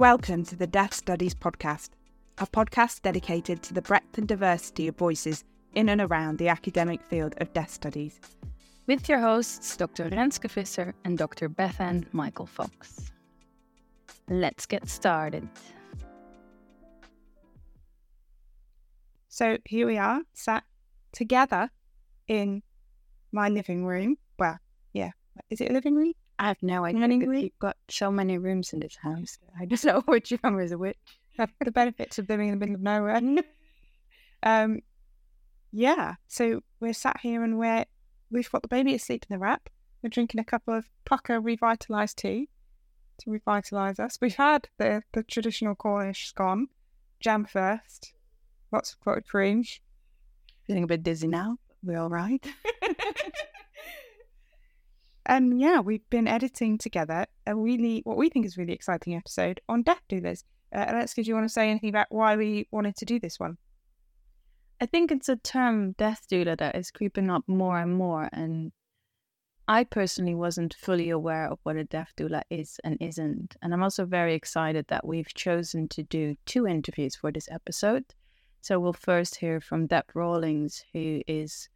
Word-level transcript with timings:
Welcome 0.00 0.46
to 0.46 0.56
the 0.56 0.66
Death 0.66 0.94
Studies 0.94 1.34
Podcast, 1.34 1.90
a 2.38 2.46
podcast 2.46 3.02
dedicated 3.02 3.62
to 3.64 3.74
the 3.74 3.82
breadth 3.82 4.16
and 4.16 4.26
diversity 4.26 4.88
of 4.88 4.96
voices 4.96 5.44
in 5.74 5.90
and 5.90 6.00
around 6.00 6.38
the 6.38 6.48
academic 6.48 7.02
field 7.02 7.34
of 7.36 7.52
death 7.52 7.68
studies. 7.68 8.18
With 8.86 9.10
your 9.10 9.18
hosts, 9.18 9.76
Dr. 9.76 10.08
Renske 10.08 10.50
Visser 10.50 10.94
and 11.04 11.18
Dr. 11.18 11.50
Bethan 11.50 12.06
Michael 12.14 12.46
Fox. 12.46 13.12
Let's 14.30 14.64
get 14.64 14.88
started. 14.88 15.46
So 19.28 19.58
here 19.66 19.86
we 19.86 19.98
are, 19.98 20.22
sat 20.32 20.64
together 21.12 21.68
in 22.26 22.62
my 23.32 23.50
living 23.50 23.84
room. 23.84 24.16
Well, 24.38 24.56
yeah, 24.94 25.10
is 25.50 25.60
it 25.60 25.70
a 25.70 25.74
living 25.74 25.94
room? 25.94 26.14
I 26.40 26.46
have 26.48 26.62
no 26.62 26.86
idea. 26.86 27.18
We've 27.28 27.58
got 27.58 27.76
so 27.90 28.10
many 28.10 28.38
rooms 28.38 28.72
in 28.72 28.80
this 28.80 28.96
house. 28.96 29.38
I 29.60 29.66
just 29.66 29.84
don't 29.84 29.96
know 30.06 30.12
which 30.12 30.32
room 30.42 30.58
is 30.58 30.74
which. 30.74 30.96
the 31.36 31.70
benefits 31.70 32.18
of 32.18 32.30
living 32.30 32.48
in 32.48 32.58
the 32.58 32.66
middle 32.66 32.76
of 32.76 32.80
nowhere. 32.80 33.20
um, 34.42 34.80
yeah, 35.70 36.14
so 36.28 36.62
we're 36.80 36.94
sat 36.94 37.20
here 37.20 37.44
and 37.44 37.58
we're 37.58 37.84
we've 38.30 38.50
got 38.50 38.62
the 38.62 38.68
baby 38.68 38.94
asleep 38.94 39.26
in 39.28 39.34
the 39.34 39.38
wrap. 39.38 39.68
We're 40.02 40.08
drinking 40.08 40.40
a 40.40 40.44
cup 40.44 40.62
of 40.66 40.86
Pukka 41.04 41.42
revitalised 41.42 42.16
tea 42.16 42.48
to 43.18 43.30
revitalise 43.30 44.00
us. 44.00 44.16
We've 44.18 44.34
had 44.34 44.66
the 44.78 45.02
the 45.12 45.22
traditional 45.22 45.74
Cornish 45.74 46.26
scone, 46.26 46.68
jam 47.20 47.44
first, 47.44 48.14
lots 48.72 48.94
of 48.94 49.00
clotted 49.00 49.28
cream. 49.28 49.62
Feeling 50.66 50.84
a 50.84 50.86
bit 50.86 51.02
dizzy 51.02 51.28
now. 51.28 51.58
We're 51.82 52.00
all 52.00 52.08
right. 52.08 52.42
And 55.26 55.60
yeah, 55.60 55.80
we've 55.80 56.08
been 56.10 56.26
editing 56.26 56.78
together 56.78 57.26
a 57.46 57.54
really, 57.54 58.00
what 58.04 58.16
we 58.16 58.30
think 58.30 58.46
is 58.46 58.56
really 58.56 58.72
exciting 58.72 59.14
episode 59.14 59.60
on 59.68 59.82
death 59.82 60.02
doulas. 60.08 60.44
Uh, 60.74 60.84
Alex, 60.88 61.14
did 61.14 61.26
you 61.26 61.34
want 61.34 61.44
to 61.44 61.52
say 61.52 61.68
anything 61.68 61.90
about 61.90 62.06
why 62.10 62.36
we 62.36 62.68
wanted 62.70 62.96
to 62.96 63.04
do 63.04 63.20
this 63.20 63.38
one? 63.38 63.58
I 64.80 64.86
think 64.86 65.12
it's 65.12 65.28
a 65.28 65.36
term, 65.36 65.92
death 65.92 66.26
doula, 66.30 66.56
that 66.56 66.74
is 66.74 66.90
creeping 66.90 67.28
up 67.28 67.44
more 67.46 67.78
and 67.78 67.94
more. 67.94 68.30
And 68.32 68.72
I 69.68 69.84
personally 69.84 70.34
wasn't 70.34 70.74
fully 70.74 71.10
aware 71.10 71.48
of 71.48 71.58
what 71.64 71.76
a 71.76 71.84
death 71.84 72.12
doula 72.16 72.42
is 72.48 72.80
and 72.82 72.96
isn't. 72.98 73.56
And 73.60 73.74
I'm 73.74 73.82
also 73.82 74.06
very 74.06 74.34
excited 74.34 74.86
that 74.88 75.06
we've 75.06 75.32
chosen 75.34 75.86
to 75.88 76.02
do 76.02 76.34
two 76.46 76.66
interviews 76.66 77.14
for 77.14 77.30
this 77.30 77.48
episode. 77.50 78.04
So 78.62 78.80
we'll 78.80 78.94
first 78.94 79.36
hear 79.36 79.60
from 79.60 79.86
Deb 79.86 80.04
Rawlings, 80.14 80.82
who 80.92 81.20
is 81.26 81.68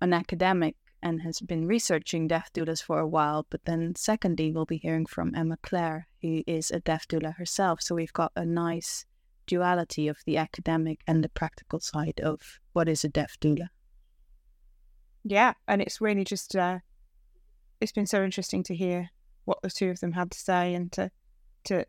an 0.00 0.12
academic 0.12 0.76
and 1.02 1.22
has 1.22 1.40
been 1.40 1.66
researching 1.66 2.28
death 2.28 2.50
doulas 2.54 2.82
for 2.82 2.98
a 2.98 3.06
while. 3.06 3.46
But 3.50 3.64
then, 3.64 3.94
secondly, 3.96 4.52
we'll 4.52 4.64
be 4.64 4.78
hearing 4.78 5.06
from 5.06 5.34
Emma 5.34 5.56
Clare, 5.62 6.06
who 6.22 6.42
is 6.46 6.70
a 6.70 6.80
death 6.80 7.06
doula 7.08 7.36
herself. 7.36 7.82
So 7.82 7.94
we've 7.94 8.12
got 8.12 8.32
a 8.36 8.44
nice 8.44 9.04
duality 9.46 10.08
of 10.08 10.18
the 10.26 10.36
academic 10.36 11.00
and 11.06 11.24
the 11.24 11.28
practical 11.28 11.80
side 11.80 12.20
of 12.22 12.60
what 12.72 12.88
is 12.88 13.04
a 13.04 13.08
death 13.08 13.36
doula. 13.40 13.68
Yeah, 15.24 15.54
and 15.66 15.82
it's 15.82 16.00
really 16.00 16.24
just 16.24 16.54
uh, 16.54 16.78
it's 17.80 17.92
been 17.92 18.06
so 18.06 18.22
interesting 18.22 18.62
to 18.64 18.74
hear 18.74 19.10
what 19.44 19.60
the 19.62 19.70
two 19.70 19.90
of 19.90 20.00
them 20.00 20.12
had 20.12 20.30
to 20.30 20.38
say 20.38 20.74
and 20.74 20.92
to 20.92 21.10
to 21.64 21.84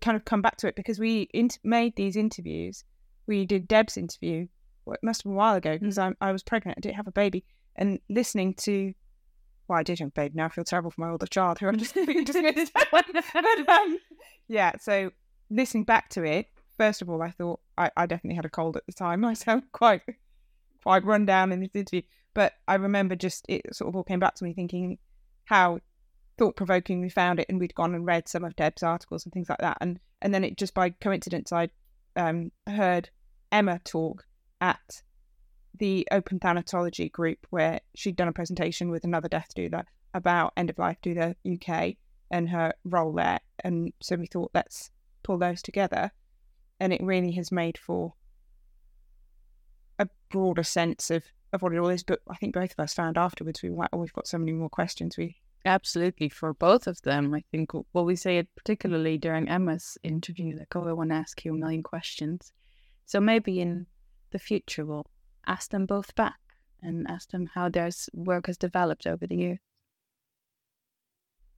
kind 0.00 0.16
of 0.16 0.24
come 0.24 0.42
back 0.42 0.56
to 0.58 0.66
it 0.66 0.76
because 0.76 0.98
we 0.98 1.28
made 1.62 1.96
these 1.96 2.16
interviews. 2.16 2.84
We 3.26 3.46
did 3.46 3.68
Deb's 3.68 3.96
interview. 3.96 4.48
Well, 4.84 4.94
it 4.94 5.04
must 5.04 5.20
have 5.20 5.24
been 5.24 5.34
a 5.34 5.36
while 5.36 5.54
ago 5.54 5.78
because 5.78 5.96
mm. 5.96 6.14
I 6.20 6.32
was 6.32 6.42
pregnant. 6.42 6.78
I 6.78 6.80
didn't 6.80 6.96
have 6.96 7.06
a 7.06 7.12
baby, 7.12 7.44
and 7.76 7.98
listening 8.08 8.54
to 8.54 8.94
well, 9.68 9.78
I 9.78 9.82
did 9.82 10.00
have 10.00 10.08
a 10.08 10.12
baby. 10.12 10.34
Now 10.34 10.46
I 10.46 10.48
feel 10.48 10.64
terrible 10.64 10.90
for 10.90 11.00
my 11.00 11.10
older 11.10 11.26
child 11.26 11.58
who 11.58 11.68
I'm 11.68 11.78
just, 11.78 11.94
but, 12.92 13.68
um, 13.68 13.98
yeah, 14.48 14.72
so 14.78 15.10
listening 15.50 15.84
back 15.84 16.08
to 16.10 16.24
it, 16.24 16.46
first 16.76 17.00
of 17.00 17.08
all, 17.08 17.22
I 17.22 17.30
thought 17.30 17.60
I, 17.78 17.90
I 17.96 18.06
definitely 18.06 18.36
had 18.36 18.44
a 18.44 18.50
cold 18.50 18.76
at 18.76 18.84
the 18.86 18.92
time. 18.92 19.24
I 19.24 19.34
sound 19.34 19.64
quite 19.72 20.02
quite 20.82 21.04
run 21.04 21.24
down 21.24 21.52
in 21.52 21.60
this 21.60 21.70
interview, 21.74 22.02
but 22.34 22.54
I 22.66 22.74
remember 22.74 23.14
just 23.14 23.46
it 23.48 23.62
sort 23.74 23.88
of 23.88 23.96
all 23.96 24.02
came 24.02 24.18
back 24.18 24.34
to 24.36 24.44
me 24.44 24.52
thinking 24.52 24.98
how 25.44 25.78
thought 26.38 26.56
provoking 26.56 27.00
we 27.00 27.08
found 27.08 27.38
it, 27.38 27.46
and 27.48 27.60
we'd 27.60 27.74
gone 27.74 27.94
and 27.94 28.04
read 28.04 28.28
some 28.28 28.44
of 28.44 28.56
Deb's 28.56 28.82
articles 28.82 29.24
and 29.24 29.32
things 29.32 29.48
like 29.48 29.58
that, 29.58 29.78
and 29.80 30.00
and 30.20 30.34
then 30.34 30.44
it 30.44 30.58
just 30.58 30.74
by 30.74 30.90
coincidence 30.90 31.52
I 31.52 31.68
um, 32.16 32.50
heard 32.68 33.10
Emma 33.50 33.80
talk 33.84 34.24
at 34.60 35.02
the 35.78 36.06
Open 36.10 36.38
Thanatology 36.38 37.10
group 37.10 37.46
where 37.50 37.80
she'd 37.94 38.16
done 38.16 38.28
a 38.28 38.32
presentation 38.32 38.90
with 38.90 39.04
another 39.04 39.28
death 39.28 39.50
doula 39.56 39.84
about 40.14 40.52
end 40.56 40.70
of 40.70 40.78
life 40.78 40.98
doula 41.02 41.34
UK 41.50 41.96
and 42.30 42.48
her 42.48 42.74
role 42.84 43.12
there. 43.12 43.40
And 43.64 43.92
so 44.00 44.16
we 44.16 44.26
thought, 44.26 44.50
let's 44.54 44.90
pull 45.22 45.38
those 45.38 45.62
together. 45.62 46.10
And 46.80 46.92
it 46.92 47.02
really 47.02 47.32
has 47.32 47.52
made 47.52 47.78
for 47.78 48.14
a 49.98 50.08
broader 50.30 50.64
sense 50.64 51.10
of, 51.10 51.24
of 51.52 51.62
what 51.62 51.72
it 51.72 51.78
all 51.78 51.88
is. 51.88 52.02
But 52.02 52.20
I 52.28 52.36
think 52.36 52.54
both 52.54 52.72
of 52.72 52.82
us 52.82 52.94
found 52.94 53.16
afterwards 53.16 53.62
we 53.62 53.70
oh, 53.70 53.96
we've 53.96 54.12
got 54.12 54.26
so 54.26 54.38
many 54.38 54.52
more 54.52 54.68
questions. 54.68 55.16
We 55.16 55.36
absolutely 55.64 56.28
for 56.28 56.52
both 56.54 56.86
of 56.86 57.00
them. 57.02 57.32
I 57.34 57.44
think 57.52 57.72
what 57.72 58.04
we 58.04 58.16
say, 58.16 58.38
it 58.38 58.48
particularly 58.56 59.18
during 59.18 59.48
Emma's 59.48 59.96
interview, 60.02 60.58
like, 60.58 60.74
"Oh, 60.74 60.88
I 60.88 60.92
want 60.92 61.10
to 61.10 61.16
ask 61.16 61.44
you 61.44 61.54
a 61.54 61.56
million 61.56 61.82
questions." 61.82 62.52
So 63.06 63.20
maybe 63.20 63.60
in 63.60 63.86
the 64.30 64.38
future 64.38 64.84
we'll 64.84 65.06
ask 65.46 65.70
them 65.70 65.86
both 65.86 66.14
back 66.14 66.38
and 66.82 67.06
ask 67.08 67.30
them 67.30 67.50
how 67.54 67.68
their 67.68 67.90
work 68.12 68.46
has 68.46 68.56
developed 68.56 69.06
over 69.06 69.26
the 69.26 69.36
year. 69.36 69.60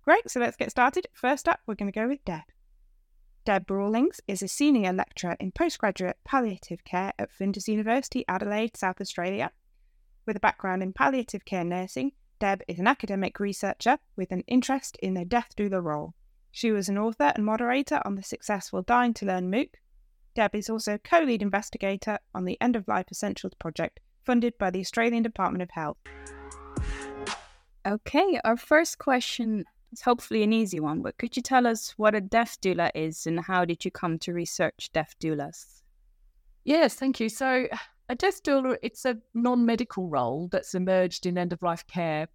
Great, 0.03 0.31
so 0.31 0.39
let's 0.41 0.57
get 0.57 0.71
started. 0.71 1.07
First 1.15 1.49
up, 1.49 1.61
we're 1.67 1.75
going 1.75 1.91
to 1.91 1.99
go 1.99 2.09
with 2.09 2.25
Deb. 2.25 2.43
Deb 3.45 3.71
Rawlings 3.71 4.21
is 4.27 4.43
a 4.43 4.49
senior 4.49 4.93
lecturer 4.93 5.37
in 5.41 5.53
postgraduate 5.53 6.19
palliative 6.25 6.85
care 6.85 7.13
at 7.19 7.31
Flinders 7.31 7.69
University, 7.69 8.25
Adelaide, 8.29 8.77
South 8.77 9.01
Australia. 9.01 9.51
With 10.27 10.37
a 10.37 10.41
background 10.41 10.83
in 10.83 10.93
palliative 10.93 11.45
care 11.45 11.65
nursing, 11.65 12.13
Deb 12.39 12.63
is 12.69 12.79
an 12.79 12.87
academic 12.87 13.41
researcher 13.41 13.99
with 14.17 14.33
an 14.33 14.45
interest 14.47 14.97
in 15.03 15.15
the 15.15 15.25
death 15.25 15.55
doula 15.57 15.83
role. 15.83 16.15
She 16.51 16.71
was 16.71 16.89
an 16.89 16.99
author 16.99 17.33
and 17.35 17.45
moderator 17.45 18.01
on 18.05 18.15
the 18.15 18.23
successful 18.23 18.83
Dying 18.83 19.15
to 19.15 19.27
Learn 19.27 19.51
MOOC, 19.51 19.71
Deb 20.35 20.55
is 20.55 20.69
also 20.69 20.99
co 20.99 21.21
lead 21.21 21.43
investigator 21.43 22.19
on 22.35 22.45
the 22.45 22.61
End 22.61 22.77
of 22.77 22.89
Life 22.89 23.07
Essentials 23.11 23.55
project 23.55 24.01
funded 24.25 24.57
by 24.59 24.71
the 24.71 24.81
Australian 24.81 25.23
Department 25.23 25.63
of 25.63 25.71
Health. 25.71 25.97
Okay, 27.87 28.41
our 28.45 28.57
first 28.57 28.99
question 28.99 29.65
is 29.93 30.01
hopefully 30.01 30.43
an 30.43 30.53
easy 30.53 30.81
one, 30.81 31.03
but 31.03 31.19
could 31.19 31.37
you 31.37 31.43
tell 31.43 31.67
us 31.67 31.95
what 31.97 32.15
a 32.15 32.21
death 32.21 32.59
doula 32.61 32.91
is 32.95 33.27
and 33.27 33.41
how 33.41 33.65
did 33.65 33.85
you 33.85 33.91
come 33.91 34.19
to 34.21 34.33
research 34.33 34.91
death 34.93 35.15
doulas? 35.21 35.83
Yes, 36.65 36.95
thank 36.95 37.21
you. 37.21 37.29
So, 37.29 37.69
a 38.09 38.15
death 38.15 38.43
doula, 38.43 38.77
it's 38.83 39.05
a 39.05 39.19
non-medical 39.35 40.09
role 40.09 40.49
that's 40.51 40.75
emerged 40.75 41.27
in 41.27 41.39
end-of-life 41.39 41.87
care 41.87 42.29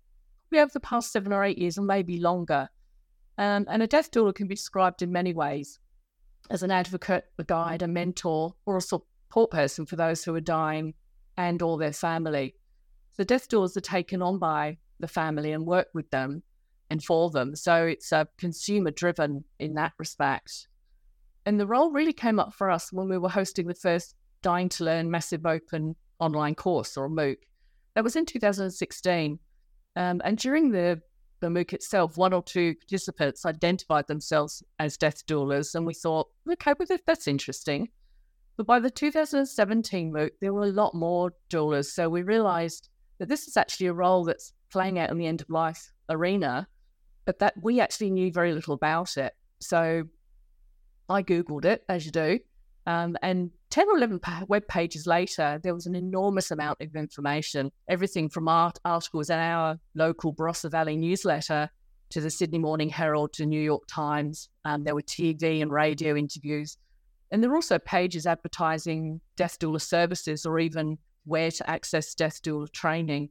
probably 0.50 0.64
over 0.64 0.72
the 0.74 0.80
past 0.80 1.12
seven 1.12 1.32
or 1.32 1.44
eight 1.44 1.58
years 1.58 1.78
and 1.78 1.88
maybe 1.88 2.20
longer. 2.20 2.70
Um, 3.38 3.66
and 3.70 3.84
a 3.84 3.88
death 3.88 4.12
doula 4.12 4.34
can 4.34 4.48
be 4.48 4.56
described 4.56 5.02
in 5.02 5.12
many 5.12 5.34
ways 5.34 5.80
as 6.50 6.64
an 6.64 6.72
advocate, 6.72 7.26
a 7.38 7.44
guide, 7.44 7.82
a 7.82 7.88
mentor, 7.88 8.56
or 8.66 8.78
a 8.78 8.82
support 8.82 9.52
person 9.52 9.86
for 9.86 9.96
those 9.96 10.24
who 10.24 10.34
are 10.36 10.42
dying 10.42 10.94
and 11.38 11.62
or 11.62 11.78
their 11.78 11.94
family. 11.94 12.56
So 13.12 13.24
death 13.24 13.50
doulas 13.50 13.78
are 13.78 13.82
taken 13.82 14.22
on 14.22 14.40
by 14.40 14.78
the 15.00 15.08
family 15.08 15.52
and 15.52 15.66
work 15.66 15.88
with 15.94 16.10
them 16.10 16.44
and 16.90 17.04
for 17.04 17.30
them. 17.30 17.56
So 17.56 17.86
it's 17.86 18.12
uh, 18.12 18.26
consumer 18.38 18.92
driven 18.92 19.44
in 19.60 19.76
that 19.76 19.94
respect. 19.98 20.68
And 21.46 21.60
the 21.60 21.68
role 21.68 21.92
really 21.92 22.14
came 22.14 22.40
up 22.40 22.54
for 22.54 22.70
us 22.70 22.92
when 22.92 23.10
we 23.10 23.18
were 23.18 23.30
hosting 23.30 23.68
the 23.68 23.76
first 23.76 24.16
Dying 24.42 24.70
to 24.70 24.86
Learn 24.86 25.12
massive 25.12 25.46
open 25.46 25.96
online 26.20 26.56
course 26.56 26.96
or 26.96 27.10
MOOC. 27.10 27.38
That 27.96 28.04
was 28.04 28.16
in 28.16 28.26
2016. 28.26 29.40
Um, 29.96 30.22
and 30.24 30.38
during 30.38 30.72
the 30.72 31.02
the 31.40 31.48
MOOC 31.48 31.74
itself, 31.74 32.18
one 32.18 32.34
or 32.34 32.44
two 32.44 32.76
participants 32.76 33.46
identified 33.46 34.08
themselves 34.08 34.64
as 34.80 34.98
death 34.98 35.26
doulas, 35.26 35.76
and 35.76 35.86
we 35.86 35.94
thought, 35.94 36.28
okay, 36.52 36.74
well, 36.78 37.00
that's 37.06 37.28
interesting. 37.28 37.90
But 38.58 38.68
by 38.68 38.80
the 38.80 38.92
2017 38.92 40.12
MOOC, 40.12 40.32
there 40.42 40.54
were 40.54 40.64
a 40.64 40.72
lot 40.72 40.94
more 40.94 41.32
doulas. 41.50 41.86
So 41.86 42.10
we 42.10 42.24
realized 42.24 42.90
that 43.18 43.30
this 43.30 43.48
is 43.48 43.56
actually 43.56 43.88
a 43.88 43.94
role 43.94 44.26
that's 44.26 44.54
playing 44.70 45.00
out 45.00 45.10
in 45.10 45.18
the 45.18 45.28
end 45.28 45.42
of 45.42 45.50
life 45.50 45.92
arena, 46.10 46.68
but 47.26 47.40
that 47.40 47.54
we 47.62 47.80
actually 47.80 48.10
knew 48.10 48.32
very 48.32 48.54
little 48.54 48.74
about 48.74 49.18
it. 49.18 49.34
So 49.60 50.04
I 51.08 51.24
Googled 51.24 51.66
it, 51.66 51.84
as 51.88 52.06
you 52.06 52.12
do, 52.12 52.40
um, 52.86 53.18
and 53.22 53.52
10 53.70 53.88
or 53.88 53.98
11 53.98 54.20
web 54.48 54.68
pages 54.68 55.06
later, 55.06 55.60
there 55.64 55.74
was 55.74 55.86
an 55.86 55.96
enormous 55.96 56.52
amount 56.52 56.82
of 56.82 56.96
information 56.96 57.72
everything 57.88 58.30
from 58.30 58.48
art 58.48 58.80
articles 58.86 59.30
in 59.30 59.38
our 59.38 59.80
local 59.96 60.34
Barossa 60.34 60.72
Valley 60.72 60.98
newsletter 60.98 61.70
to 62.10 62.22
the 62.22 62.30
Sydney 62.30 62.58
Morning 62.58 62.90
Herald 62.90 63.34
to 63.34 63.46
New 63.46 63.62
York 63.62 63.84
Times. 63.88 64.50
Um, 64.66 64.84
there 64.84 64.96
were 64.96 65.04
TV 65.04 65.62
and 65.62 65.72
radio 65.72 66.16
interviews. 66.16 66.78
And 67.32 67.44
there 67.44 67.50
were 67.52 67.58
also 67.58 67.78
pages 67.78 68.26
advertising 68.26 69.22
death 69.36 69.60
doula 69.60 69.82
services 69.82 70.48
or 70.48 70.58
even 70.58 70.98
where 71.26 71.52
to 71.52 71.70
access 71.70 72.16
death 72.16 72.42
doula 72.42 72.72
training. 72.72 73.30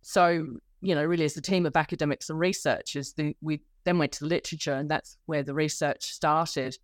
So 0.00 0.46
you 0.80 0.94
know, 0.94 1.04
really 1.04 1.24
as 1.24 1.36
a 1.36 1.42
team 1.42 1.66
of 1.66 1.76
academics 1.76 2.30
and 2.30 2.38
researchers, 2.38 3.12
the, 3.14 3.36
we 3.40 3.60
then 3.84 3.98
went 3.98 4.12
to 4.12 4.20
the 4.20 4.26
literature, 4.26 4.74
and 4.74 4.88
that's 4.90 5.16
where 5.26 5.42
the 5.42 5.54
research 5.54 6.04
started. 6.12 6.76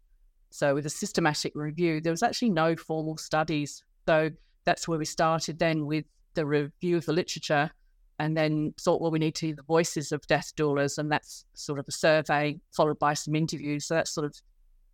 So, 0.55 0.73
with 0.73 0.87
a 0.87 0.91
systematic 0.91 1.51
review, 1.57 2.01
there 2.01 2.13
was 2.13 2.23
actually 2.23 2.51
no 2.51 2.77
formal 2.77 3.17
studies. 3.17 3.83
So, 4.07 4.31
that's 4.65 4.87
where 4.87 5.01
we 5.01 5.05
started 5.05 5.59
then 5.59 5.85
with 5.85 6.05
the 6.35 6.47
review 6.47 6.97
of 6.97 7.07
the 7.07 7.13
literature 7.13 7.73
and 8.21 8.37
then 8.37 8.73
thought, 8.81 9.01
well, 9.01 9.11
we 9.11 9.19
need 9.19 9.35
to 9.35 9.47
hear 9.47 9.57
the 9.57 9.65
voices 9.65 10.13
of 10.13 10.25
death 10.29 10.53
doulas. 10.57 10.97
And 10.97 11.11
that's 11.11 11.45
sort 11.55 11.81
of 11.81 11.87
a 11.89 11.91
survey 11.91 12.61
followed 12.71 13.01
by 13.01 13.15
some 13.15 13.35
interviews. 13.35 13.87
So, 13.87 13.95
that's 13.95 14.13
sort 14.13 14.27
of 14.27 14.37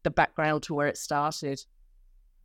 the 0.03 0.09
background 0.11 0.63
to 0.63 0.73
where 0.73 0.87
it 0.87 0.97
started. 0.97 1.61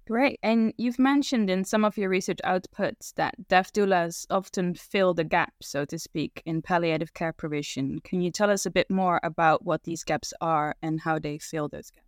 Great. 0.05 0.37
And 0.43 0.73
you've 0.75 0.99
mentioned 0.99 1.49
in 1.49 1.63
some 1.63 1.85
of 1.85 1.97
your 1.97 2.09
research 2.09 2.39
outputs 2.43 3.13
that 3.15 3.47
death 3.47 3.71
doulas 3.71 4.25
often 4.29 4.75
fill 4.75 5.13
the 5.13 5.23
gap, 5.23 5.53
so 5.61 5.85
to 5.85 5.97
speak, 5.97 6.43
in 6.45 6.61
palliative 6.61 7.13
care 7.13 7.31
provision. 7.31 8.01
Can 8.03 8.19
you 8.19 8.29
tell 8.29 8.51
us 8.51 8.65
a 8.65 8.71
bit 8.71 8.91
more 8.91 9.21
about 9.23 9.63
what 9.63 9.85
these 9.85 10.03
gaps 10.03 10.33
are 10.41 10.75
and 10.81 10.99
how 10.99 11.17
they 11.17 11.37
fill 11.37 11.69
those 11.69 11.91
gaps? 11.91 12.04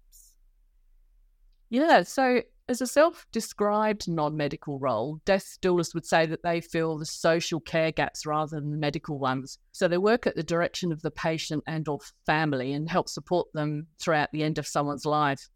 Yeah. 1.69 2.03
So, 2.03 2.41
as 2.69 2.81
a 2.81 2.87
self 2.87 3.25
described 3.31 4.09
non 4.09 4.35
medical 4.35 4.79
role, 4.79 5.21
death 5.25 5.57
doulas 5.61 5.93
would 5.93 6.05
say 6.05 6.25
that 6.25 6.43
they 6.43 6.61
fill 6.61 6.97
the 6.97 7.05
social 7.05 7.59
care 7.59 7.91
gaps 7.91 8.25
rather 8.25 8.59
than 8.59 8.71
the 8.71 8.77
medical 8.77 9.19
ones. 9.19 9.57
So, 9.71 9.87
they 9.87 9.97
work 9.97 10.27
at 10.27 10.35
the 10.35 10.43
direction 10.43 10.91
of 10.91 11.01
the 11.01 11.11
patient 11.11 11.63
and 11.67 11.87
or 11.87 11.99
family 12.25 12.73
and 12.73 12.89
help 12.89 13.09
support 13.09 13.47
them 13.53 13.87
throughout 13.99 14.31
the 14.31 14.43
end 14.43 14.57
of 14.57 14.67
someone's 14.67 15.05
life. 15.05 15.49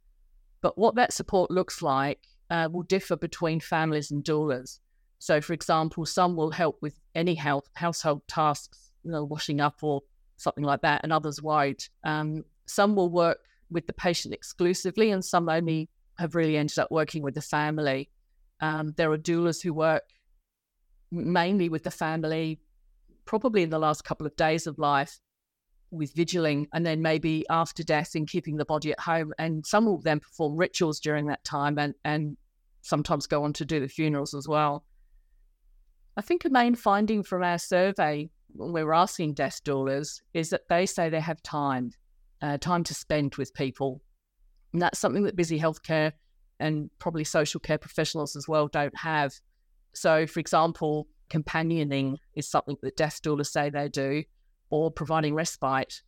But 0.61 0.77
what 0.77 0.95
that 0.95 1.13
support 1.13 1.49
looks 1.49 1.81
like 1.81 2.19
uh, 2.49 2.69
will 2.71 2.83
differ 2.83 3.15
between 3.15 3.59
families 3.59 4.11
and 4.11 4.23
doulas. 4.23 4.79
So, 5.19 5.39
for 5.39 5.53
example, 5.53 6.05
some 6.05 6.35
will 6.35 6.51
help 6.51 6.81
with 6.81 6.99
any 7.15 7.35
health, 7.35 7.69
household 7.75 8.21
tasks, 8.27 8.91
you 9.03 9.11
know, 9.11 9.23
washing 9.23 9.61
up 9.61 9.77
or 9.81 10.01
something 10.37 10.63
like 10.63 10.81
that, 10.81 11.01
and 11.03 11.13
others 11.13 11.41
won't. 11.41 11.89
Um, 12.03 12.43
some 12.65 12.95
will 12.95 13.09
work 13.09 13.39
with 13.69 13.87
the 13.87 13.93
patient 13.93 14.33
exclusively, 14.33 15.11
and 15.11 15.23
some 15.23 15.47
only 15.47 15.89
have 16.21 16.35
really 16.35 16.57
ended 16.57 16.79
up 16.79 16.89
working 16.91 17.21
with 17.21 17.35
the 17.35 17.41
family. 17.41 18.09
Um, 18.61 18.93
there 18.95 19.11
are 19.11 19.17
doulas 19.17 19.61
who 19.61 19.73
work 19.73 20.03
mainly 21.11 21.67
with 21.67 21.83
the 21.83 21.91
family, 21.91 22.59
probably 23.25 23.63
in 23.63 23.69
the 23.69 23.79
last 23.79 24.03
couple 24.03 24.25
of 24.25 24.35
days 24.35 24.67
of 24.67 24.79
life, 24.79 25.19
with 25.91 26.15
vigiling 26.15 26.67
and 26.73 26.85
then 26.85 27.01
maybe 27.01 27.45
after 27.49 27.83
death 27.83 28.15
in 28.15 28.25
keeping 28.25 28.55
the 28.55 28.65
body 28.65 28.91
at 28.91 28.99
home. 28.99 29.33
And 29.37 29.65
some 29.65 29.85
will 29.85 30.01
then 30.01 30.21
perform 30.21 30.55
rituals 30.55 30.99
during 31.01 31.27
that 31.27 31.43
time 31.43 31.77
and, 31.77 31.93
and 32.05 32.37
sometimes 32.81 33.27
go 33.27 33.43
on 33.43 33.53
to 33.53 33.65
do 33.65 33.81
the 33.81 33.89
funerals 33.89 34.33
as 34.33 34.47
well. 34.47 34.85
I 36.15 36.21
think 36.21 36.45
a 36.45 36.49
main 36.49 36.75
finding 36.75 37.23
from 37.23 37.43
our 37.43 37.57
survey 37.57 38.29
when 38.53 38.73
we 38.73 38.83
were 38.83 38.93
asking 38.93 39.33
death 39.33 39.61
doulas 39.63 40.21
is 40.33 40.49
that 40.49 40.67
they 40.69 40.85
say 40.85 41.09
they 41.09 41.19
have 41.19 41.41
time, 41.41 41.91
uh, 42.41 42.57
time 42.57 42.83
to 42.85 42.93
spend 42.93 43.35
with 43.35 43.53
people. 43.53 44.01
And 44.73 44.81
that's 44.81 44.99
something 44.99 45.23
that 45.23 45.35
busy 45.35 45.59
healthcare 45.59 46.13
and 46.59 46.89
probably 46.99 47.23
social 47.23 47.59
care 47.59 47.77
professionals 47.77 48.35
as 48.35 48.47
well 48.47 48.67
don't 48.67 48.97
have. 48.97 49.33
So, 49.93 50.25
for 50.25 50.39
example, 50.39 51.07
companioning 51.29 52.19
is 52.35 52.47
something 52.47 52.77
that 52.81 52.95
death 52.95 53.21
doulas 53.21 53.47
say 53.47 53.69
they 53.69 53.89
do 53.89 54.23
or 54.69 54.91
providing 54.91 55.35
respite. 55.35 56.01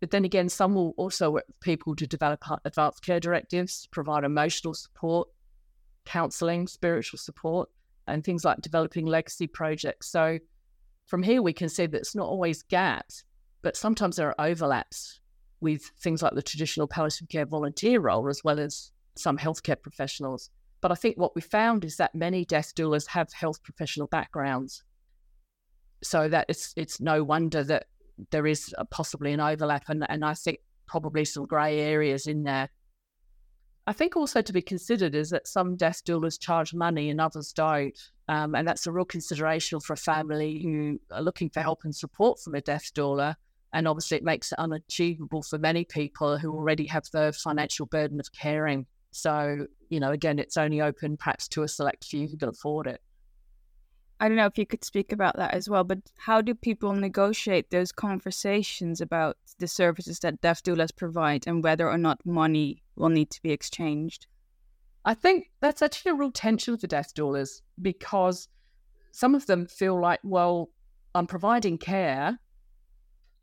But 0.00 0.10
then 0.10 0.24
again, 0.24 0.48
some 0.48 0.74
will 0.74 0.94
also 0.96 1.30
work 1.30 1.44
with 1.48 1.60
people 1.60 1.96
to 1.96 2.06
develop 2.06 2.44
advanced 2.64 3.04
care 3.04 3.20
directives, 3.20 3.88
provide 3.90 4.24
emotional 4.24 4.74
support, 4.74 5.28
counselling, 6.04 6.68
spiritual 6.68 7.18
support, 7.18 7.68
and 8.06 8.24
things 8.24 8.44
like 8.44 8.60
developing 8.60 9.06
legacy 9.06 9.46
projects. 9.46 10.08
So 10.08 10.38
from 11.06 11.22
here, 11.22 11.42
we 11.42 11.52
can 11.52 11.68
see 11.68 11.86
that 11.86 11.98
it's 11.98 12.14
not 12.14 12.28
always 12.28 12.62
gaps, 12.62 13.24
but 13.60 13.76
sometimes 13.76 14.16
there 14.16 14.28
are 14.28 14.46
overlaps 14.46 15.20
with 15.60 15.82
things 16.00 16.22
like 16.22 16.34
the 16.34 16.42
traditional 16.42 16.86
palliative 16.86 17.28
care 17.28 17.46
volunteer 17.46 18.00
role, 18.00 18.28
as 18.28 18.42
well 18.44 18.60
as 18.60 18.92
some 19.16 19.38
healthcare 19.38 19.80
professionals. 19.80 20.50
But 20.80 20.92
I 20.92 20.94
think 20.94 21.16
what 21.16 21.34
we 21.34 21.40
found 21.40 21.84
is 21.84 21.96
that 21.96 22.14
many 22.14 22.44
death 22.44 22.74
doulas 22.74 23.08
have 23.08 23.32
health 23.32 23.62
professional 23.62 24.06
backgrounds 24.06 24.84
so 26.02 26.28
that 26.28 26.46
it's 26.48 26.72
it's 26.76 27.00
no 27.00 27.24
wonder 27.24 27.64
that 27.64 27.86
there 28.30 28.46
is 28.46 28.74
possibly 28.90 29.32
an 29.32 29.40
overlap, 29.40 29.88
and 29.88 30.04
and 30.08 30.24
I 30.24 30.34
think 30.34 30.58
probably 30.86 31.24
some 31.24 31.46
grey 31.46 31.80
areas 31.80 32.26
in 32.26 32.44
there. 32.44 32.70
I 33.86 33.92
think 33.94 34.16
also 34.16 34.42
to 34.42 34.52
be 34.52 34.60
considered 34.60 35.14
is 35.14 35.30
that 35.30 35.46
some 35.46 35.74
death 35.76 36.02
doulas 36.04 36.38
charge 36.38 36.74
money 36.74 37.08
and 37.08 37.20
others 37.20 37.52
don't. 37.52 37.98
Um, 38.28 38.54
and 38.54 38.68
that's 38.68 38.86
a 38.86 38.92
real 38.92 39.06
consideration 39.06 39.80
for 39.80 39.94
a 39.94 39.96
family 39.96 40.60
who 40.62 41.00
are 41.10 41.22
looking 41.22 41.48
for 41.48 41.60
help 41.60 41.80
and 41.84 41.96
support 41.96 42.38
from 42.38 42.54
a 42.54 42.60
death 42.60 42.90
doula. 42.94 43.36
And 43.72 43.86
obviously, 43.86 44.16
it 44.16 44.24
makes 44.24 44.52
it 44.52 44.58
unachievable 44.58 45.42
for 45.42 45.58
many 45.58 45.84
people 45.84 46.38
who 46.38 46.52
already 46.52 46.86
have 46.86 47.04
the 47.12 47.32
financial 47.32 47.86
burden 47.86 48.18
of 48.18 48.32
caring. 48.32 48.86
So, 49.10 49.66
you 49.90 50.00
know, 50.00 50.10
again, 50.10 50.38
it's 50.38 50.56
only 50.56 50.80
open 50.80 51.16
perhaps 51.16 51.48
to 51.48 51.62
a 51.62 51.68
select 51.68 52.04
few 52.04 52.28
who 52.28 52.36
can 52.36 52.48
afford 52.48 52.86
it. 52.86 53.02
I 54.20 54.26
don't 54.26 54.36
know 54.36 54.46
if 54.46 54.58
you 54.58 54.66
could 54.66 54.84
speak 54.84 55.12
about 55.12 55.36
that 55.36 55.54
as 55.54 55.68
well, 55.68 55.84
but 55.84 55.98
how 56.16 56.40
do 56.40 56.52
people 56.54 56.92
negotiate 56.92 57.70
those 57.70 57.92
conversations 57.92 59.00
about 59.00 59.36
the 59.58 59.68
services 59.68 60.18
that 60.20 60.40
death 60.40 60.64
doulas 60.64 60.94
provide 60.94 61.46
and 61.46 61.62
whether 61.62 61.88
or 61.88 61.98
not 61.98 62.24
money 62.26 62.82
will 62.96 63.10
need 63.10 63.30
to 63.30 63.42
be 63.42 63.52
exchanged? 63.52 64.26
I 65.04 65.14
think 65.14 65.50
that's 65.60 65.82
actually 65.82 66.10
a 66.12 66.14
real 66.14 66.32
tension 66.32 66.76
for 66.76 66.88
death 66.88 67.14
doulas 67.14 67.60
because 67.80 68.48
some 69.12 69.36
of 69.36 69.46
them 69.46 69.66
feel 69.66 70.00
like, 70.00 70.20
well, 70.24 70.68
I'm 71.14 71.26
providing 71.26 71.78
care. 71.78 72.38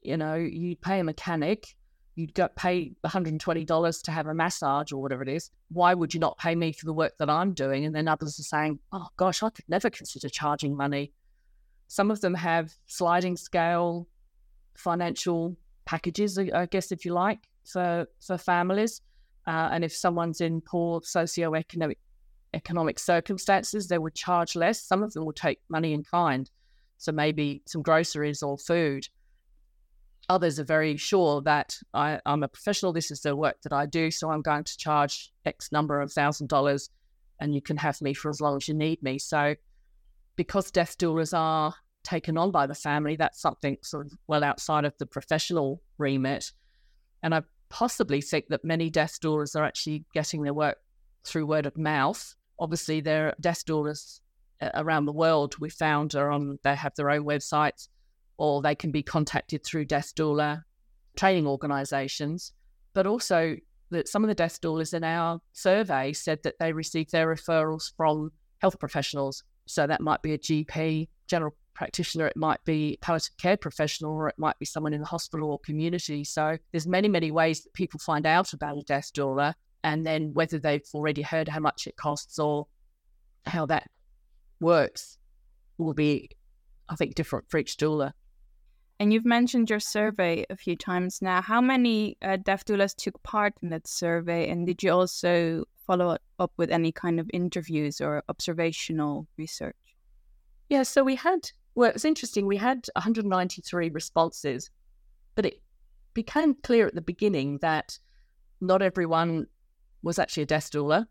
You 0.05 0.17
know, 0.17 0.35
you'd 0.35 0.81
pay 0.81 0.99
a 0.99 1.03
mechanic, 1.03 1.75
you'd 2.15 2.33
go 2.33 2.47
pay 2.55 2.91
$120 3.03 4.03
to 4.03 4.11
have 4.11 4.27
a 4.27 4.33
massage 4.33 4.91
or 4.91 5.01
whatever 5.01 5.23
it 5.23 5.29
is. 5.29 5.49
Why 5.69 5.93
would 5.93 6.13
you 6.13 6.19
not 6.19 6.37
pay 6.37 6.55
me 6.55 6.71
for 6.71 6.85
the 6.85 6.93
work 6.93 7.17
that 7.17 7.29
I'm 7.29 7.53
doing? 7.53 7.85
And 7.85 7.95
then 7.95 8.07
others 8.07 8.39
are 8.39 8.43
saying, 8.43 8.79
oh 8.91 9.07
gosh, 9.17 9.41
I 9.41 9.49
could 9.49 9.65
never 9.67 9.89
consider 9.89 10.29
charging 10.29 10.77
money. 10.77 11.11
Some 11.87 12.11
of 12.11 12.21
them 12.21 12.35
have 12.35 12.73
sliding 12.85 13.35
scale 13.35 14.07
financial 14.75 15.57
packages, 15.85 16.37
I 16.37 16.67
guess, 16.67 16.91
if 16.91 17.03
you 17.03 17.13
like, 17.13 17.39
for, 17.65 18.07
for 18.21 18.37
families. 18.37 19.01
Uh, 19.47 19.69
and 19.71 19.83
if 19.83 19.93
someone's 19.93 20.41
in 20.41 20.61
poor 20.61 21.01
socioeconomic 21.01 21.97
economic 22.53 22.97
circumstances, 22.99 23.87
they 23.87 23.97
would 23.97 24.15
charge 24.15 24.55
less. 24.55 24.81
Some 24.81 25.03
of 25.03 25.13
them 25.13 25.25
will 25.25 25.33
take 25.33 25.59
money 25.67 25.93
in 25.93 26.03
kind. 26.03 26.49
So 26.97 27.11
maybe 27.11 27.61
some 27.65 27.81
groceries 27.81 28.41
or 28.41 28.57
food 28.57 29.07
others 30.29 30.59
are 30.59 30.65
very 30.65 30.97
sure 30.97 31.41
that 31.41 31.77
I, 31.93 32.19
am 32.25 32.43
a 32.43 32.47
professional. 32.47 32.93
This 32.93 33.11
is 33.11 33.21
the 33.21 33.35
work 33.35 33.61
that 33.63 33.73
I 33.73 33.85
do. 33.85 34.11
So 34.11 34.29
I'm 34.29 34.41
going 34.41 34.63
to 34.63 34.77
charge 34.77 35.31
X 35.45 35.71
number 35.71 36.01
of 36.01 36.11
thousand 36.11 36.47
dollars 36.47 36.89
and 37.39 37.53
you 37.53 37.61
can 37.61 37.77
have 37.77 38.01
me 38.01 38.13
for 38.13 38.29
as 38.29 38.41
long 38.41 38.55
as 38.57 38.67
you 38.67 38.73
need 38.73 39.01
me. 39.03 39.19
So 39.19 39.55
because 40.35 40.71
death 40.71 40.97
doulas 40.97 41.37
are 41.37 41.73
taken 42.03 42.37
on 42.37 42.51
by 42.51 42.67
the 42.67 42.75
family, 42.75 43.15
that's 43.15 43.41
something 43.41 43.77
sort 43.81 44.07
of 44.07 44.13
well 44.27 44.43
outside 44.43 44.85
of 44.85 44.97
the 44.97 45.05
professional 45.05 45.81
remit. 45.97 46.51
And 47.23 47.33
I 47.33 47.43
possibly 47.69 48.21
think 48.21 48.47
that 48.49 48.63
many 48.63 48.89
death 48.89 49.19
doulas 49.21 49.55
are 49.55 49.63
actually 49.63 50.05
getting 50.13 50.43
their 50.43 50.53
work 50.53 50.77
through 51.23 51.47
word 51.47 51.65
of 51.65 51.77
mouth. 51.77 52.35
Obviously, 52.59 53.01
there 53.01 53.27
are 53.27 53.35
death 53.41 53.65
doulas 53.65 54.19
uh, 54.61 54.69
around 54.75 55.05
the 55.05 55.11
world 55.11 55.55
we 55.59 55.69
found 55.69 56.15
are 56.15 56.31
on, 56.31 56.59
they 56.63 56.75
have 56.75 56.95
their 56.95 57.09
own 57.09 57.25
websites 57.25 57.89
or 58.37 58.61
they 58.61 58.75
can 58.75 58.91
be 58.91 59.03
contacted 59.03 59.63
through 59.63 59.85
death 59.85 60.13
doula 60.15 60.63
training 61.15 61.47
organisations. 61.47 62.53
But 62.93 63.07
also, 63.07 63.57
that 63.91 64.07
some 64.07 64.23
of 64.23 64.27
the 64.27 64.35
death 64.35 64.59
doulas 64.61 64.93
in 64.93 65.03
our 65.03 65.39
survey 65.53 66.13
said 66.13 66.39
that 66.43 66.55
they 66.59 66.73
received 66.73 67.11
their 67.11 67.27
referrals 67.27 67.91
from 67.95 68.31
health 68.59 68.79
professionals. 68.79 69.43
So 69.67 69.87
that 69.87 70.01
might 70.01 70.21
be 70.21 70.33
a 70.33 70.37
GP, 70.37 71.07
general 71.27 71.55
practitioner, 71.73 72.25
it 72.27 72.37
might 72.37 72.63
be 72.65 72.97
palliative 73.01 73.37
care 73.37 73.57
professional, 73.57 74.13
or 74.13 74.29
it 74.29 74.35
might 74.37 74.57
be 74.59 74.65
someone 74.65 74.93
in 74.93 75.01
the 75.01 75.07
hospital 75.07 75.51
or 75.51 75.59
community. 75.59 76.23
So 76.23 76.57
there's 76.71 76.87
many, 76.87 77.07
many 77.07 77.31
ways 77.31 77.63
that 77.63 77.73
people 77.73 77.99
find 77.99 78.25
out 78.25 78.53
about 78.53 78.77
a 78.77 78.81
death 78.81 79.11
doula, 79.13 79.53
and 79.83 80.05
then 80.05 80.33
whether 80.33 80.57
they've 80.57 80.87
already 80.93 81.21
heard 81.21 81.47
how 81.47 81.59
much 81.59 81.85
it 81.85 81.95
costs 81.97 82.39
or 82.39 82.67
how 83.45 83.65
that 83.67 83.89
works 84.59 85.19
will 85.77 85.93
be, 85.93 86.29
I 86.89 86.95
think, 86.95 87.15
different 87.15 87.49
for 87.49 87.57
each 87.57 87.77
doula. 87.77 88.13
And 88.99 89.11
you've 89.11 89.25
mentioned 89.25 89.69
your 89.69 89.81
survey 89.81 90.45
a 90.49 90.55
few 90.55 90.75
times 90.77 91.21
now. 91.21 91.41
How 91.41 91.59
many 91.59 92.17
uh, 92.21 92.37
death 92.37 92.65
doulas 92.65 92.95
took 92.95 93.21
part 93.23 93.53
in 93.61 93.69
that 93.69 93.87
survey? 93.87 94.49
And 94.49 94.65
did 94.65 94.81
you 94.81 94.91
also 94.91 95.65
follow 95.85 96.17
up 96.39 96.51
with 96.55 96.71
any 96.71 96.91
kind 96.91 97.19
of 97.19 97.29
interviews 97.33 97.99
or 97.99 98.23
observational 98.29 99.27
research? 99.37 99.75
Yeah, 100.69 100.83
so 100.83 101.03
we 101.03 101.15
had, 101.15 101.51
well, 101.75 101.91
it's 101.91 102.05
interesting. 102.05 102.47
We 102.47 102.57
had 102.57 102.87
193 102.95 103.89
responses, 103.89 104.71
but 105.35 105.45
it 105.45 105.61
became 106.13 106.55
clear 106.55 106.87
at 106.87 106.95
the 106.95 107.01
beginning 107.01 107.59
that 107.61 107.99
not 108.61 108.81
everyone 108.81 109.47
was 110.01 110.17
actually 110.19 110.43
a 110.43 110.47
death 110.47 110.71
doula. 110.71 111.05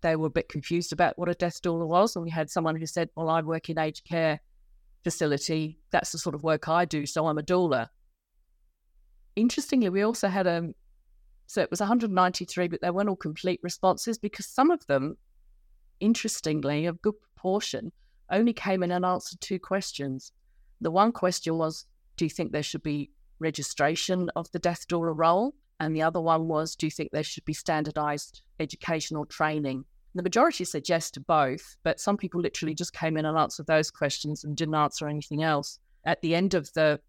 They 0.00 0.14
were 0.14 0.28
a 0.28 0.30
bit 0.30 0.48
confused 0.48 0.92
about 0.92 1.18
what 1.18 1.28
a 1.28 1.34
death 1.34 1.60
doula 1.60 1.88
was. 1.88 2.14
And 2.14 2.24
we 2.24 2.30
had 2.30 2.50
someone 2.50 2.76
who 2.76 2.86
said, 2.86 3.10
Well, 3.16 3.28
I 3.28 3.40
work 3.40 3.68
in 3.68 3.78
aged 3.78 4.04
care 4.04 4.40
facility, 5.06 5.78
that's 5.92 6.10
the 6.10 6.18
sort 6.18 6.34
of 6.34 6.42
work 6.42 6.68
I 6.68 6.84
do. 6.84 7.06
So 7.06 7.28
I'm 7.28 7.38
a 7.38 7.42
doula. 7.42 7.90
Interestingly, 9.36 9.88
we 9.88 10.02
also 10.02 10.26
had 10.26 10.48
a, 10.48 10.70
so 11.46 11.62
it 11.62 11.70
was 11.70 11.78
193, 11.78 12.66
but 12.66 12.80
they 12.80 12.90
weren't 12.90 13.08
all 13.08 13.14
complete 13.14 13.60
responses 13.62 14.18
because 14.18 14.46
some 14.46 14.72
of 14.72 14.84
them, 14.88 15.16
interestingly, 16.00 16.86
a 16.86 16.92
good 16.92 17.14
proportion, 17.20 17.92
only 18.32 18.52
came 18.52 18.82
in 18.82 18.90
and 18.90 19.04
answered 19.04 19.40
two 19.40 19.60
questions. 19.60 20.32
The 20.80 20.90
one 20.90 21.12
question 21.12 21.56
was, 21.56 21.86
do 22.16 22.24
you 22.24 22.30
think 22.30 22.50
there 22.50 22.64
should 22.64 22.82
be 22.82 23.12
registration 23.38 24.28
of 24.34 24.50
the 24.50 24.58
death 24.58 24.88
doula 24.88 25.14
role? 25.16 25.54
And 25.78 25.94
the 25.94 26.02
other 26.02 26.20
one 26.20 26.48
was, 26.48 26.74
do 26.74 26.86
you 26.86 26.90
think 26.90 27.12
there 27.12 27.22
should 27.22 27.44
be 27.44 27.52
standardized 27.52 28.42
educational 28.58 29.24
training? 29.24 29.84
The 30.16 30.22
majority 30.22 30.64
said 30.64 30.88
yes 30.88 31.10
to 31.10 31.20
both, 31.20 31.76
but 31.82 32.00
some 32.00 32.16
people 32.16 32.40
literally 32.40 32.74
just 32.74 32.94
came 32.94 33.18
in 33.18 33.26
and 33.26 33.36
answered 33.36 33.66
those 33.66 33.90
questions 33.90 34.44
and 34.44 34.56
didn't 34.56 34.74
answer 34.74 35.06
anything 35.06 35.42
else. 35.42 35.78
At 36.06 36.22
the 36.22 36.34
end 36.34 36.54
of 36.54 36.72
the 36.72 37.00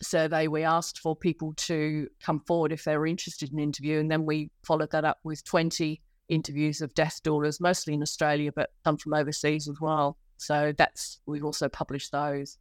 survey, 0.00 0.46
we 0.46 0.62
asked 0.62 1.00
for 1.00 1.16
people 1.16 1.54
to 1.54 2.06
come 2.22 2.38
forward 2.46 2.70
if 2.70 2.84
they 2.84 2.96
were 2.96 3.08
interested 3.08 3.52
in 3.52 3.58
interview, 3.58 3.98
and 3.98 4.08
then 4.08 4.26
we 4.26 4.52
followed 4.62 4.92
that 4.92 5.04
up 5.04 5.18
with 5.24 5.44
20 5.44 6.00
interviews 6.28 6.80
of 6.80 6.94
death 6.94 7.20
doulas, 7.24 7.60
mostly 7.60 7.94
in 7.94 8.02
Australia, 8.02 8.52
but 8.54 8.70
some 8.84 8.96
from 8.96 9.14
overseas 9.14 9.68
as 9.68 9.80
well. 9.80 10.16
So 10.36 10.72
that's 10.78 11.18
we've 11.26 11.44
also 11.44 11.68
published 11.68 12.12
those. 12.12 12.58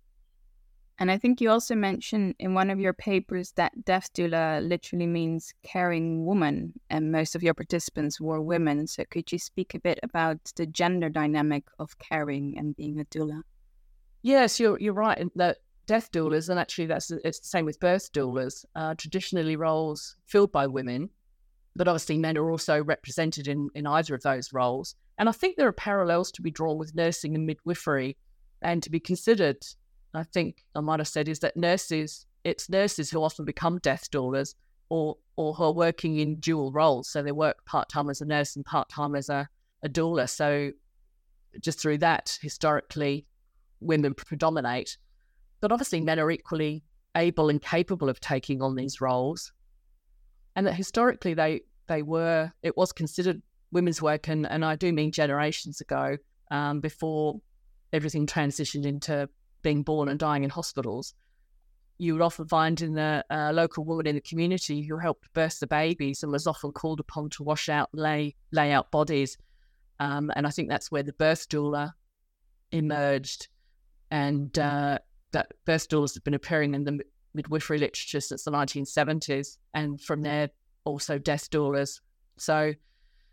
And 1.02 1.10
I 1.10 1.18
think 1.18 1.40
you 1.40 1.50
also 1.50 1.76
mentioned 1.76 2.36
in 2.40 2.54
one 2.54 2.70
of 2.70 2.78
your 2.78 2.92
papers 2.92 3.54
that 3.54 3.86
death 3.86 4.12
doula 4.14 4.68
literally 4.68 5.08
means 5.08 5.54
caring 5.64 6.26
woman, 6.26 6.74
and 6.90 7.10
most 7.10 7.36
of 7.36 7.42
your 7.42 7.54
participants 7.54 8.20
were 8.20 8.42
women. 8.42 8.86
So 8.86 9.06
could 9.10 9.32
you 9.32 9.40
speak 9.40 9.74
a 9.74 9.80
bit 9.80 9.98
about 10.04 10.40
the 10.58 10.66
gender 10.66 11.08
dynamic 11.08 11.64
of 11.80 11.98
caring 12.00 12.58
and 12.58 12.76
being 12.76 13.00
a 13.00 13.06
doula? 13.06 13.44
Yes, 14.24 14.60
you're 14.60 14.78
you're 14.78 14.94
right. 14.94 15.26
That 15.36 15.60
death 15.86 16.12
doulas, 16.12 16.50
and 16.50 16.60
actually 16.60 16.88
that's 16.88 17.12
it's 17.12 17.40
the 17.40 17.48
same 17.48 17.64
with 17.64 17.80
birth 17.80 18.12
doulas, 18.12 18.66
traditionally 18.98 19.56
roles 19.56 20.18
filled 20.26 20.52
by 20.52 20.68
women, 20.68 21.10
but 21.78 21.88
obviously 21.88 22.18
men 22.18 22.38
are 22.38 22.52
also 22.52 22.84
represented 22.84 23.48
in 23.48 23.70
in 23.74 23.88
either 23.88 24.16
of 24.16 24.24
those 24.24 24.52
roles. 24.52 24.96
And 25.18 25.30
I 25.30 25.32
think 25.32 25.56
there 25.56 25.68
are 25.68 25.72
parallels 25.72 26.30
to 26.34 26.42
be 26.42 26.52
drawn 26.52 26.78
with 26.78 26.94
nursing 26.94 27.36
and 27.36 27.46
midwifery, 27.46 28.18
and 28.62 28.84
to 28.84 28.90
be 28.90 29.00
considered 29.00 29.66
I 30.14 30.24
think 30.24 30.64
I 30.76 30.80
might 30.80 31.00
have 31.00 31.08
said 31.08 31.28
is 31.28 31.40
that 31.40 31.56
nurses, 31.56 32.26
it's 32.44 32.70
nurses 32.70 33.12
who 33.12 33.24
often 33.24 33.46
become 33.46 33.80
death 33.80 34.10
doulas 34.12 34.56
or 34.90 35.18
or 35.36 35.54
who 35.54 35.64
are 35.64 35.74
working 35.74 36.18
in 36.18 36.36
dual 36.40 36.72
roles. 36.72 37.10
So 37.10 37.22
they 37.22 37.32
work 37.32 37.64
part 37.66 37.90
time 37.90 38.10
as 38.10 38.22
a 38.22 38.26
nurse 38.26 38.56
and 38.56 38.66
part 38.66 38.90
time 38.90 39.16
as 39.16 39.30
a, 39.30 39.48
a 39.84 39.90
doula. 39.90 40.28
So 40.30 40.72
just 41.62 41.80
through 41.80 42.00
that, 42.00 42.38
historically, 42.42 43.26
women 43.80 44.14
predominate. 44.14 44.98
But 45.62 45.72
obviously, 45.72 46.02
men 46.02 46.20
are 46.20 46.32
equally 46.32 46.84
able 47.16 47.50
and 47.50 47.62
capable 47.62 48.10
of 48.10 48.20
taking 48.20 48.62
on 48.62 48.76
these 48.76 49.00
roles. 49.00 49.52
And 50.56 50.68
that 50.68 50.74
historically, 50.74 51.34
they 51.34 51.62
they 51.88 52.02
were 52.02 52.52
it 52.64 52.76
was 52.76 52.92
considered 52.92 53.42
women's 53.72 54.02
work, 54.02 54.28
and, 54.28 54.48
and 54.48 54.66
I 54.66 54.76
do 54.76 54.92
mean 54.92 55.12
generations 55.12 55.80
ago, 55.80 56.18
um, 56.50 56.80
before 56.80 57.40
everything 57.94 58.26
transitioned 58.26 58.86
into 58.86 59.30
being 59.62 59.84
born 59.84 60.10
and 60.10 60.20
dying 60.20 60.44
in 60.44 60.50
hospitals, 60.50 61.14
you 61.98 62.14
would 62.14 62.22
often 62.22 62.48
find 62.48 62.82
in 62.82 62.94
the 62.94 63.24
uh, 63.30 63.52
local 63.54 63.84
woman 63.84 64.08
in 64.08 64.16
the 64.16 64.22
community 64.22 64.82
who 64.82 64.98
helped 64.98 65.32
birth 65.34 65.60
the 65.60 65.68
babies 65.68 66.24
and 66.24 66.32
was 66.32 66.48
often 66.48 66.72
called 66.72 67.00
upon 67.00 67.30
to 67.32 67.44
wash 67.44 67.68
out, 67.68 67.90
lay 67.94 68.36
lay 68.52 68.72
out 68.72 68.90
bodies, 68.90 69.38
um, 70.00 70.32
and 70.36 70.48
I 70.48 70.50
think 70.50 70.70
that's 70.70 70.92
where 70.92 71.04
the 71.04 71.14
birth 71.14 71.50
doula 71.50 71.94
emerged, 72.72 73.50
and 74.12 74.58
uh, 74.58 75.00
that 75.32 75.52
birth 75.66 75.90
doulas 75.90 76.14
have 76.16 76.24
been 76.24 76.34
appearing 76.34 76.74
in 76.74 76.86
the 76.86 77.00
midwifery 77.34 77.78
literature 77.78 78.22
since 78.22 78.44
the 78.44 78.52
1970s, 78.52 79.58
and 79.74 80.02
from 80.02 80.22
there 80.22 80.50
also 80.86 81.18
death 81.18 81.50
doulas. 81.50 82.00
So, 82.38 82.74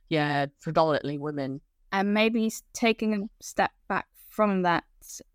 yeah, 0.09 0.47
predominantly 0.61 1.18
women. 1.18 1.61
And 1.92 2.12
maybe 2.12 2.52
taking 2.73 3.14
a 3.14 3.42
step 3.42 3.71
back 3.88 4.06
from 4.28 4.62
that 4.62 4.85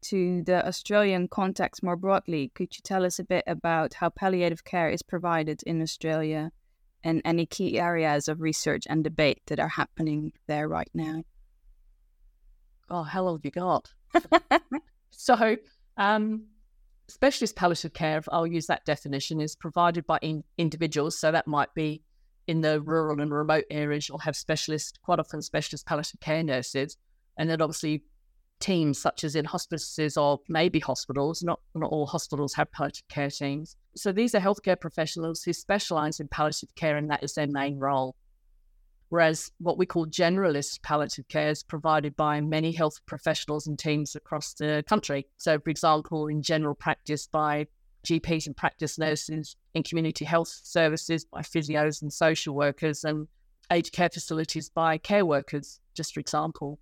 to 0.02 0.44
the 0.44 0.66
Australian 0.68 1.28
context 1.28 1.84
more 1.84 1.96
broadly, 1.96 2.52
could 2.56 2.76
you 2.76 2.82
tell 2.84 3.06
us 3.06 3.20
a 3.20 3.24
bit 3.24 3.44
about 3.48 3.96
how 3.96 4.10
palliative 4.10 4.64
care 4.64 4.90
is 4.90 5.02
provided 5.02 5.62
in 5.66 5.82
Australia 5.82 6.52
and 7.04 7.22
any 7.26 7.46
key 7.46 7.80
areas 7.80 8.28
of 8.28 8.42
research 8.42 8.84
and 8.90 9.04
debate 9.04 9.42
that 9.48 9.60
are 9.60 9.68
happening 9.68 10.34
there 10.48 10.68
right 10.68 10.90
now? 10.94 11.24
Oh, 12.90 13.04
how 13.04 13.24
long 13.24 13.38
have 13.38 13.46
you 13.46 13.52
got? 13.52 13.94
so, 15.12 15.58
um, 15.98 16.48
specialist 17.08 17.56
palliative 17.56 17.94
care, 17.94 18.22
I'll 18.30 18.48
use 18.48 18.68
that 18.68 18.86
definition, 18.86 19.40
is 19.40 19.56
provided 19.56 20.06
by 20.06 20.20
in- 20.22 20.44
individuals. 20.58 21.18
So 21.18 21.32
that 21.32 21.48
might 21.48 21.74
be 21.74 22.04
in 22.48 22.62
the 22.62 22.82
rural 22.82 23.22
and 23.22 23.34
remote 23.34 23.66
areas, 23.70 24.10
you'll 24.10 24.18
have 24.20 24.36
specialist, 24.36 25.00
quite 25.04 25.20
often 25.20 25.42
specialist 25.42 25.86
palliative 25.86 26.20
care 26.20 26.44
nurses. 26.44 26.98
And 27.38 27.50
then 27.50 27.62
obviously 27.62 28.04
teams, 28.62 29.00
such 29.00 29.24
as 29.24 29.36
in 29.36 29.46
hospices 29.46 30.18
or 30.18 30.40
maybe 30.48 30.80
hospitals. 30.80 31.44
Not, 31.44 31.60
not 31.76 31.92
all 31.92 32.06
hospitals 32.06 32.54
have 32.54 32.72
palliative 32.72 33.08
care 33.10 33.30
teams. 33.30 33.76
So 33.96 34.12
these 34.12 34.34
are 34.36 34.40
healthcare 34.40 34.80
professionals 34.80 35.44
who 35.44 35.54
specialize 35.54 36.20
in 36.20 36.28
palliative 36.28 36.74
care, 36.76 36.98
and 36.98 37.10
that 37.10 37.24
is 37.24 37.34
their 37.34 37.48
main 37.48 37.78
role. 37.80 38.16
Whereas 39.10 39.52
what 39.60 39.78
we 39.78 39.86
call 39.86 40.06
generalist 40.06 40.82
palliative 40.84 41.28
care 41.28 41.50
is 41.50 41.64
provided 41.64 42.16
by 42.16 42.40
many 42.40 42.72
health 42.72 43.02
professionals 43.06 43.68
and 43.68 43.78
teams 43.78 44.16
across 44.16 44.54
the 44.54 44.86
country. 44.88 45.28
So, 45.38 45.60
for 45.60 45.70
example, 45.70 46.28
in 46.28 46.42
general 46.42 46.76
practice 46.76 47.28
by 47.28 47.68
GPs 48.06 48.48
and 48.48 48.56
practice 48.56 48.98
nurses, 48.98 49.58
in 49.74 49.84
community 49.84 50.24
health 50.24 50.48
services 50.64 51.26
by 51.26 51.42
physios 51.42 52.02
and 52.02 52.12
social 52.12 52.56
workers, 52.56 53.04
and 53.04 53.28
aged 53.70 53.92
care 53.92 54.10
facilities 54.10 54.70
by 54.70 54.98
care 54.98 55.26
workers, 55.26 55.80
just 55.94 56.14
for 56.14 56.20
example. 56.20 56.80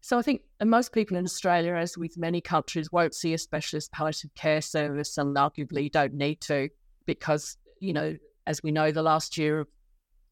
So 0.00 0.18
I 0.18 0.22
think 0.22 0.42
uh, 0.60 0.64
most 0.64 0.92
people 0.92 1.16
in 1.16 1.24
Australia, 1.24 1.74
as 1.74 1.98
with 1.98 2.16
many 2.16 2.40
countries, 2.40 2.92
won't 2.92 3.14
see 3.14 3.34
a 3.34 3.38
specialist 3.38 3.92
palliative 3.92 4.34
care 4.34 4.60
service 4.60 5.18
and 5.18 5.36
arguably 5.36 5.90
don't 5.90 6.14
need 6.14 6.40
to 6.42 6.68
because, 7.06 7.56
you 7.80 7.92
know, 7.92 8.16
as 8.46 8.62
we 8.62 8.70
know, 8.70 8.90
the 8.90 9.02
last 9.02 9.36
year 9.36 9.60
of 9.60 9.68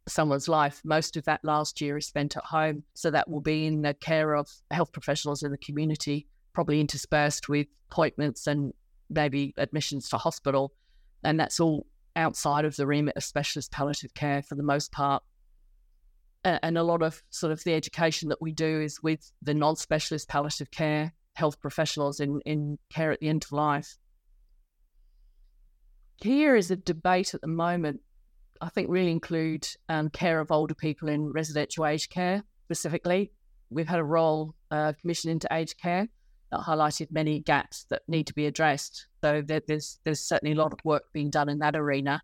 someone's 0.09 0.49
life, 0.49 0.81
most 0.85 1.17
of 1.17 1.25
that 1.25 1.45
last 1.45 1.81
year 1.81 1.97
is 1.99 2.07
spent 2.07 2.37
at 2.37 2.45
home. 2.45 2.85
So 2.95 3.11
that 3.11 3.29
will 3.29 3.41
be 3.41 3.67
in 3.67 3.83
the 3.83 3.95
care 3.95 4.35
of 4.35 4.49
health 4.71 4.93
professionals 4.93 5.43
in 5.43 5.51
the 5.51 5.59
community, 5.59 6.27
probably 6.53 6.81
interspersed 6.81 7.49
with 7.49 7.67
appointments 7.91 8.47
and 8.47 8.73
maybe 9.11 9.53
admissions 9.57 10.09
to 10.11 10.17
hospital. 10.17 10.73
And 11.25 11.39
that's 11.39 11.61
all 11.61 11.87
outside 12.15 12.65
of 12.65 12.77
the 12.77 12.87
remit 12.87 13.17
of 13.17 13.25
specialist 13.25 13.73
palliative 13.73 14.15
care 14.15 14.43
for 14.43 14.55
the 14.55 14.63
most 14.63 14.93
part 14.93 15.23
and 16.47 16.79
a 16.79 16.83
lot 16.83 17.03
of 17.03 17.23
sort 17.31 17.53
of 17.53 17.63
the 17.65 17.75
education 17.75 18.29
that 18.29 18.41
we 18.41 18.53
do 18.53 18.81
is 18.81 19.03
with 19.03 19.33
the 19.43 19.55
non-specialist 19.55 20.29
palliative 20.29 20.71
care 20.71 21.13
health 21.35 21.61
professionals 21.61 22.21
in, 22.21 22.41
in 22.47 22.79
care 22.91 23.13
at 23.13 23.21
the 23.21 23.29
end 23.29 23.45
of 23.45 23.53
life. 23.53 23.99
Here 26.23 26.57
is 26.57 26.71
a 26.71 26.77
debate 26.77 27.35
at 27.35 27.43
the 27.43 27.47
moment, 27.47 28.01
I 28.61 28.71
think 28.71 28.89
really 28.89 29.11
include 29.11 29.69
um, 29.89 30.09
care 30.09 30.41
of 30.41 30.51
older 30.51 30.75
people 30.75 31.09
in 31.09 31.33
residential 31.33 31.85
aged 31.85 32.11
care 32.11 32.43
specifically. 32.65 33.33
We've 33.69 33.89
had 33.89 33.99
a 33.99 34.05
role 34.05 34.55
uh, 34.71 34.95
commission 35.01 35.31
into 35.31 35.49
aged 35.53 35.79
care 35.79 36.09
that 36.53 36.61
highlighted 36.61 37.11
many 37.11 37.41
gaps 37.41 37.85
that 37.91 38.03
need 38.09 38.29
to 38.29 38.35
be 38.35 38.47
addressed. 38.47 39.09
So 39.21 39.43
there, 39.43 39.61
there's 39.67 39.99
there's 40.05 40.21
certainly 40.21 40.55
a 40.55 40.59
lot 40.59 40.73
of 40.73 40.79
work 40.85 41.05
being 41.13 41.29
done 41.29 41.49
in 41.49 41.59
that 41.59 41.77
arena 41.77 42.23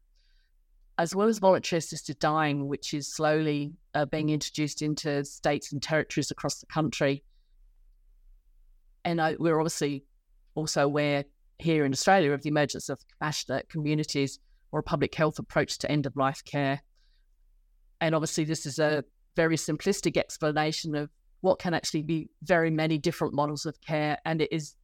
as 0.98 1.14
well 1.14 1.28
as 1.28 1.38
voluntary 1.38 1.78
assisted 1.78 2.18
dying, 2.18 2.68
which 2.68 2.92
is 2.94 3.12
slowly 3.12 3.72
uh, 3.94 4.04
being 4.04 4.28
introduced 4.28 4.82
into 4.82 5.24
states 5.24 5.72
and 5.72 5.82
territories 5.82 6.30
across 6.30 6.58
the 6.58 6.66
country. 6.66 7.24
And 9.04 9.20
I, 9.20 9.36
we're 9.38 9.58
obviously 9.58 10.04
also 10.54 10.84
aware 10.84 11.24
here 11.58 11.84
in 11.84 11.92
Australia 11.92 12.32
of 12.32 12.42
the 12.42 12.48
emergence 12.48 12.88
of 12.88 13.00
compassionate 13.08 13.68
communities 13.68 14.38
or 14.70 14.80
a 14.80 14.82
public 14.82 15.14
health 15.14 15.38
approach 15.38 15.78
to 15.78 15.90
end 15.90 16.06
of 16.06 16.16
life 16.16 16.44
care. 16.44 16.82
And 18.00 18.14
obviously, 18.14 18.44
this 18.44 18.66
is 18.66 18.78
a 18.78 19.04
very 19.36 19.56
simplistic 19.56 20.16
explanation 20.16 20.94
of 20.94 21.10
what 21.40 21.58
can 21.58 21.74
actually 21.74 22.02
be 22.02 22.28
very 22.42 22.70
many 22.70 22.98
different 22.98 23.34
models 23.34 23.66
of 23.66 23.80
care, 23.80 24.18
and 24.24 24.40
it 24.42 24.52
is 24.52 24.74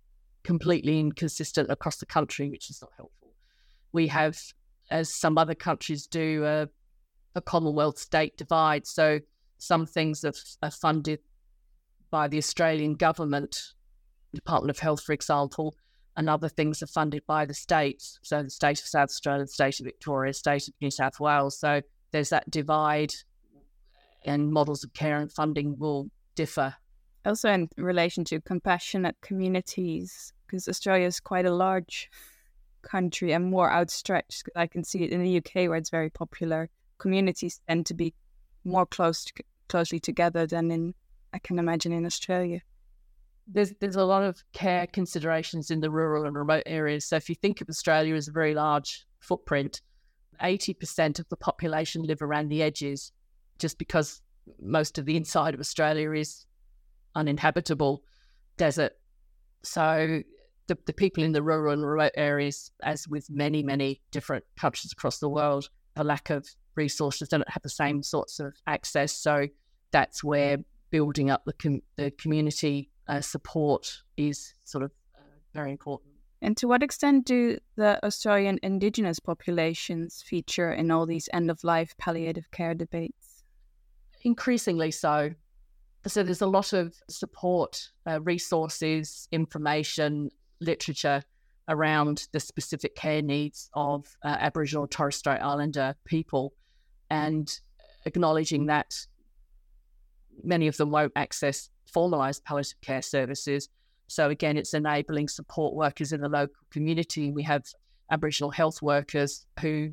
completely 0.43 0.99
inconsistent 0.99 1.71
across 1.71 1.99
the 1.99 2.07
country, 2.07 2.49
which 2.49 2.71
is 2.71 2.81
not 2.81 2.91
helpful. 2.97 3.35
We 3.93 4.09
have 4.09 4.41
as 4.91 5.13
some 5.13 5.39
other 5.39 5.55
countries 5.55 6.07
do, 6.07 6.45
a, 6.45 6.69
a 7.35 7.41
Commonwealth 7.41 7.99
state 7.99 8.37
divide. 8.37 8.87
So 8.87 9.21
some 9.59 9.87
things 9.87 10.25
are, 10.25 10.33
are 10.63 10.71
funded 10.71 11.21
by 12.11 12.29
the 12.29 12.39
Australian 12.39 12.95
government, 12.95 13.75
Department 14.35 14.71
of 14.71 14.79
Health, 14.79 15.03
for 15.03 15.13
example, 15.13 15.75
and 16.17 16.29
other 16.29 16.49
things 16.49 16.83
are 16.83 16.87
funded 16.87 17.23
by 17.27 17.45
the 17.45 17.55
states. 17.55 18.19
So 18.23 18.43
the 18.43 18.51
state 18.51 18.81
of 18.81 18.87
South 18.87 19.11
Australia, 19.11 19.45
the 19.45 19.49
state 19.49 19.81
of 19.81 19.85
Victoria, 19.85 20.33
state 20.33 20.69
of 20.69 20.75
New 20.81 20.91
South 20.91 21.21
Wales. 21.21 21.59
So 21.59 21.83
there's 22.11 22.31
that 22.31 22.51
divide, 22.51 23.13
and 24.25 24.53
models 24.53 24.83
of 24.85 24.93
care 24.95 25.19
and 25.21 25.31
funding 25.31 25.79
will 25.79 26.11
differ. 26.35 26.75
Also, 27.25 27.51
in 27.51 27.69
relation 27.77 28.25
to 28.25 28.41
compassionate 28.41 29.17
communities, 29.21 30.33
because 30.47 30.67
Australia 30.69 31.07
is 31.07 31.21
quite 31.21 31.47
a 31.47 31.53
large 31.53 32.11
country 32.89 33.33
and 33.33 33.51
more 33.51 33.71
outstretched. 33.71 34.49
I 34.57 34.67
can 34.67 34.85
see 34.85 35.03
it 35.05 35.11
in 35.11 35.23
the 35.23 35.39
UK 35.39 35.69
where 35.69 35.77
it's 35.77 35.91
very 35.91 36.11
popular. 36.11 36.71
Communities 36.99 37.61
tend 37.69 37.87
to 37.87 37.95
be 37.95 38.15
more 38.65 38.87
close 38.87 39.25
to, 39.25 39.33
closely 39.69 40.01
together 40.01 40.47
than 40.47 40.71
in 40.71 40.95
I 41.33 41.39
can 41.39 41.59
imagine 41.59 41.93
in 41.93 42.07
Australia. 42.07 42.61
There's 43.47 43.73
there's 43.81 43.97
a 43.97 44.05
lot 44.05 44.23
of 44.23 44.43
care 44.53 44.87
considerations 44.87 45.71
in 45.71 45.81
the 45.81 45.91
rural 45.91 46.25
and 46.25 46.37
remote 46.37 46.65
areas. 46.67 47.05
So 47.05 47.17
if 47.17 47.29
you 47.29 47.35
think 47.35 47.61
of 47.61 47.69
Australia 47.69 48.15
as 48.15 48.29
a 48.29 48.33
very 48.33 48.55
large 48.55 49.07
footprint, 49.21 49.83
eighty 50.43 50.75
percent 50.75 51.19
of 51.19 51.29
the 51.29 51.37
population 51.37 52.03
live 52.03 52.23
around 52.23 52.49
the 52.49 52.63
edges, 52.63 53.13
just 53.59 53.79
because 53.79 54.23
most 54.61 54.99
of 54.99 55.05
the 55.05 55.17
inside 55.17 55.55
of 55.55 55.61
Australia 55.61 56.13
is 56.13 56.47
uninhabitable 57.15 58.03
desert. 58.57 58.93
So 59.63 60.23
the, 60.69 60.79
the 60.87 60.93
people 60.93 61.25
in 61.25 61.33
the 61.33 61.43
rural 61.43 61.73
and 61.73 61.85
remote 61.85 62.13
areas, 62.15 62.71
as 62.83 63.09
with 63.09 63.29
many, 63.29 63.63
many 63.63 64.01
different 64.11 64.45
countries 64.57 64.93
across 64.93 65.19
the 65.19 65.29
world, 65.29 65.69
a 65.97 66.05
lack 66.05 66.31
of 66.31 66.47
resources 66.77 67.29
don't 67.29 67.49
have 67.51 67.63
the 67.63 67.69
same 67.69 68.03
sorts 68.03 68.39
of 68.39 68.55
access. 68.67 69.13
So 69.13 69.49
that's 69.91 70.23
where 70.23 70.59
building 70.91 71.31
up 71.31 71.45
the, 71.45 71.53
com- 71.55 71.83
the 71.97 72.11
community 72.13 72.91
uh, 73.09 73.21
support 73.21 74.03
is 74.17 74.55
sort 74.65 74.85
of 74.85 74.93
uh, 75.17 75.23
very 75.55 75.73
important. 75.73 76.13
And 76.41 76.57
to 76.59 76.69
what 76.69 76.85
extent 76.85 77.27
do 77.27 77.59
the 77.77 78.05
Australian 78.05 78.61
Indigenous 78.63 79.19
populations 79.19 80.23
feature 80.23 80.73
in 80.73 80.91
all 80.91 81.05
these 81.05 81.29
end 81.33 81.51
of 81.51 81.65
life 81.65 81.95
palliative 81.99 82.51
care 82.53 82.75
debates? 82.75 83.43
Increasingly 84.23 84.93
so. 84.93 85.33
So 86.07 86.23
there's 86.23 86.43
a 86.43 86.47
lot 86.47 86.73
of 86.73 86.95
support, 87.11 87.91
uh, 88.07 88.21
resources, 88.21 89.27
information, 89.33 90.31
literature 90.61 91.23
around 91.69 92.29
the 92.33 92.41
specific 92.41 92.95
care 92.95 93.23
needs 93.23 93.69
of 93.75 94.07
uh, 94.25 94.37
Aboriginal 94.41 94.87
Torres 94.87 95.17
Strait 95.17 95.41
Islander 95.41 95.95
people 96.05 96.55
and 97.11 97.61
acknowledging 98.07 98.67
that 98.67 98.95
many 100.43 100.67
of 100.67 100.77
them 100.77 100.91
won't 100.91 101.13
access 101.17 101.69
formalised 101.93 102.45
palliative 102.45 102.81
care 102.81 103.03
services. 103.03 103.69
So, 104.07 104.31
again, 104.31 104.57
it's 104.57 104.73
enabling 104.73 105.29
support 105.29 105.75
workers 105.75 106.13
in 106.13 106.21
the 106.21 106.29
local 106.29 106.63
community. 106.71 107.31
We 107.31 107.43
have 107.43 107.65
Aboriginal 108.11 108.51
health 108.51 108.81
workers 108.81 109.47
who 109.61 109.93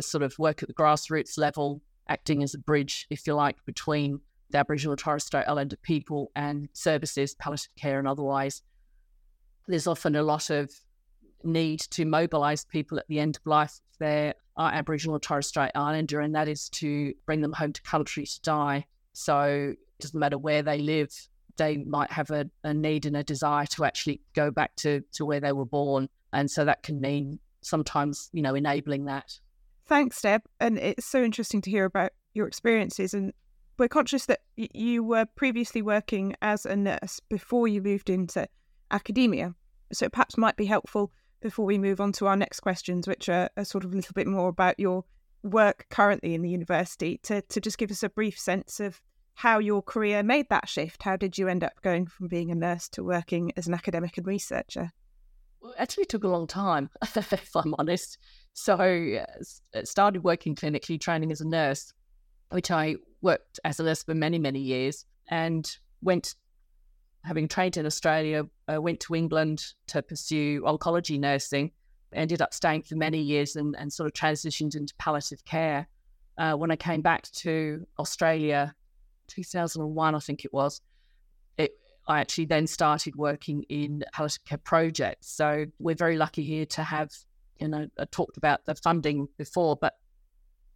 sort 0.00 0.22
of 0.22 0.38
work 0.38 0.62
at 0.62 0.68
the 0.68 0.74
grassroots 0.74 1.38
level, 1.38 1.80
acting 2.08 2.42
as 2.42 2.52
a 2.54 2.58
bridge, 2.58 3.06
if 3.08 3.26
you 3.26 3.34
like, 3.34 3.56
between 3.64 4.20
the 4.50 4.58
Aboriginal 4.58 4.96
Torres 4.96 5.24
Strait 5.24 5.46
Islander 5.48 5.76
people 5.76 6.30
and 6.36 6.68
services, 6.74 7.34
palliative 7.34 7.74
care 7.76 7.98
and 7.98 8.06
otherwise. 8.06 8.62
There's 9.66 9.86
often 9.86 10.16
a 10.16 10.22
lot 10.22 10.50
of 10.50 10.70
need 11.42 11.80
to 11.80 12.04
mobilise 12.04 12.64
people 12.64 12.98
at 12.98 13.06
the 13.08 13.20
end 13.20 13.36
of 13.36 13.46
life 13.46 13.80
if 13.92 13.98
they 13.98 14.32
are 14.56 14.72
Aboriginal 14.72 15.16
or 15.16 15.20
Torres 15.20 15.46
Strait 15.46 15.72
Islander, 15.74 16.20
and 16.20 16.34
that 16.34 16.48
is 16.48 16.68
to 16.70 17.12
bring 17.26 17.40
them 17.40 17.52
home 17.52 17.72
to 17.72 17.82
country 17.82 18.24
to 18.24 18.40
die. 18.42 18.86
So 19.12 19.74
it 19.74 19.78
doesn't 20.00 20.18
matter 20.18 20.38
where 20.38 20.62
they 20.62 20.78
live, 20.78 21.10
they 21.56 21.78
might 21.78 22.10
have 22.10 22.30
a, 22.30 22.48
a 22.62 22.74
need 22.74 23.06
and 23.06 23.16
a 23.16 23.22
desire 23.22 23.66
to 23.66 23.84
actually 23.84 24.20
go 24.34 24.50
back 24.50 24.74
to, 24.76 25.02
to 25.12 25.24
where 25.24 25.40
they 25.40 25.52
were 25.52 25.66
born. 25.66 26.08
And 26.32 26.50
so 26.50 26.64
that 26.64 26.82
can 26.82 27.00
mean 27.00 27.38
sometimes, 27.62 28.28
you 28.32 28.42
know, 28.42 28.54
enabling 28.54 29.04
that. 29.06 29.38
Thanks, 29.86 30.20
Deb. 30.20 30.42
And 30.60 30.78
it's 30.78 31.06
so 31.06 31.22
interesting 31.22 31.60
to 31.62 31.70
hear 31.70 31.84
about 31.84 32.12
your 32.32 32.48
experiences. 32.48 33.14
And 33.14 33.32
we're 33.78 33.88
conscious 33.88 34.26
that 34.26 34.40
you 34.56 35.02
were 35.02 35.26
previously 35.36 35.82
working 35.82 36.34
as 36.42 36.64
a 36.64 36.76
nurse 36.76 37.20
before 37.28 37.68
you 37.68 37.82
moved 37.82 38.10
into 38.10 38.48
academia. 38.90 39.54
So 39.92 40.08
perhaps 40.08 40.36
might 40.36 40.56
be 40.56 40.66
helpful 40.66 41.12
before 41.40 41.66
we 41.66 41.78
move 41.78 42.00
on 42.00 42.12
to 42.12 42.26
our 42.26 42.36
next 42.36 42.60
questions, 42.60 43.06
which 43.06 43.28
are, 43.28 43.50
are 43.56 43.64
sort 43.64 43.84
of 43.84 43.92
a 43.92 43.96
little 43.96 44.14
bit 44.14 44.26
more 44.26 44.48
about 44.48 44.80
your 44.80 45.04
work 45.42 45.86
currently 45.90 46.34
in 46.34 46.42
the 46.42 46.48
university, 46.48 47.18
to, 47.24 47.42
to 47.42 47.60
just 47.60 47.78
give 47.78 47.90
us 47.90 48.02
a 48.02 48.08
brief 48.08 48.38
sense 48.38 48.80
of 48.80 49.00
how 49.34 49.58
your 49.58 49.82
career 49.82 50.22
made 50.22 50.48
that 50.48 50.68
shift. 50.68 51.02
How 51.02 51.16
did 51.16 51.36
you 51.36 51.48
end 51.48 51.62
up 51.62 51.82
going 51.82 52.06
from 52.06 52.28
being 52.28 52.50
a 52.50 52.54
nurse 52.54 52.88
to 52.90 53.04
working 53.04 53.52
as 53.56 53.66
an 53.66 53.74
academic 53.74 54.16
and 54.16 54.26
researcher? 54.26 54.92
Well, 55.60 55.72
it 55.72 55.80
actually 55.80 56.06
took 56.06 56.24
a 56.24 56.28
long 56.28 56.46
time, 56.46 56.88
if 57.02 57.56
I'm 57.56 57.74
honest. 57.78 58.18
So, 58.52 58.76
uh, 58.76 59.84
started 59.84 60.22
working 60.22 60.54
clinically, 60.54 61.00
training 61.00 61.32
as 61.32 61.40
a 61.40 61.48
nurse, 61.48 61.92
which 62.50 62.70
I 62.70 62.96
worked 63.20 63.58
as 63.64 63.80
a 63.80 63.82
nurse 63.82 64.02
for 64.02 64.14
many, 64.14 64.38
many 64.38 64.60
years, 64.60 65.04
and 65.28 65.68
went 66.00 66.36
having 67.24 67.48
trained 67.48 67.76
in 67.76 67.86
Australia, 67.86 68.44
uh, 68.72 68.80
went 68.80 69.00
to 69.00 69.14
England 69.14 69.64
to 69.88 70.02
pursue 70.02 70.60
oncology 70.62 71.18
nursing, 71.18 71.72
ended 72.12 72.42
up 72.42 72.52
staying 72.52 72.82
for 72.82 72.96
many 72.96 73.20
years 73.20 73.56
and, 73.56 73.74
and 73.78 73.92
sort 73.92 74.06
of 74.06 74.12
transitioned 74.12 74.76
into 74.76 74.94
palliative 74.96 75.44
care. 75.44 75.88
Uh, 76.36 76.54
when 76.54 76.70
I 76.70 76.76
came 76.76 77.00
back 77.00 77.22
to 77.32 77.86
Australia, 77.98 78.74
2001, 79.28 80.14
I 80.14 80.18
think 80.18 80.44
it 80.44 80.52
was, 80.52 80.80
it, 81.56 81.72
I 82.06 82.20
actually 82.20 82.44
then 82.44 82.66
started 82.66 83.16
working 83.16 83.64
in 83.68 84.04
palliative 84.12 84.44
care 84.44 84.58
projects. 84.58 85.30
So 85.30 85.66
we're 85.78 85.94
very 85.94 86.16
lucky 86.16 86.42
here 86.42 86.66
to 86.66 86.82
have, 86.82 87.10
you 87.58 87.68
know, 87.68 87.88
I 87.98 88.04
talked 88.10 88.36
about 88.36 88.66
the 88.66 88.74
funding 88.74 89.28
before, 89.38 89.76
but 89.76 89.94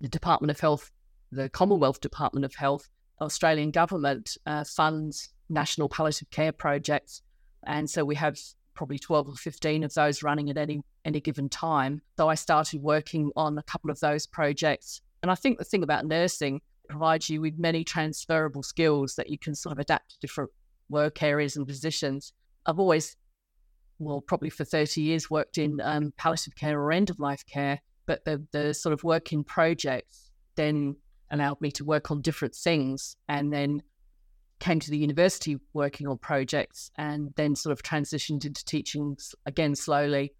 the 0.00 0.08
Department 0.08 0.50
of 0.50 0.60
Health, 0.60 0.90
the 1.30 1.50
Commonwealth 1.50 2.00
Department 2.00 2.46
of 2.46 2.54
Health, 2.54 2.88
Australian 3.20 3.70
government 3.70 4.36
uh, 4.46 4.64
funds 4.64 5.30
national 5.48 5.88
palliative 5.88 6.30
care 6.30 6.52
projects. 6.52 7.22
And 7.66 7.88
so 7.88 8.04
we 8.04 8.14
have 8.16 8.38
probably 8.74 8.98
12 8.98 9.28
or 9.28 9.34
15 9.34 9.82
of 9.82 9.92
those 9.94 10.22
running 10.22 10.50
at 10.50 10.56
any 10.56 10.80
any 11.04 11.20
given 11.20 11.48
time. 11.48 12.02
So 12.16 12.28
I 12.28 12.34
started 12.34 12.82
working 12.82 13.32
on 13.34 13.58
a 13.58 13.62
couple 13.62 13.90
of 13.90 13.98
those 14.00 14.26
projects. 14.26 15.00
And 15.22 15.30
I 15.32 15.34
think 15.34 15.58
the 15.58 15.64
thing 15.64 15.82
about 15.82 16.06
nursing 16.06 16.60
provides 16.88 17.28
you 17.28 17.40
with 17.40 17.58
many 17.58 17.82
transferable 17.82 18.62
skills 18.62 19.14
that 19.16 19.28
you 19.28 19.38
can 19.38 19.54
sort 19.54 19.72
of 19.72 19.78
adapt 19.78 20.10
to 20.10 20.18
different 20.20 20.50
work 20.88 21.22
areas 21.22 21.56
and 21.56 21.66
positions. 21.66 22.32
I've 22.66 22.78
always, 22.78 23.16
well, 23.98 24.20
probably 24.20 24.50
for 24.50 24.64
30 24.64 25.00
years 25.00 25.30
worked 25.30 25.58
in 25.58 25.80
um, 25.82 26.12
palliative 26.16 26.56
care 26.56 26.80
or 26.80 26.92
end 26.92 27.10
of 27.10 27.18
life 27.18 27.44
care, 27.46 27.80
but 28.06 28.24
the, 28.24 28.44
the 28.52 28.74
sort 28.74 28.92
of 28.92 29.04
working 29.04 29.44
projects 29.44 30.30
then 30.54 30.96
allowed 31.30 31.60
me 31.60 31.70
to 31.72 31.84
work 31.84 32.10
on 32.10 32.22
different 32.22 32.54
things 32.54 33.16
and 33.28 33.52
then 33.52 33.82
came 34.60 34.80
to 34.80 34.90
the 34.90 34.98
university 34.98 35.58
working 35.72 36.06
on 36.06 36.18
projects 36.18 36.90
and 36.96 37.32
then 37.36 37.54
sort 37.54 37.72
of 37.72 37.82
transitioned 37.82 38.44
into 38.44 38.64
teaching 38.64 39.16
again 39.46 39.74
slowly 39.74 40.32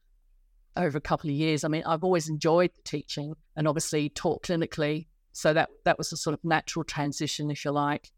over 0.77 0.99
a 0.99 1.01
couple 1.01 1.29
of 1.29 1.37
years. 1.37 1.65
I 1.65 1.69
mean, 1.69 1.83
I've 1.85 2.05
always 2.05 2.29
enjoyed 2.29 2.71
teaching 2.85 3.35
and 3.57 3.69
obviously 3.69 4.09
taught 4.09 4.43
clinically. 4.43 5.07
So 5.33 5.53
that 5.53 5.69
that 5.85 5.99
was 5.99 6.13
a 6.13 6.17
sort 6.17 6.35
of 6.35 6.45
natural 6.45 6.85
transition, 6.85 7.51
if 7.51 7.65
you 7.65 7.71
like. 7.71 8.11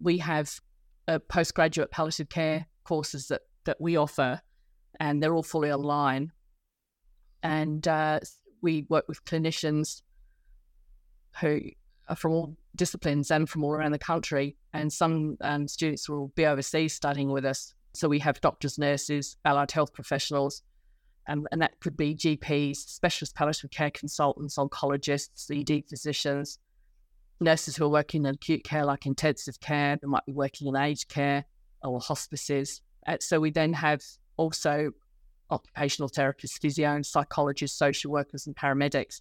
We 0.00 0.18
have 0.18 0.60
a 1.06 1.20
postgraduate 1.20 1.90
palliative 1.90 2.28
care 2.28 2.66
courses 2.84 3.28
that 3.28 3.42
that 3.64 3.80
we 3.80 3.96
offer, 3.96 4.40
and 4.98 5.22
they're 5.22 5.34
all 5.34 5.42
fully 5.42 5.70
online. 5.70 6.32
And 7.42 7.86
uh, 7.86 8.20
we 8.62 8.86
work 8.88 9.06
with 9.06 9.24
clinicians 9.24 10.02
who 11.40 11.60
from 12.14 12.32
all 12.32 12.56
disciplines 12.76 13.30
and 13.30 13.48
from 13.48 13.64
all 13.64 13.72
around 13.72 13.92
the 13.92 13.98
country. 13.98 14.56
And 14.72 14.92
some 14.92 15.36
um, 15.40 15.66
students 15.66 16.08
will 16.08 16.28
be 16.28 16.46
overseas 16.46 16.94
studying 16.94 17.30
with 17.30 17.44
us. 17.44 17.74
So 17.94 18.08
we 18.08 18.18
have 18.20 18.40
doctors, 18.40 18.78
nurses, 18.78 19.36
allied 19.44 19.72
health 19.72 19.92
professionals, 19.92 20.62
um, 21.28 21.46
and 21.50 21.60
that 21.62 21.80
could 21.80 21.96
be 21.96 22.14
GPs, 22.14 22.76
specialist 22.76 23.34
palliative 23.34 23.70
care 23.70 23.90
consultants, 23.90 24.56
oncologists, 24.56 25.50
ED 25.50 25.88
physicians, 25.88 26.58
nurses 27.40 27.76
who 27.76 27.84
are 27.84 27.90
working 27.90 28.24
in 28.24 28.34
acute 28.34 28.64
care 28.64 28.84
like 28.84 29.06
intensive 29.06 29.60
care, 29.60 29.98
they 30.00 30.06
might 30.06 30.24
be 30.26 30.32
working 30.32 30.68
in 30.68 30.76
aged 30.76 31.08
care 31.08 31.44
or 31.82 32.00
hospices. 32.00 32.80
And 33.06 33.22
so 33.22 33.40
we 33.40 33.50
then 33.50 33.72
have 33.72 34.02
also 34.36 34.92
occupational 35.50 36.08
therapists, 36.08 36.58
physios, 36.58 37.06
psychologists, 37.06 37.78
social 37.78 38.10
workers, 38.10 38.46
and 38.46 38.56
paramedics 38.56 39.20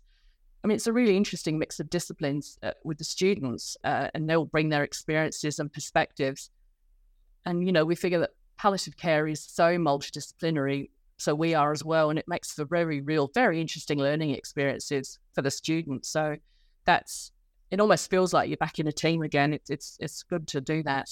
I 0.65 0.67
mean, 0.67 0.77
it's 0.77 0.87
a 0.87 0.93
really 0.93 1.15
interesting 1.15 1.59
mix 1.59 1.79
of 1.79 1.91
disciplines 1.91 2.57
uh, 2.63 2.71
with 2.83 2.97
the 2.97 3.03
students, 3.03 3.77
uh, 3.83 4.07
and 4.15 4.27
they'll 4.27 4.45
bring 4.45 4.69
their 4.69 4.83
experiences 4.83 5.59
and 5.59 5.71
perspectives. 5.71 6.49
And, 7.45 7.63
you 7.63 7.71
know, 7.71 7.85
we 7.85 7.93
figure 7.93 8.17
that 8.21 8.31
palliative 8.57 8.97
care 8.97 9.27
is 9.27 9.43
so 9.43 9.77
multidisciplinary, 9.77 10.89
so 11.17 11.35
we 11.35 11.53
are 11.53 11.71
as 11.71 11.85
well. 11.85 12.09
And 12.09 12.17
it 12.17 12.27
makes 12.27 12.51
for 12.51 12.65
very 12.65 12.99
real, 13.01 13.29
very 13.31 13.61
interesting 13.61 13.99
learning 13.99 14.31
experiences 14.31 15.19
for 15.35 15.43
the 15.43 15.51
students. 15.51 16.09
So 16.09 16.37
that's, 16.85 17.31
it 17.69 17.79
almost 17.79 18.09
feels 18.09 18.33
like 18.33 18.49
you're 18.49 18.57
back 18.57 18.79
in 18.79 18.87
a 18.87 18.91
team 18.91 19.21
again. 19.21 19.53
It's, 19.53 19.69
it's, 19.69 19.97
it's 19.99 20.23
good 20.23 20.47
to 20.47 20.61
do 20.61 20.81
that. 20.81 21.09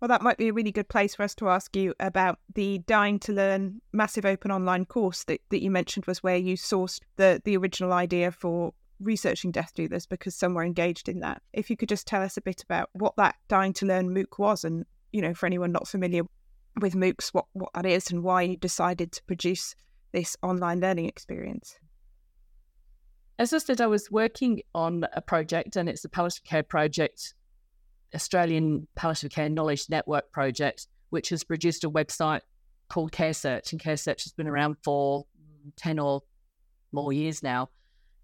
Well, 0.00 0.08
that 0.08 0.22
might 0.22 0.38
be 0.38 0.48
a 0.48 0.52
really 0.52 0.72
good 0.72 0.88
place 0.88 1.14
for 1.14 1.22
us 1.22 1.36
to 1.36 1.48
ask 1.48 1.76
you 1.76 1.94
about 2.00 2.40
the 2.54 2.78
Dying 2.88 3.20
to 3.20 3.32
Learn 3.32 3.82
massive 3.92 4.24
open 4.24 4.50
online 4.50 4.84
course 4.84 5.22
that, 5.24 5.42
that 5.50 5.62
you 5.62 5.70
mentioned 5.70 6.06
was 6.06 6.24
where 6.24 6.38
you 6.38 6.56
sourced 6.56 7.00
the, 7.14 7.40
the 7.44 7.56
original 7.56 7.92
idea 7.92 8.32
for 8.32 8.72
researching 9.00 9.50
Death 9.50 9.72
Doulas 9.76 10.08
because 10.08 10.34
some 10.34 10.54
were 10.54 10.64
engaged 10.64 11.08
in 11.08 11.20
that. 11.20 11.42
If 11.52 11.70
you 11.70 11.76
could 11.76 11.88
just 11.88 12.06
tell 12.06 12.22
us 12.22 12.36
a 12.36 12.42
bit 12.42 12.62
about 12.62 12.90
what 12.92 13.16
that 13.16 13.36
Dying 13.48 13.72
to 13.74 13.86
Learn 13.86 14.14
MOOC 14.14 14.38
was 14.38 14.64
and, 14.64 14.84
you 15.12 15.22
know, 15.22 15.34
for 15.34 15.46
anyone 15.46 15.72
not 15.72 15.88
familiar, 15.88 16.22
with 16.80 16.94
MOOCs 16.94 17.30
what, 17.30 17.46
what 17.52 17.70
that 17.74 17.86
is 17.86 18.10
and 18.10 18.22
why 18.22 18.42
you 18.42 18.56
decided 18.56 19.12
to 19.12 19.22
produce 19.24 19.74
this 20.12 20.36
online 20.42 20.80
learning 20.80 21.06
experience. 21.06 21.76
As 23.38 23.52
I 23.52 23.58
said, 23.58 23.80
I 23.80 23.86
was 23.86 24.10
working 24.10 24.60
on 24.74 25.06
a 25.14 25.22
project, 25.22 25.76
and 25.76 25.88
it's 25.88 26.04
a 26.04 26.08
palliative 26.08 26.44
care 26.44 26.62
project, 26.62 27.34
Australian 28.14 28.86
Palliative 28.96 29.30
Care 29.30 29.48
Knowledge 29.48 29.88
Network 29.88 30.30
project, 30.30 30.88
which 31.08 31.30
has 31.30 31.42
produced 31.42 31.84
a 31.84 31.90
website 31.90 32.42
called 32.88 33.12
Care 33.12 33.32
Search. 33.32 33.72
And 33.72 33.80
Care 33.80 33.96
Search 33.96 34.24
has 34.24 34.32
been 34.32 34.46
around 34.46 34.76
for 34.84 35.24
10 35.76 35.98
or 35.98 36.22
more 36.92 37.12
years 37.12 37.42
now. 37.42 37.70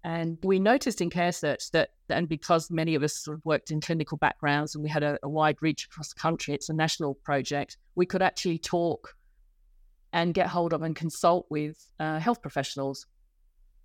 And 0.07 0.37
we 0.41 0.57
noticed 0.57 1.01
in 1.01 1.09
Care 1.09 1.31
Search 1.33 1.69
that, 1.71 1.89
and 2.09 2.29
because 2.29 2.71
many 2.71 2.95
of 2.95 3.03
us 3.03 3.27
worked 3.43 3.71
in 3.71 3.81
clinical 3.81 4.17
backgrounds 4.17 4.73
and 4.73 4.83
we 4.83 4.89
had 4.89 5.03
a, 5.03 5.19
a 5.21 5.29
wide 5.29 5.57
reach 5.61 5.85
across 5.85 6.13
the 6.13 6.19
country, 6.19 6.53
it's 6.53 6.69
a 6.69 6.73
national 6.73 7.15
project, 7.15 7.77
we 7.95 8.05
could 8.05 8.21
actually 8.21 8.57
talk 8.57 9.15
and 10.13 10.33
get 10.33 10.47
hold 10.47 10.71
of 10.71 10.81
and 10.81 10.95
consult 10.95 11.45
with 11.49 11.91
uh, 11.99 12.19
health 12.19 12.41
professionals 12.41 13.05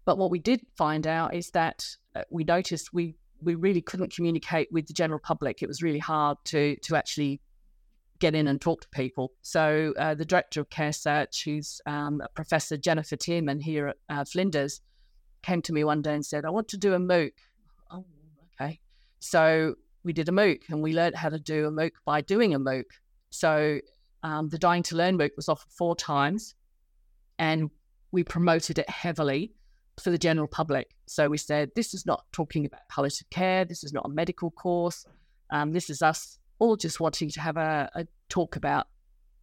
but 0.04 0.18
what 0.18 0.30
we 0.30 0.38
did 0.38 0.60
find 0.76 1.06
out 1.06 1.34
is 1.34 1.50
that 1.50 1.86
uh, 2.14 2.22
we 2.30 2.44
noticed 2.44 2.92
we 2.92 3.16
we 3.40 3.54
really 3.56 3.80
couldn't 3.80 4.14
communicate 4.14 4.68
with 4.70 4.86
the 4.86 4.92
general 4.92 5.18
public. 5.18 5.62
It 5.62 5.68
was 5.68 5.82
really 5.82 5.98
hard 5.98 6.38
to 6.46 6.76
to 6.76 6.96
actually 6.96 7.40
get 8.18 8.34
in 8.34 8.46
and 8.46 8.60
talk 8.60 8.82
to 8.82 8.88
people. 8.90 9.32
So 9.42 9.94
uh, 9.98 10.14
the 10.14 10.24
director 10.24 10.60
of 10.60 10.70
Care 10.70 10.92
Search, 10.92 11.44
who's 11.44 11.80
um, 11.86 12.22
Professor 12.34 12.76
Jennifer 12.76 13.16
Tieman 13.16 13.60
here 13.60 13.88
at 13.88 13.96
uh, 14.08 14.24
Flinders, 14.24 14.80
came 15.42 15.62
to 15.62 15.72
me 15.72 15.84
one 15.84 16.02
day 16.02 16.14
and 16.14 16.24
said, 16.24 16.44
"I 16.44 16.50
want 16.50 16.68
to 16.68 16.76
do 16.76 16.94
a 16.94 16.98
MOOC." 16.98 17.32
Oh, 17.90 18.04
okay. 18.60 18.80
So 19.20 19.74
we 20.04 20.12
did 20.12 20.28
a 20.28 20.32
MOOC, 20.32 20.68
and 20.68 20.82
we 20.82 20.92
learned 20.94 21.16
how 21.16 21.28
to 21.28 21.38
do 21.38 21.66
a 21.66 21.70
MOOC 21.70 21.92
by 22.04 22.20
doing 22.20 22.54
a 22.54 22.60
MOOC. 22.60 22.84
So 23.30 23.80
um, 24.22 24.48
the 24.48 24.58
Dying 24.58 24.82
to 24.84 24.96
Learn 24.96 25.18
MOOC 25.18 25.30
was 25.36 25.48
offered 25.48 25.70
four 25.70 25.96
times, 25.96 26.54
and 27.38 27.70
we 28.10 28.22
promoted 28.22 28.78
it 28.78 28.88
heavily 28.88 29.52
for 30.00 30.10
the 30.10 30.18
general 30.18 30.46
public. 30.46 30.94
So 31.06 31.28
we 31.28 31.38
said, 31.38 31.70
this 31.74 31.94
is 31.94 32.06
not 32.06 32.24
talking 32.32 32.64
about 32.64 32.80
palliative 32.88 33.28
care. 33.30 33.64
This 33.64 33.84
is 33.84 33.92
not 33.92 34.06
a 34.06 34.08
medical 34.08 34.50
course. 34.50 35.04
Um, 35.50 35.72
this 35.72 35.90
is 35.90 36.02
us 36.02 36.38
all 36.58 36.76
just 36.76 37.00
wanting 37.00 37.28
to 37.30 37.40
have 37.40 37.56
a, 37.56 37.90
a, 37.94 38.06
talk 38.28 38.56
about 38.56 38.86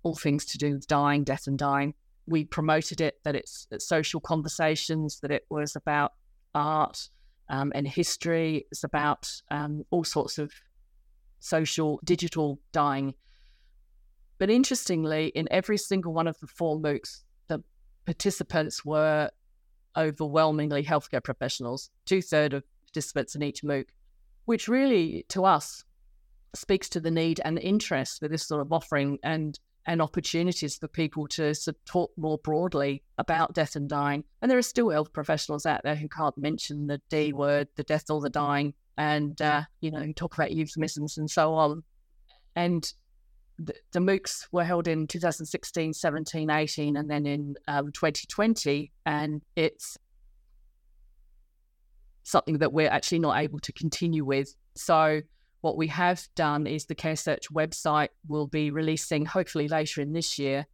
all 0.04 0.16
things 0.16 0.46
to 0.46 0.58
do 0.58 0.74
with 0.74 0.88
dying, 0.88 1.24
death, 1.24 1.48
and 1.48 1.58
dying. 1.58 1.94
We 2.30 2.46
promoted 2.46 3.02
it 3.02 3.20
that 3.24 3.36
it's, 3.36 3.68
it's 3.72 3.88
social 3.88 4.20
conversations, 4.20 5.20
that 5.22 5.32
it 5.32 5.46
was 5.50 5.76
about 5.76 6.14
art 6.54 7.10
um, 7.50 7.72
and 7.74 7.88
history. 7.88 8.68
It's 8.72 8.84
about 8.84 9.32
um, 9.50 9.84
all 9.90 10.04
sorts 10.04 10.38
of 10.38 10.52
social, 11.40 12.00
digital 12.04 12.60
dying. 12.72 13.16
But 14.38 14.50
interestingly, 14.50 15.28
in 15.36 15.48
every 15.52 15.78
single 15.78 16.14
one 16.14 16.28
of 16.28 16.40
the 16.40 16.48
four 16.48 16.80
MOOCs, 16.80 17.24
the 17.48 17.64
participants 18.06 18.86
were 18.86 19.32
overwhelmingly 19.98 20.84
healthcare 20.84 21.24
professionals, 21.24 21.90
two 22.06 22.22
thirds 22.22 22.56
of 22.56 22.64
participants 22.86 23.36
in 23.36 23.44
each 23.44 23.64
MOOC, 23.64 23.86
which 24.46 24.68
really, 24.68 25.26
to 25.30 25.46
us, 25.46 25.84
speaks 26.56 26.90
to 26.90 27.00
the 27.00 27.12
need 27.12 27.42
and 27.44 27.60
interest 27.60 28.20
for 28.20 28.28
this 28.28 28.48
sort 28.48 28.62
of 28.62 28.72
offering 28.72 29.20
and 29.24 29.60
and 29.90 30.04
opportunities 30.04 30.78
for 30.78 30.88
people 30.88 31.28
to, 31.28 31.56
talk 31.86 32.12
more 32.16 32.38
broadly 32.38 33.02
about 33.18 33.56
death 33.56 33.76
and 33.76 33.90
dying. 33.90 34.24
And 34.40 34.52
there 34.52 34.58
are 34.58 34.62
still 34.62 34.92
health 34.92 35.12
professionals 35.12 35.66
out 35.66 35.82
there 35.84 35.96
who 35.96 36.08
can't 36.08 36.38
mention 36.38 36.86
the 36.86 37.02
D 37.10 37.34
word, 37.34 37.68
the 37.76 37.84
death 37.84 38.12
or 38.12 38.22
the 38.22 38.30
dying, 38.30 38.76
and 38.98 39.42
uh, 39.42 39.64
you 39.82 39.90
know 39.90 40.12
talk 40.16 40.36
about 40.36 40.52
euphemisms 40.52 41.18
and 41.18 41.30
so 41.30 41.56
on. 41.56 41.84
And 42.56 42.92
the, 43.58 43.74
the 43.92 44.00
MOOCs 44.00 44.48
were 44.52 44.64
held 44.64 44.88
in 44.88 45.08
2016, 45.08 45.94
17, 45.94 46.50
18, 46.52 46.96
and 46.96 47.10
then 47.10 47.26
in 47.26 47.56
um, 47.68 47.92
2020. 47.92 48.92
And 49.08 49.42
it's 49.56 49.98
something 52.22 52.60
that 52.60 52.74
we're 52.74 52.92
actually 52.92 53.20
not 53.20 53.40
able 53.40 53.60
to 53.60 53.74
continue 53.74 54.24
with. 54.24 54.56
So, 54.76 55.22
what 55.62 55.78
we 55.78 55.88
have 55.88 56.28
done 56.36 56.68
is 56.68 56.86
the 56.86 56.96
Care 56.96 57.16
Search 57.16 57.50
website 57.52 58.10
will 58.28 58.48
be 58.48 58.72
releasing, 58.72 59.26
hopefully 59.26 59.68
later 59.68 60.02
in 60.02 60.14
this 60.14 60.40
year. 60.40 60.66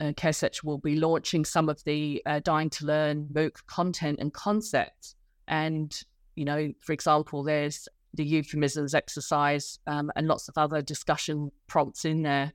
Uh, 0.00 0.12
Care 0.16 0.32
Search 0.32 0.62
will 0.64 0.78
be 0.78 0.96
launching 0.96 1.44
some 1.44 1.68
of 1.68 1.82
the 1.84 2.22
uh, 2.26 2.40
Dying 2.40 2.70
to 2.70 2.86
Learn 2.86 3.28
MOOC 3.32 3.64
content 3.66 4.18
and 4.20 4.32
concepts. 4.32 5.14
And, 5.48 5.98
you 6.34 6.44
know, 6.44 6.72
for 6.80 6.92
example, 6.92 7.44
there's 7.44 7.88
the 8.12 8.24
euphemisms 8.24 8.94
exercise 8.94 9.78
um, 9.86 10.10
and 10.16 10.26
lots 10.26 10.48
of 10.48 10.58
other 10.58 10.82
discussion 10.82 11.50
prompts 11.66 12.04
in 12.04 12.22
there. 12.22 12.52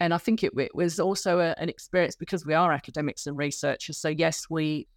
And 0.00 0.12
I 0.12 0.18
think 0.18 0.42
it, 0.44 0.52
it 0.58 0.74
was 0.74 1.00
also 1.00 1.38
a, 1.38 1.54
an 1.58 1.68
experience 1.68 2.16
because 2.16 2.44
we 2.44 2.54
are 2.54 2.72
academics 2.72 3.26
and 3.26 3.38
researchers. 3.38 3.98
So, 3.98 4.08
yes, 4.08 4.46
we 4.50 4.88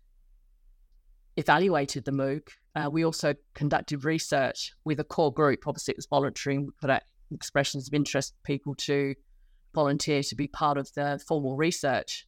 evaluated 1.38 2.06
the 2.06 2.12
MOOC. 2.12 2.50
Uh, 2.76 2.90
we 2.90 3.06
also 3.06 3.34
conducted 3.54 4.04
research 4.04 4.74
with 4.84 5.00
a 5.00 5.04
core 5.04 5.34
group. 5.34 5.68
Obviously, 5.68 5.94
it 5.94 5.98
was 5.98 6.08
voluntary 6.08 6.58
and 6.58 6.66
we 6.66 6.72
put 6.82 6.90
out 6.90 7.04
expressions 7.32 7.88
of 7.88 7.94
interest 7.94 8.34
for 8.34 8.44
people 8.46 8.76
to 8.76 9.16
volunteer 9.74 10.22
to 10.24 10.36
be 10.36 10.48
part 10.48 10.78
of 10.78 10.92
the 10.94 11.20
formal 11.28 11.56
research, 11.56 12.28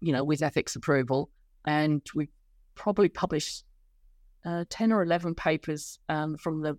you 0.00 0.12
know, 0.12 0.24
with 0.24 0.42
ethics 0.42 0.74
approval. 0.74 1.30
And 1.66 2.02
we 2.14 2.28
probably 2.74 3.08
published 3.08 3.64
uh, 4.44 4.64
10 4.68 4.92
or 4.92 5.02
11 5.02 5.34
papers 5.34 5.98
um, 6.08 6.36
from 6.36 6.62
the 6.62 6.78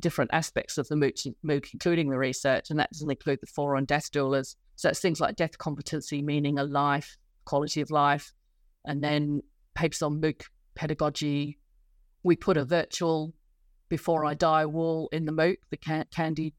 different 0.00 0.30
aspects 0.34 0.76
of 0.76 0.86
the 0.88 0.96
MOOC, 0.96 1.34
MOOC, 1.44 1.72
including 1.72 2.10
the 2.10 2.18
research, 2.18 2.70
and 2.70 2.78
that 2.78 2.90
doesn't 2.92 3.10
include 3.10 3.38
the 3.40 3.46
four 3.46 3.76
on 3.76 3.84
death 3.84 4.10
doulas. 4.12 4.56
So 4.76 4.88
it's 4.90 5.00
things 5.00 5.20
like 5.20 5.36
death 5.36 5.56
competency, 5.56 6.20
meaning 6.20 6.58
a 6.58 6.64
life, 6.64 7.16
quality 7.44 7.80
of 7.80 7.90
life, 7.90 8.32
and 8.84 9.02
then 9.02 9.40
papers 9.74 10.02
on 10.02 10.20
MOOC 10.20 10.42
pedagogy. 10.74 11.58
We 12.24 12.34
put 12.34 12.56
a 12.56 12.64
virtual 12.64 13.32
before 13.88 14.24
I 14.24 14.34
die 14.34 14.66
wall 14.66 15.08
in 15.12 15.24
the 15.24 15.32
MOOC, 15.32 15.58
the 15.70 16.04
Candy 16.10 16.54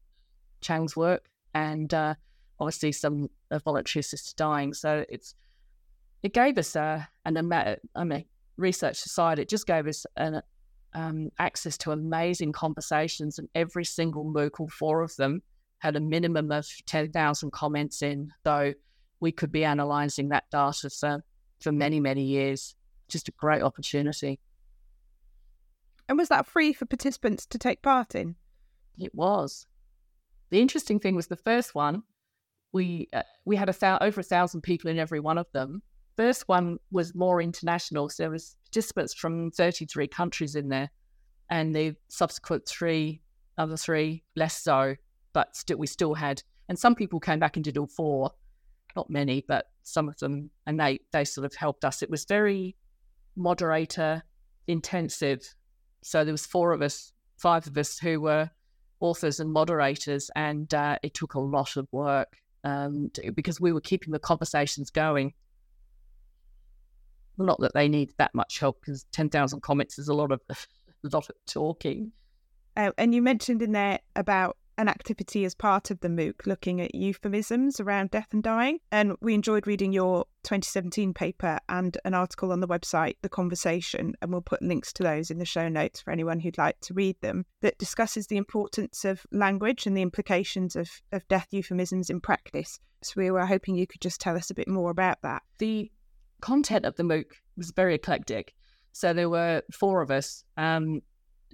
Chang's 0.62 0.96
work, 0.96 1.28
and 1.52 1.92
uh, 1.92 2.14
obviously 2.58 2.92
some 2.92 3.28
uh, 3.50 3.58
voluntary 3.58 4.00
assisted 4.00 4.36
dying. 4.36 4.72
So 4.72 5.04
it's 5.08 5.34
it 6.22 6.32
gave 6.32 6.58
us 6.58 6.74
a, 6.76 7.08
an 7.24 7.36
amount, 7.36 7.80
I 7.94 8.04
mean, 8.04 8.24
research 8.56 9.04
aside, 9.04 9.38
it 9.38 9.48
just 9.48 9.66
gave 9.66 9.86
us 9.86 10.06
an, 10.16 10.42
um, 10.94 11.30
access 11.38 11.76
to 11.78 11.92
amazing 11.92 12.52
conversations, 12.52 13.38
and 13.38 13.48
every 13.54 13.84
single 13.84 14.24
MOOC, 14.24 14.58
all 14.58 14.68
four 14.68 15.02
of 15.02 15.14
them, 15.16 15.42
had 15.78 15.94
a 15.94 16.00
minimum 16.00 16.50
of 16.50 16.66
10,000 16.86 17.52
comments 17.52 18.02
in, 18.02 18.32
though 18.44 18.72
we 19.20 19.30
could 19.30 19.52
be 19.52 19.62
analysing 19.62 20.30
that 20.30 20.44
data 20.50 20.90
for, 20.90 21.22
for 21.60 21.70
many, 21.70 22.00
many 22.00 22.24
years. 22.24 22.74
Just 23.08 23.28
a 23.28 23.32
great 23.32 23.62
opportunity. 23.62 24.40
And 26.08 26.18
was 26.18 26.28
that 26.28 26.46
free 26.46 26.72
for 26.72 26.86
participants 26.86 27.46
to 27.46 27.58
take 27.58 27.82
part 27.82 28.14
in? 28.14 28.36
It 28.98 29.14
was. 29.14 29.66
The 30.50 30.60
interesting 30.60 31.00
thing 31.00 31.16
was 31.16 31.26
the 31.26 31.36
first 31.36 31.74
one, 31.74 32.02
we 32.72 33.08
uh, 33.12 33.22
we 33.44 33.56
had 33.56 33.68
a 33.68 33.72
thou- 33.72 33.98
over 34.00 34.20
a 34.20 34.24
thousand 34.24 34.60
people 34.60 34.90
in 34.90 34.98
every 34.98 35.20
one 35.20 35.38
of 35.38 35.50
them, 35.52 35.82
first 36.16 36.48
one 36.48 36.78
was 36.90 37.14
more 37.14 37.40
international. 37.40 38.08
So 38.08 38.24
there 38.24 38.30
was 38.30 38.56
participants 38.64 39.14
from 39.14 39.50
33 39.50 40.08
countries 40.08 40.56
in 40.56 40.68
there, 40.68 40.90
and 41.50 41.74
the 41.74 41.94
subsequent 42.08 42.66
three, 42.66 43.20
other 43.58 43.76
three, 43.76 44.24
less 44.34 44.62
so, 44.62 44.96
but 45.32 45.54
still 45.56 45.78
we 45.78 45.86
still 45.86 46.14
had. 46.14 46.42
And 46.68 46.78
some 46.78 46.94
people 46.94 47.20
came 47.20 47.38
back 47.38 47.56
and 47.56 47.64
did 47.64 47.78
all 47.78 47.86
four, 47.86 48.32
not 48.96 49.08
many, 49.08 49.44
but 49.46 49.66
some 49.82 50.08
of 50.08 50.18
them, 50.18 50.50
and 50.66 50.80
they 50.80 51.00
they 51.12 51.24
sort 51.24 51.44
of 51.44 51.54
helped 51.54 51.84
us. 51.84 52.02
It 52.02 52.10
was 52.10 52.24
very 52.24 52.76
moderator 53.36 54.22
intensive. 54.66 55.54
So 56.06 56.24
there 56.24 56.32
was 56.32 56.46
four 56.46 56.72
of 56.72 56.82
us, 56.82 57.12
five 57.36 57.66
of 57.66 57.76
us 57.76 57.98
who 57.98 58.20
were 58.20 58.50
authors 59.00 59.40
and 59.40 59.52
moderators, 59.52 60.30
and 60.36 60.72
uh, 60.72 60.98
it 61.02 61.14
took 61.14 61.34
a 61.34 61.40
lot 61.40 61.76
of 61.76 61.88
work 61.92 62.36
um, 62.64 63.10
to, 63.14 63.32
because 63.32 63.60
we 63.60 63.72
were 63.72 63.80
keeping 63.80 64.12
the 64.12 64.18
conversations 64.18 64.90
going 64.90 65.34
not 67.38 67.60
that 67.60 67.74
they 67.74 67.88
need 67.88 68.12
that 68.18 68.34
much 68.34 68.58
help 68.58 68.80
because 68.80 69.04
10,000 69.12 69.60
comments 69.60 69.98
is 69.98 70.08
a 70.08 70.14
lot 70.14 70.32
of 70.32 70.40
a 70.48 70.56
lot 71.12 71.28
of 71.28 71.36
talking. 71.46 72.12
Uh, 72.76 72.90
and 72.98 73.14
you 73.14 73.22
mentioned 73.22 73.62
in 73.62 73.72
there 73.72 74.00
about 74.14 74.56
an 74.78 74.88
activity 74.88 75.44
as 75.44 75.54
part 75.54 75.90
of 75.90 76.00
the 76.00 76.08
MOOC 76.08 76.46
looking 76.46 76.80
at 76.80 76.94
euphemisms 76.94 77.80
around 77.80 78.10
death 78.10 78.28
and 78.32 78.42
dying. 78.42 78.78
And 78.92 79.16
we 79.20 79.34
enjoyed 79.34 79.66
reading 79.66 79.92
your 79.92 80.24
2017 80.44 81.14
paper 81.14 81.58
and 81.68 81.96
an 82.04 82.14
article 82.14 82.52
on 82.52 82.60
the 82.60 82.68
website, 82.68 83.16
The 83.22 83.28
Conversation, 83.28 84.14
and 84.20 84.30
we'll 84.30 84.42
put 84.42 84.62
links 84.62 84.92
to 84.94 85.02
those 85.02 85.30
in 85.30 85.38
the 85.38 85.44
show 85.44 85.68
notes 85.68 86.00
for 86.00 86.10
anyone 86.10 86.40
who'd 86.40 86.58
like 86.58 86.78
to 86.82 86.94
read 86.94 87.20
them, 87.20 87.46
that 87.62 87.78
discusses 87.78 88.26
the 88.26 88.36
importance 88.36 89.04
of 89.04 89.26
language 89.32 89.86
and 89.86 89.96
the 89.96 90.02
implications 90.02 90.76
of, 90.76 90.90
of 91.12 91.26
death 91.28 91.48
euphemisms 91.50 92.10
in 92.10 92.20
practice. 92.20 92.78
So 93.02 93.14
we 93.16 93.30
were 93.30 93.46
hoping 93.46 93.76
you 93.76 93.86
could 93.86 94.00
just 94.00 94.20
tell 94.20 94.36
us 94.36 94.50
a 94.50 94.54
bit 94.54 94.68
more 94.68 94.90
about 94.90 95.22
that. 95.22 95.42
The 95.58 95.90
content 96.40 96.84
of 96.84 96.96
the 96.96 97.02
MOOC 97.02 97.26
was 97.56 97.70
very 97.70 97.94
eclectic. 97.94 98.54
So 98.92 99.12
there 99.12 99.28
were 99.28 99.62
four 99.72 100.00
of 100.02 100.10
us. 100.10 100.44
Um, 100.56 101.02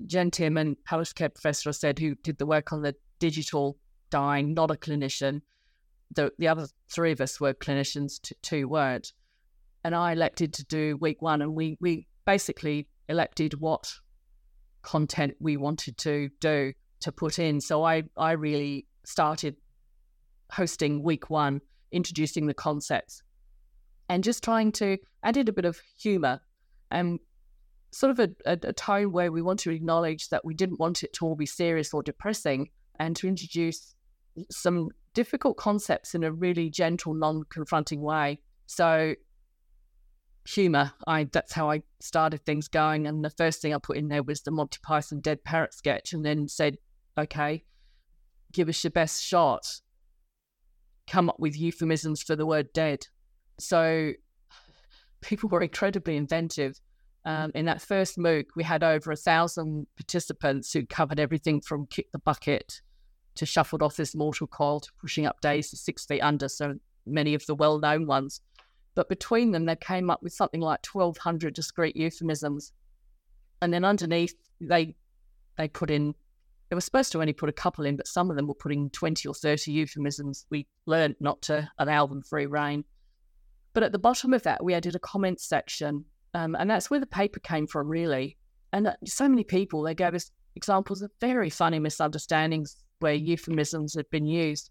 Jen 0.06 0.30
and 0.38 0.76
palliative 0.84 1.14
care 1.14 1.28
professor, 1.28 1.72
said, 1.72 1.98
who 1.98 2.14
did 2.16 2.38
the 2.38 2.46
work 2.46 2.72
on 2.72 2.82
the 2.82 2.94
digital 3.22 3.78
dying, 4.10 4.52
not 4.52 4.72
a 4.72 4.74
clinician. 4.74 5.42
The, 6.10 6.32
the 6.40 6.48
other 6.48 6.66
three 6.90 7.12
of 7.12 7.20
us 7.20 7.40
were 7.40 7.54
clinicians, 7.54 8.20
t- 8.20 8.34
two 8.42 8.66
weren't. 8.66 9.12
And 9.84 9.94
I 9.94 10.10
elected 10.10 10.52
to 10.54 10.64
do 10.64 10.96
week 10.96 11.22
one, 11.22 11.40
and 11.40 11.54
we, 11.54 11.78
we 11.80 12.08
basically 12.24 12.88
elected 13.08 13.60
what 13.60 13.94
content 14.82 15.34
we 15.38 15.56
wanted 15.56 15.96
to 15.98 16.30
do 16.40 16.72
to 16.98 17.12
put 17.12 17.38
in. 17.38 17.60
So 17.60 17.84
I, 17.84 18.02
I 18.16 18.32
really 18.32 18.86
started 19.04 19.54
hosting 20.50 21.04
week 21.04 21.30
one, 21.30 21.60
introducing 21.92 22.48
the 22.48 22.54
concepts 22.54 23.22
and 24.08 24.24
just 24.24 24.42
trying 24.42 24.72
to 24.72 24.98
add 25.22 25.36
in 25.36 25.48
a 25.48 25.52
bit 25.52 25.64
of 25.64 25.80
humor 25.96 26.40
and 26.90 27.20
sort 27.92 28.10
of 28.10 28.18
a, 28.18 28.30
a, 28.44 28.58
a 28.64 28.72
tone 28.72 29.12
where 29.12 29.30
we 29.30 29.42
want 29.42 29.60
to 29.60 29.70
acknowledge 29.70 30.28
that 30.30 30.44
we 30.44 30.54
didn't 30.54 30.80
want 30.80 31.04
it 31.04 31.12
to 31.12 31.24
all 31.24 31.36
be 31.36 31.46
serious 31.46 31.94
or 31.94 32.02
depressing 32.02 32.68
and 32.98 33.16
to 33.16 33.26
introduce 33.26 33.94
some 34.50 34.88
difficult 35.14 35.56
concepts 35.56 36.14
in 36.14 36.24
a 36.24 36.32
really 36.32 36.70
gentle, 36.70 37.14
non 37.14 37.42
confronting 37.50 38.02
way. 38.02 38.40
So, 38.66 39.14
humor, 40.46 40.92
I 41.06 41.24
that's 41.24 41.52
how 41.52 41.70
I 41.70 41.82
started 42.00 42.44
things 42.44 42.68
going. 42.68 43.06
And 43.06 43.24
the 43.24 43.30
first 43.30 43.60
thing 43.60 43.74
I 43.74 43.78
put 43.78 43.96
in 43.96 44.08
there 44.08 44.22
was 44.22 44.42
the 44.42 44.50
Monty 44.50 44.78
Python 44.82 45.20
dead 45.20 45.44
parrot 45.44 45.74
sketch, 45.74 46.12
and 46.12 46.24
then 46.24 46.48
said, 46.48 46.78
okay, 47.18 47.64
give 48.52 48.68
us 48.68 48.82
your 48.82 48.90
best 48.90 49.22
shot. 49.22 49.66
Come 51.06 51.28
up 51.28 51.38
with 51.38 51.58
euphemisms 51.58 52.22
for 52.22 52.36
the 52.36 52.46
word 52.46 52.72
dead. 52.72 53.06
So, 53.58 54.12
people 55.20 55.48
were 55.48 55.62
incredibly 55.62 56.16
inventive. 56.16 56.80
Um, 57.24 57.52
in 57.54 57.66
that 57.66 57.80
first 57.80 58.18
MOOC, 58.18 58.46
we 58.56 58.64
had 58.64 58.82
over 58.82 59.12
a 59.12 59.16
thousand 59.16 59.86
participants 59.96 60.72
who 60.72 60.84
covered 60.84 61.20
everything 61.20 61.60
from 61.60 61.86
kick 61.86 62.10
the 62.12 62.18
bucket 62.18 62.80
to 63.36 63.46
shuffled 63.46 63.82
off 63.82 63.96
this 63.96 64.14
mortal 64.14 64.46
coil 64.46 64.80
to 64.80 64.90
pushing 65.00 65.26
up 65.26 65.40
days 65.40 65.70
to 65.70 65.76
six 65.76 66.04
feet 66.04 66.20
under. 66.20 66.48
So 66.48 66.74
many 67.06 67.34
of 67.34 67.46
the 67.46 67.54
well 67.54 67.78
known 67.78 68.06
ones. 68.06 68.40
But 68.94 69.08
between 69.08 69.52
them, 69.52 69.64
they 69.66 69.76
came 69.76 70.10
up 70.10 70.22
with 70.22 70.32
something 70.32 70.60
like 70.60 70.84
1,200 70.84 71.54
discrete 71.54 71.96
euphemisms. 71.96 72.72
And 73.62 73.72
then 73.72 73.84
underneath, 73.84 74.34
they 74.60 74.94
they 75.56 75.68
put 75.68 75.90
in, 75.90 76.14
they 76.68 76.74
were 76.74 76.80
supposed 76.80 77.12
to 77.12 77.20
only 77.20 77.32
put 77.32 77.48
a 77.48 77.52
couple 77.52 77.84
in, 77.84 77.96
but 77.96 78.08
some 78.08 78.30
of 78.30 78.36
them 78.36 78.46
were 78.46 78.54
putting 78.54 78.90
20 78.90 79.28
or 79.28 79.34
30 79.34 79.70
euphemisms. 79.70 80.46
We 80.50 80.66
learned 80.86 81.16
not 81.20 81.42
to 81.42 81.70
allow 81.78 82.06
them 82.06 82.22
free 82.22 82.46
reign. 82.46 82.84
But 83.74 83.82
at 83.82 83.92
the 83.92 83.98
bottom 83.98 84.34
of 84.34 84.42
that, 84.42 84.64
we 84.64 84.74
added 84.74 84.94
a 84.94 84.98
comment 84.98 85.40
section 85.40 86.04
um, 86.34 86.54
and 86.54 86.70
that's 86.70 86.90
where 86.90 87.00
the 87.00 87.06
paper 87.06 87.40
came 87.40 87.66
from, 87.66 87.88
really. 87.88 88.36
And 88.72 88.86
uh, 88.86 88.94
so 89.04 89.28
many 89.28 89.44
people, 89.44 89.82
they 89.82 89.94
gave 89.94 90.14
us 90.14 90.30
examples 90.56 91.02
of 91.02 91.10
very 91.20 91.50
funny 91.50 91.78
misunderstandings 91.78 92.76
where 93.00 93.14
euphemisms 93.14 93.94
had 93.94 94.08
been 94.10 94.26
used. 94.26 94.70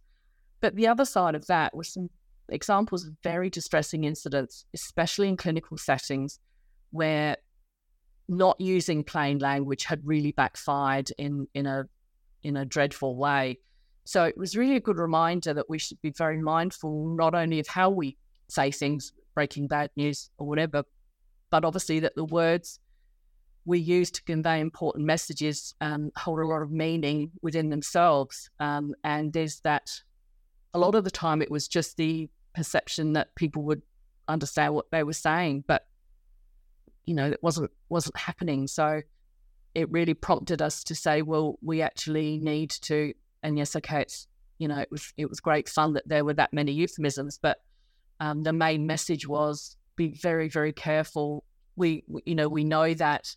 But 0.60 0.76
the 0.76 0.88
other 0.88 1.06
side 1.06 1.36
of 1.36 1.46
that 1.48 1.76
was 1.76 1.94
some 1.94 2.10
examples 2.50 3.06
of 3.06 3.14
very 3.24 3.50
distressing 3.50 4.04
incidents, 4.04 4.66
especially 4.74 5.28
in 5.28 5.38
clinical 5.38 5.78
settings 5.78 6.40
where 6.92 7.38
not 8.28 8.60
using 8.60 9.04
plain 9.04 9.40
language 9.40 9.84
had 9.84 10.02
really 10.06 10.32
backfired 10.32 11.10
in, 11.18 11.48
in 11.54 11.66
a 11.66 11.86
in 12.44 12.58
a 12.58 12.66
dreadful 12.66 13.16
way. 13.16 13.58
So 14.04 14.24
it 14.24 14.38
was 14.38 14.58
really 14.58 14.76
a 14.76 14.80
good 14.80 14.98
reminder 14.98 15.54
that 15.54 15.70
we 15.70 15.78
should 15.78 16.02
be 16.02 16.10
very 16.10 16.42
mindful 16.42 17.16
not 17.16 17.36
only 17.36 17.60
of 17.60 17.68
how 17.68 17.92
we 17.92 18.18
say 18.48 18.72
things, 18.72 19.14
breaking 19.36 19.68
bad 19.68 19.92
news 19.96 20.32
or 20.40 20.48
whatever, 20.48 20.84
but 21.52 21.64
obviously 21.64 22.00
that 22.00 22.16
the 22.16 22.26
words 22.26 22.80
we 23.66 23.78
use 23.78 24.10
to 24.10 24.24
convey 24.24 24.60
important 24.60 25.06
messages 25.06 25.76
um, 25.82 26.12
hold 26.18 26.40
a 26.40 26.48
lot 26.48 26.64
of 26.64 26.72
meaning 26.72 27.32
within 27.44 27.70
themselves. 27.70 28.50
Um, 28.60 28.96
and 29.04 29.32
there's 29.32 29.60
that, 29.60 29.92
a 30.74 30.80
lot 30.80 30.96
of 30.96 31.04
the 31.04 31.12
time 31.12 31.42
it 31.42 31.52
was 31.52 31.68
just 31.68 31.98
the 31.98 32.28
perception 32.56 33.14
that 33.14 33.36
people 33.36 33.62
would 33.64 33.84
understand 34.28 34.74
what 34.74 34.90
they 34.90 35.04
were 35.04 35.14
saying, 35.14 35.64
but 35.68 35.86
you 37.06 37.14
know, 37.14 37.30
it 37.30 37.40
wasn't 37.42 37.72
wasn't 37.90 38.18
happening. 38.18 38.68
So 38.68 39.02
it 39.76 39.92
really 39.92 40.14
prompted 40.14 40.62
us 40.62 40.84
to 40.86 40.96
say, 40.96 41.22
well, 41.22 41.58
we 41.62 41.82
actually 41.82 42.40
need 42.40 42.70
to. 42.82 43.14
And 43.44 43.58
yes, 43.58 43.76
okay, 43.76 44.02
it's 44.02 44.28
you 44.60 44.68
know, 44.68 44.78
it 44.78 44.90
was 44.92 45.14
it 45.18 45.28
was 45.28 45.40
great 45.40 45.68
fun 45.68 45.94
that 45.94 46.08
there 46.08 46.24
were 46.24 46.36
that 46.36 46.54
many 46.54 46.72
euphemisms, 46.72 47.40
but 47.42 47.62
um, 48.20 48.44
the 48.44 48.54
main 48.54 48.86
message 48.86 49.28
was 49.28 49.76
be 49.96 50.10
very, 50.10 50.50
very 50.50 50.74
careful. 50.74 51.44
We, 51.76 52.04
you 52.26 52.36
know, 52.36 52.50
we 52.50 52.64
know 52.64 52.94
that 52.94 53.36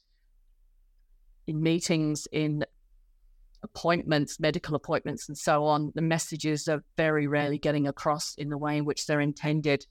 in 1.47 1.62
meetings, 1.62 2.27
in 2.33 2.64
appointments, 3.62 4.38
medical 4.38 4.75
appointments, 4.75 5.29
and 5.29 5.37
so 5.37 5.64
on, 5.64 5.93
the 5.95 6.03
messages 6.03 6.69
are 6.69 6.83
very 6.97 7.27
rarely 7.27 7.59
getting 7.59 7.87
across 7.87 8.35
in 8.37 8.51
the 8.51 8.59
way 8.59 8.79
in 8.79 8.85
which 8.85 9.07
they're 9.07 9.21
intended. 9.21 9.87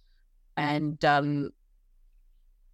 And 0.55 1.03
um, 1.03 1.49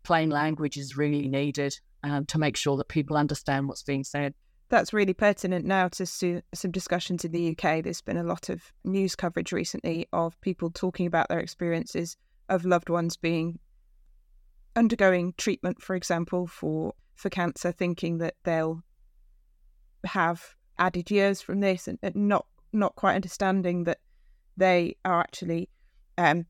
plain 0.03 0.29
language 0.29 0.77
is 0.77 0.97
really 0.97 1.27
needed 1.27 1.79
um, 2.03 2.25
to 2.25 2.37
make 2.37 2.57
sure 2.57 2.77
that 2.77 2.87
people 2.87 3.17
understand 3.17 3.67
what's 3.67 3.83
being 3.83 4.03
said. 4.03 4.33
That's 4.69 4.93
really 4.93 5.15
pertinent 5.15 5.65
now 5.65 5.87
to 5.87 6.05
some 6.05 6.71
discussions 6.71 7.25
in 7.25 7.31
the 7.31 7.51
UK. 7.51 7.83
There's 7.83 8.01
been 8.01 8.17
a 8.17 8.23
lot 8.23 8.49
of 8.49 8.61
news 8.83 9.15
coverage 9.15 9.51
recently 9.51 10.07
of 10.13 10.39
people 10.41 10.69
talking 10.69 11.07
about 11.07 11.27
their 11.29 11.39
experiences 11.39 12.17
of 12.49 12.65
loved 12.65 12.89
ones 12.89 13.17
being 13.17 13.59
undergoing 14.79 15.33
treatment, 15.37 15.81
for 15.81 15.95
example, 15.95 16.47
for 16.47 16.93
for 17.15 17.29
cancer, 17.29 17.71
thinking 17.71 18.19
that 18.19 18.35
they'll 18.45 18.81
have 20.05 20.55
added 20.77 21.11
years 21.11 21.41
from 21.41 21.59
this, 21.59 21.87
and, 21.87 21.99
and 22.01 22.15
not 22.15 22.45
not 22.71 22.95
quite 22.95 23.15
understanding 23.15 23.83
that 23.83 23.99
they 24.55 24.95
are 25.03 25.19
actually 25.19 25.69
um, 26.17 26.45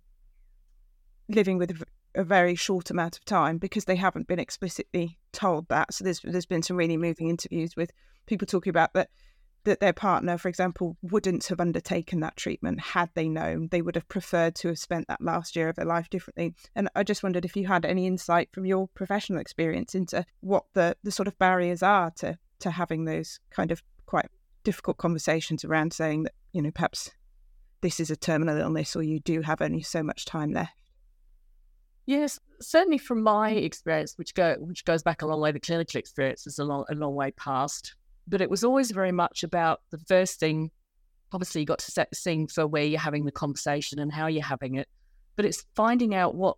living 1.28 1.58
with 1.58 1.84
a 2.16 2.24
very 2.24 2.56
short 2.56 2.90
amount 2.90 3.18
of 3.18 3.26
time 3.26 3.58
because 3.58 3.86
they 3.86 3.96
haven't 3.96 4.28
been 4.28 4.40
explicitly 4.40 5.18
told 5.32 5.68
that. 5.70 5.94
So 5.94 6.04
there's 6.04 6.22
there's 6.24 6.46
been 6.46 6.64
some 6.64 6.78
really 6.78 6.98
moving 6.98 7.30
interviews 7.30 7.76
with 7.76 7.92
people 8.28 8.46
talking 8.46 8.70
about 8.70 8.94
that 8.94 9.10
that 9.66 9.80
their 9.80 9.94
partner, 9.94 10.38
for 10.38 10.48
example, 10.48 10.98
wouldn't 11.02 11.46
have 11.48 11.60
undertaken 11.60 12.22
that 12.22 12.38
treatment 12.38 12.80
had 12.80 13.10
they 13.14 13.28
known. 13.28 13.68
They 13.72 13.82
would 13.82 13.96
have 13.96 14.08
preferred 14.08 14.56
to 14.56 14.70
have 14.70 14.80
spent 14.80 15.08
that 15.08 15.22
last 15.22 15.56
year 15.56 15.70
of 15.70 15.76
their 15.76 15.86
life 15.86 16.10
differently. 16.10 16.54
And 16.76 16.90
I 16.96 17.04
just 17.04 17.24
wondered 17.24 17.46
if 17.46 17.56
you 17.56 17.68
had 17.68 17.86
any 17.86 18.08
insight 18.08 18.50
from 18.52 18.66
your 18.66 18.88
professional 18.90 19.40
experience 19.40 19.96
into 19.96 20.26
what 20.42 20.66
the, 20.74 20.96
the 21.04 21.12
sort 21.12 21.28
of 21.28 21.38
barriers 21.38 21.84
are 21.84 22.12
to, 22.18 22.38
to 22.60 22.72
having 22.72 23.06
those 23.06 23.40
kind 23.50 23.72
of 23.72 23.84
quite 24.06 24.28
difficult 24.64 24.98
conversations 24.98 25.66
around 25.66 25.94
saying 25.94 26.24
that, 26.24 26.34
you 26.54 26.62
know, 26.62 26.72
perhaps 26.72 27.12
this 27.82 28.00
is 28.00 28.10
a 28.10 28.16
terminal 28.16 28.58
illness 28.58 28.96
or 28.96 29.04
you 29.04 29.20
do 29.20 29.42
have 29.42 29.62
only 29.62 29.82
so 29.82 30.04
much 30.04 30.26
time 30.26 30.52
left. 30.52 30.74
Yes, 32.06 32.40
certainly 32.60 32.98
from 32.98 33.22
my 33.22 33.52
experience, 33.52 34.18
which 34.18 34.34
go 34.34 34.56
which 34.60 34.84
goes 34.84 35.04
back 35.04 35.22
a 35.22 35.28
long 35.28 35.40
way, 35.42 35.52
the 35.52 35.60
clinical 35.60 36.00
experience 36.00 36.48
is 36.48 36.58
a 36.58 36.64
long 36.64 36.84
a 36.90 36.96
long 36.96 37.14
way 37.14 37.30
past 37.32 37.94
but 38.30 38.42
it 38.42 38.50
was 38.50 38.64
always 38.64 38.92
very 38.92 39.12
much 39.12 39.44
about 39.44 39.82
the 39.92 39.98
first 39.98 40.40
thing. 40.40 40.72
Obviously, 41.34 41.62
you 41.62 41.68
got 41.68 41.80
to 41.80 41.92
set 41.92 42.10
the 42.10 42.16
scene 42.16 42.48
for 42.48 42.68
where 42.68 42.84
you're 42.84 43.00
having 43.00 43.26
the 43.26 43.32
conversation 43.32 44.00
and 44.00 44.14
how 44.14 44.28
you're 44.28 44.44
having 44.44 44.76
it, 44.76 44.88
but 45.36 45.46
it's 45.46 45.66
finding 45.76 46.16
out 46.16 46.36
what 46.36 46.58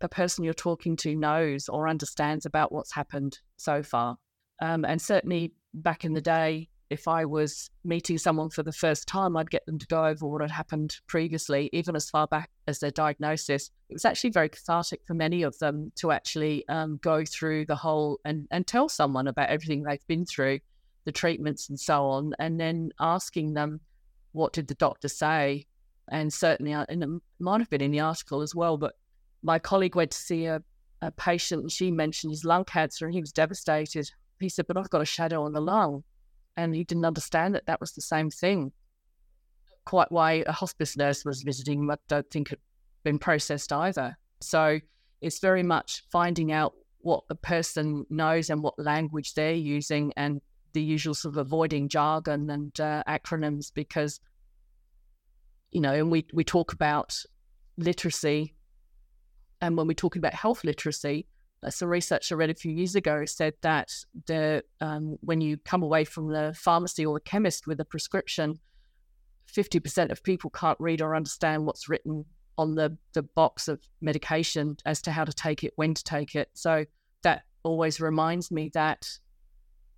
the 0.00 0.08
person 0.08 0.44
you're 0.44 0.52
talking 0.52 0.96
to 0.96 1.14
knows 1.14 1.68
or 1.68 1.88
understands 1.88 2.44
about 2.44 2.72
what's 2.72 2.92
happened 2.92 3.38
so 3.56 3.82
far. 3.82 4.16
Um, 4.60 4.84
and 4.84 5.00
certainly 5.00 5.52
back 5.74 6.04
in 6.04 6.12
the 6.12 6.20
day, 6.20 6.68
if 6.90 7.08
I 7.08 7.24
was 7.24 7.70
meeting 7.84 8.18
someone 8.18 8.50
for 8.50 8.62
the 8.62 8.72
first 8.72 9.08
time, 9.08 9.36
I'd 9.36 9.50
get 9.50 9.64
them 9.64 9.78
to 9.78 9.86
go 9.86 10.04
over 10.04 10.26
what 10.26 10.42
had 10.42 10.50
happened 10.50 10.96
previously, 11.06 11.70
even 11.72 11.96
as 11.96 12.10
far 12.10 12.26
back 12.26 12.50
as 12.66 12.80
their 12.80 12.90
diagnosis. 12.90 13.70
It 13.88 13.94
was 13.94 14.04
actually 14.04 14.30
very 14.30 14.50
cathartic 14.50 15.00
for 15.06 15.14
many 15.14 15.42
of 15.42 15.58
them 15.58 15.90
to 15.96 16.10
actually 16.10 16.68
um, 16.68 16.98
go 17.00 17.24
through 17.24 17.64
the 17.66 17.76
whole 17.76 18.20
and, 18.26 18.46
and 18.50 18.66
tell 18.66 18.90
someone 18.90 19.26
about 19.26 19.48
everything 19.48 19.84
they've 19.84 20.06
been 20.06 20.26
through 20.26 20.60
the 21.04 21.12
treatments 21.12 21.68
and 21.68 21.78
so 21.78 22.04
on, 22.04 22.32
and 22.38 22.60
then 22.60 22.90
asking 23.00 23.54
them, 23.54 23.80
what 24.32 24.52
did 24.52 24.68
the 24.68 24.74
doctor 24.74 25.08
say? 25.08 25.66
And 26.10 26.32
certainly, 26.32 26.72
uh, 26.72 26.86
and 26.88 27.02
it 27.02 27.08
might 27.38 27.60
have 27.60 27.70
been 27.70 27.80
in 27.80 27.90
the 27.90 28.00
article 28.00 28.42
as 28.42 28.54
well, 28.54 28.76
but 28.76 28.94
my 29.42 29.58
colleague 29.58 29.96
went 29.96 30.10
to 30.12 30.18
see 30.18 30.46
a, 30.46 30.62
a 31.00 31.10
patient 31.10 31.62
and 31.62 31.72
she 31.72 31.90
mentioned 31.90 32.32
his 32.32 32.44
lung 32.44 32.64
cancer 32.64 33.06
and 33.06 33.14
he 33.14 33.20
was 33.20 33.32
devastated. 33.32 34.10
He 34.40 34.48
said, 34.48 34.66
But 34.66 34.76
I've 34.76 34.90
got 34.90 35.02
a 35.02 35.06
shadow 35.06 35.44
on 35.44 35.52
the 35.52 35.60
lung. 35.60 36.04
And 36.56 36.74
he 36.74 36.84
didn't 36.84 37.06
understand 37.06 37.54
that 37.54 37.66
that 37.66 37.80
was 37.80 37.92
the 37.92 38.02
same 38.02 38.28
thing. 38.28 38.72
Quite 39.86 40.12
why 40.12 40.44
a 40.46 40.52
hospice 40.52 40.96
nurse 40.96 41.24
was 41.24 41.42
visiting, 41.42 41.90
I 41.90 41.96
don't 42.08 42.30
think 42.30 42.52
it 42.52 42.60
been 43.02 43.18
processed 43.18 43.72
either. 43.72 44.16
So 44.40 44.80
it's 45.20 45.38
very 45.38 45.62
much 45.62 46.04
finding 46.10 46.52
out 46.52 46.74
what 46.98 47.26
the 47.28 47.34
person 47.34 48.06
knows 48.10 48.50
and 48.50 48.62
what 48.62 48.78
language 48.78 49.34
they're 49.34 49.54
using 49.54 50.12
and 50.16 50.40
the 50.72 50.82
usual 50.82 51.14
sort 51.14 51.34
of 51.34 51.38
avoiding 51.38 51.88
jargon 51.88 52.50
and 52.50 52.78
uh, 52.80 53.02
acronyms 53.08 53.72
because, 53.72 54.20
you 55.70 55.80
know, 55.80 55.92
and 55.92 56.10
we, 56.10 56.26
we 56.32 56.44
talk 56.44 56.72
about 56.72 57.16
literacy. 57.76 58.54
And 59.60 59.76
when 59.76 59.86
we're 59.86 59.94
talking 59.94 60.20
about 60.20 60.34
health 60.34 60.64
literacy, 60.64 61.26
uh, 61.62 61.70
some 61.70 61.88
research 61.88 62.32
I 62.32 62.34
read 62.34 62.50
a 62.50 62.54
few 62.54 62.72
years 62.72 62.94
ago 62.94 63.24
said 63.24 63.54
that 63.62 63.92
the 64.26 64.64
um, 64.80 65.18
when 65.20 65.40
you 65.40 65.56
come 65.58 65.82
away 65.82 66.04
from 66.04 66.28
the 66.28 66.54
pharmacy 66.56 67.06
or 67.06 67.14
the 67.14 67.20
chemist 67.20 67.66
with 67.66 67.78
a 67.80 67.84
prescription, 67.84 68.58
50% 69.52 70.10
of 70.10 70.22
people 70.22 70.50
can't 70.50 70.80
read 70.80 71.00
or 71.00 71.14
understand 71.14 71.66
what's 71.66 71.88
written 71.88 72.24
on 72.58 72.74
the, 72.74 72.96
the 73.12 73.22
box 73.22 73.68
of 73.68 73.80
medication 74.00 74.76
as 74.84 75.00
to 75.02 75.10
how 75.10 75.24
to 75.24 75.32
take 75.32 75.64
it, 75.64 75.72
when 75.76 75.94
to 75.94 76.04
take 76.04 76.34
it. 76.34 76.50
So 76.54 76.84
that 77.22 77.42
always 77.62 78.00
reminds 78.00 78.50
me 78.50 78.70
that 78.74 79.08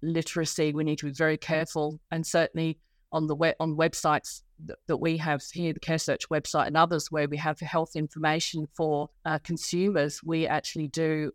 literacy, 0.05 0.73
we 0.73 0.85
need 0.85 0.99
to 0.99 1.07
be 1.07 1.13
very 1.13 1.37
careful. 1.37 2.01
And 2.11 2.27
certainly 2.27 2.79
on 3.13 3.27
the 3.27 3.35
web, 3.35 3.55
on 3.61 3.77
websites 3.77 4.43
that, 4.67 4.79
that 4.87 4.97
we 4.99 5.17
have 5.19 5.43
here, 5.53 5.73
the 5.73 5.81
Care 5.81 5.99
Search 5.99 6.29
website 6.29 6.67
and 6.67 6.77
others 6.77 7.11
where 7.11 7.29
we 7.29 7.37
have 7.37 7.61
health 7.61 7.97
information 7.97 8.67
for 8.75 9.11
uh, 9.25 9.39
consumers, 9.39 10.21
we 10.23 10.47
actually 10.47 10.89
do 10.89 11.33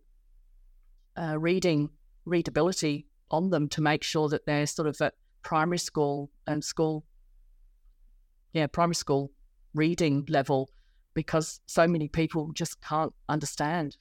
uh, 1.17 1.37
reading 1.37 1.89
readability 2.25 3.07
on 3.31 3.49
them 3.49 3.67
to 3.69 3.81
make 3.81 4.03
sure 4.03 4.29
that 4.29 4.45
they're 4.45 4.65
sort 4.65 4.87
of 4.87 4.99
at 5.01 5.13
primary 5.41 5.77
school 5.77 6.29
and 6.47 6.63
school, 6.63 7.05
yeah, 8.53 8.67
primary 8.67 8.95
school 8.95 9.31
reading 9.73 10.25
level 10.29 10.69
because 11.13 11.59
so 11.65 11.87
many 11.87 12.07
people 12.07 12.51
just 12.53 12.81
can't 12.81 13.13
understand. 13.27 13.97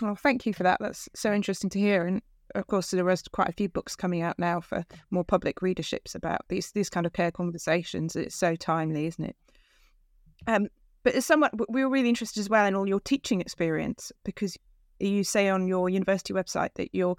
Well, 0.00 0.14
thank 0.14 0.46
you 0.46 0.52
for 0.52 0.62
that. 0.62 0.78
That's 0.80 1.08
so 1.14 1.32
interesting 1.32 1.70
to 1.70 1.78
hear. 1.78 2.06
And 2.06 2.22
of 2.54 2.66
course, 2.66 2.90
there 2.90 3.08
is 3.10 3.22
quite 3.22 3.48
a 3.48 3.52
few 3.52 3.68
books 3.68 3.96
coming 3.96 4.22
out 4.22 4.38
now 4.38 4.60
for 4.60 4.84
more 5.10 5.24
public 5.24 5.60
readerships 5.60 6.14
about 6.14 6.42
these 6.48 6.72
these 6.72 6.90
kind 6.90 7.06
of 7.06 7.12
care 7.12 7.30
conversations. 7.30 8.16
It's 8.16 8.36
so 8.36 8.56
timely, 8.56 9.06
isn't 9.06 9.24
it? 9.24 9.36
Um, 10.46 10.68
but 11.02 11.14
as 11.14 11.26
someone, 11.26 11.50
we 11.68 11.84
were 11.84 11.90
really 11.90 12.08
interested 12.08 12.40
as 12.40 12.48
well 12.48 12.66
in 12.66 12.74
all 12.74 12.88
your 12.88 13.00
teaching 13.00 13.40
experience 13.40 14.12
because 14.24 14.56
you 14.98 15.24
say 15.24 15.48
on 15.48 15.68
your 15.68 15.88
university 15.88 16.34
website 16.34 16.74
that 16.74 16.90
you're 16.92 17.16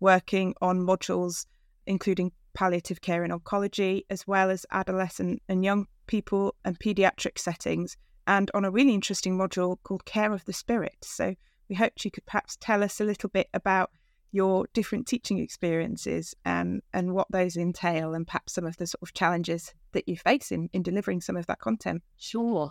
working 0.00 0.54
on 0.60 0.78
modules 0.78 1.46
including 1.88 2.30
palliative 2.54 3.00
care 3.00 3.24
and 3.24 3.32
oncology, 3.32 4.02
as 4.10 4.26
well 4.26 4.50
as 4.50 4.66
adolescent 4.70 5.42
and 5.48 5.64
young 5.64 5.86
people 6.06 6.54
and 6.64 6.78
paediatric 6.78 7.38
settings, 7.38 7.96
and 8.26 8.50
on 8.54 8.64
a 8.64 8.70
really 8.70 8.94
interesting 8.94 9.36
module 9.36 9.76
called 9.82 10.04
Care 10.04 10.32
of 10.32 10.44
the 10.44 10.52
Spirit. 10.52 10.96
So 11.02 11.34
we 11.68 11.74
hoped 11.74 12.04
you 12.04 12.10
could 12.10 12.26
perhaps 12.26 12.56
tell 12.60 12.84
us 12.84 13.00
a 13.00 13.04
little 13.04 13.30
bit 13.30 13.48
about 13.54 13.90
your 14.30 14.66
different 14.74 15.06
teaching 15.06 15.38
experiences 15.38 16.34
and, 16.44 16.82
and 16.92 17.14
what 17.14 17.26
those 17.30 17.56
entail 17.56 18.14
and 18.14 18.26
perhaps 18.26 18.54
some 18.54 18.66
of 18.66 18.76
the 18.76 18.86
sort 18.86 19.02
of 19.02 19.14
challenges 19.14 19.72
that 19.92 20.08
you 20.08 20.16
face 20.16 20.52
in, 20.52 20.68
in 20.72 20.82
delivering 20.82 21.20
some 21.20 21.36
of 21.36 21.46
that 21.46 21.60
content. 21.60 22.02
Sure. 22.18 22.70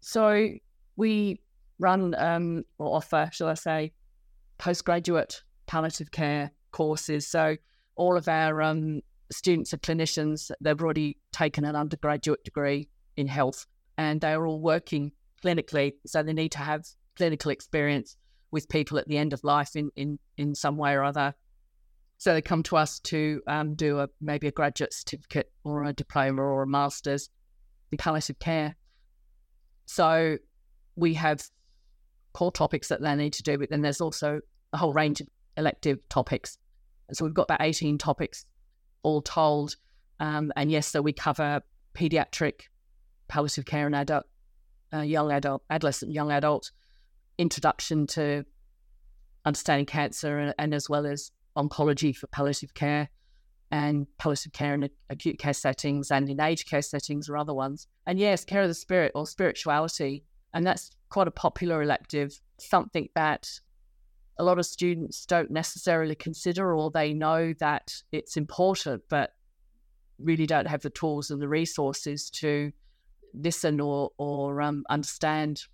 So 0.00 0.48
we 0.96 1.40
run 1.78 2.14
um, 2.18 2.64
or 2.78 2.96
offer, 2.96 3.30
shall 3.32 3.48
I 3.48 3.54
say, 3.54 3.92
postgraduate 4.58 5.42
palliative 5.66 6.10
care 6.10 6.50
courses. 6.72 7.26
So 7.26 7.56
all 7.96 8.16
of 8.16 8.28
our 8.28 8.60
um, 8.60 9.00
students 9.30 9.72
are 9.72 9.78
clinicians. 9.78 10.50
They've 10.60 10.80
already 10.80 11.18
taken 11.32 11.64
an 11.64 11.76
undergraduate 11.76 12.44
degree 12.44 12.88
in 13.16 13.28
health 13.28 13.66
and 13.96 14.20
they're 14.20 14.46
all 14.46 14.60
working 14.60 15.12
clinically. 15.42 15.94
So 16.06 16.22
they 16.22 16.32
need 16.32 16.52
to 16.52 16.58
have 16.58 16.86
clinical 17.16 17.50
experience 17.50 18.16
with 18.50 18.68
people 18.68 18.98
at 18.98 19.06
the 19.08 19.18
end 19.18 19.32
of 19.32 19.42
life 19.44 19.76
in, 19.76 19.90
in, 19.96 20.18
in 20.36 20.54
some 20.54 20.76
way 20.76 20.94
or 20.94 21.04
other. 21.04 21.34
So 22.16 22.32
they 22.34 22.42
come 22.42 22.62
to 22.64 22.76
us 22.76 22.98
to 23.00 23.42
um, 23.46 23.74
do 23.74 24.00
a 24.00 24.08
maybe 24.20 24.48
a 24.48 24.52
graduate 24.52 24.92
certificate 24.92 25.52
or 25.64 25.84
a 25.84 25.92
diploma 25.92 26.42
or 26.42 26.62
a 26.62 26.66
master's 26.66 27.30
in 27.92 27.98
palliative 27.98 28.38
care. 28.38 28.74
So 29.86 30.38
we 30.96 31.14
have 31.14 31.42
core 32.32 32.52
topics 32.52 32.88
that 32.88 33.00
they 33.00 33.14
need 33.14 33.34
to 33.34 33.42
do, 33.42 33.56
but 33.58 33.70
then 33.70 33.82
there's 33.82 34.00
also 34.00 34.40
a 34.72 34.76
whole 34.76 34.92
range 34.92 35.20
of 35.20 35.28
elective 35.56 35.98
topics 36.08 36.58
so 37.12 37.24
we've 37.24 37.34
got 37.34 37.44
about 37.44 37.62
18 37.62 37.98
topics 37.98 38.44
all 39.02 39.22
told. 39.22 39.76
Um, 40.20 40.52
and 40.56 40.70
yes, 40.70 40.86
so 40.88 41.00
we 41.00 41.12
cover 41.12 41.62
pediatric 41.94 42.62
palliative 43.28 43.64
care 43.64 43.86
and 43.86 43.94
adult, 43.94 44.24
uh, 44.92 45.00
young 45.00 45.30
adult, 45.30 45.62
adolescent, 45.70 46.12
young 46.12 46.30
adult, 46.30 46.70
introduction 47.38 48.06
to 48.08 48.44
understanding 49.44 49.86
cancer, 49.86 50.38
and, 50.38 50.54
and, 50.58 50.74
as 50.74 50.88
well 50.88 51.06
as 51.06 51.30
oncology 51.56 52.14
for 52.14 52.26
palliative 52.28 52.74
care 52.74 53.08
and 53.70 54.06
palliative 54.18 54.52
care 54.52 54.74
in 54.74 54.88
acute 55.10 55.38
care 55.38 55.52
settings 55.52 56.10
and 56.10 56.28
in 56.28 56.40
aged 56.40 56.68
care 56.68 56.82
settings 56.82 57.28
or 57.28 57.36
other 57.36 57.54
ones. 57.54 57.86
And 58.06 58.18
yes, 58.18 58.44
care 58.44 58.62
of 58.62 58.68
the 58.68 58.74
spirit 58.74 59.12
or 59.14 59.26
spirituality. 59.26 60.24
And 60.54 60.66
that's 60.66 60.90
quite 61.10 61.28
a 61.28 61.32
popular 61.32 61.82
elective, 61.82 62.40
something 62.58 63.08
that 63.14 63.48
a 64.38 64.44
lot 64.44 64.58
of 64.58 64.66
students 64.66 65.26
don't 65.26 65.50
necessarily 65.50 66.14
consider 66.14 66.74
or 66.74 66.90
they 66.90 67.12
know 67.12 67.52
that 67.60 67.94
it's 68.12 68.36
important, 68.36 69.02
but 69.08 69.34
really 70.18 70.46
don't 70.46 70.66
have 70.66 70.82
the 70.82 70.90
tools 70.90 71.30
and 71.30 71.40
the 71.42 71.48
resources 71.48 72.30
to 72.30 72.72
listen 73.34 73.80
or, 73.80 74.10
or 74.16 74.62
um, 74.62 74.84
understand 74.88 75.64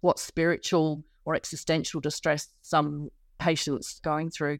what 0.00 0.18
spiritual 0.18 1.04
or 1.24 1.34
existential 1.34 2.00
distress 2.00 2.48
some 2.62 3.08
patients 3.38 4.00
going 4.02 4.30
through. 4.30 4.58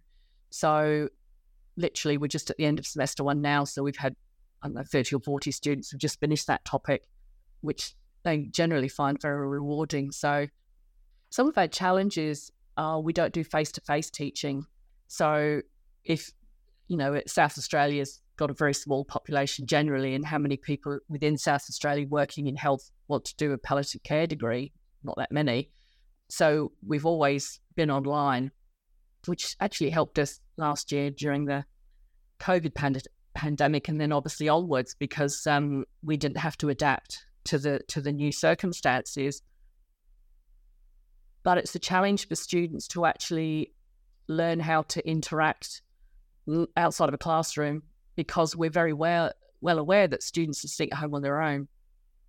So 0.51 1.09
literally 1.77 2.19
we're 2.19 2.29
just 2.29 2.51
at 2.51 2.57
the 2.57 2.65
end 2.65 2.79
of 2.79 2.87
semester 2.87 3.23
one 3.23 3.41
now. 3.41 3.65
So 3.65 3.83
we've 3.83 3.97
had, 3.97 4.17
I 4.63 4.69
don't 4.69 4.75
know, 4.75 4.83
30 4.83 5.17
or 5.17 5.21
40 5.21 5.51
students 5.51 5.91
who've 5.91 6.01
just 6.01 6.21
finished 6.21 6.47
that 6.47 6.65
topic, 6.65 7.05
which 7.61 7.95
they 8.25 8.49
generally 8.51 8.89
find 8.89 9.21
very 9.21 9.47
rewarding. 9.47 10.11
So 10.11 10.47
some 11.31 11.49
of 11.49 11.57
our 11.59 11.69
challenges 11.69 12.51
are 12.77 13.01
we 13.01 13.13
don't 13.13 13.33
do 13.33 13.45
face 13.45 13.71
to 13.73 13.81
face 13.81 14.11
teaching. 14.11 14.67
So 15.07 15.63
if, 16.05 16.31
you 16.89 16.97
know, 16.97 17.21
South 17.27 17.57
Australia's 17.59 18.21
got 18.37 18.51
a 18.51 18.55
very 18.55 18.75
small 18.75 19.05
population 19.05 19.67
generally, 19.67 20.15
and 20.15 20.25
how 20.25 20.39
many 20.39 20.57
people 20.57 20.99
within 21.09 21.39
South 21.39 21.65
Australia 21.69 22.07
working 22.07 22.47
in 22.47 22.57
health 22.57 22.91
want 23.09 23.25
to 23.25 23.37
do 23.37 23.53
a 23.53 23.59
palliative 23.59 24.03
care 24.03 24.27
degree? 24.27 24.73
Not 25.07 25.17
that 25.17 25.33
many. 25.33 25.71
So 26.29 26.73
we've 26.87 27.07
always 27.07 27.61
been 27.77 27.91
online, 27.91 28.51
which 29.27 29.57
actually 29.61 29.91
helped 29.91 30.19
us 30.19 30.41
last 30.57 30.93
year 30.93 31.11
during 31.11 31.47
the 31.47 31.65
COVID 32.41 32.75
pand- 32.75 33.09
pandemic, 33.35 33.89
and 33.89 34.01
then 34.01 34.13
obviously 34.13 34.49
onwards 34.49 34.95
because 34.99 35.47
um, 35.47 35.85
we 36.03 36.17
didn't 36.17 36.39
have 36.39 36.59
to 36.59 36.69
adapt 36.69 37.25
to 37.45 37.59
the 37.59 37.81
to 37.89 38.01
the 38.01 38.13
new 38.13 38.33
circumstances 38.33 39.41
but 41.47 41.59
it's 41.59 41.77
a 41.77 41.79
challenge 41.79 42.27
for 42.27 42.35
students 42.35 42.89
to 42.89 43.07
actually 43.07 43.73
learn 44.27 44.59
how 44.59 44.83
to 44.83 45.09
interact 45.09 45.81
outside 46.77 47.09
of 47.09 47.15
a 47.15 47.19
classroom 47.19 47.85
because 48.17 48.57
we're 48.57 48.69
very 48.69 48.93
well 48.93 49.31
well 49.61 49.79
aware 49.79 50.09
that 50.09 50.25
students 50.25 50.65
are 50.65 50.69
sitting 50.69 50.93
at 50.93 50.99
home 50.99 51.15
on 51.15 51.23
their 51.23 51.41
own. 51.41 51.69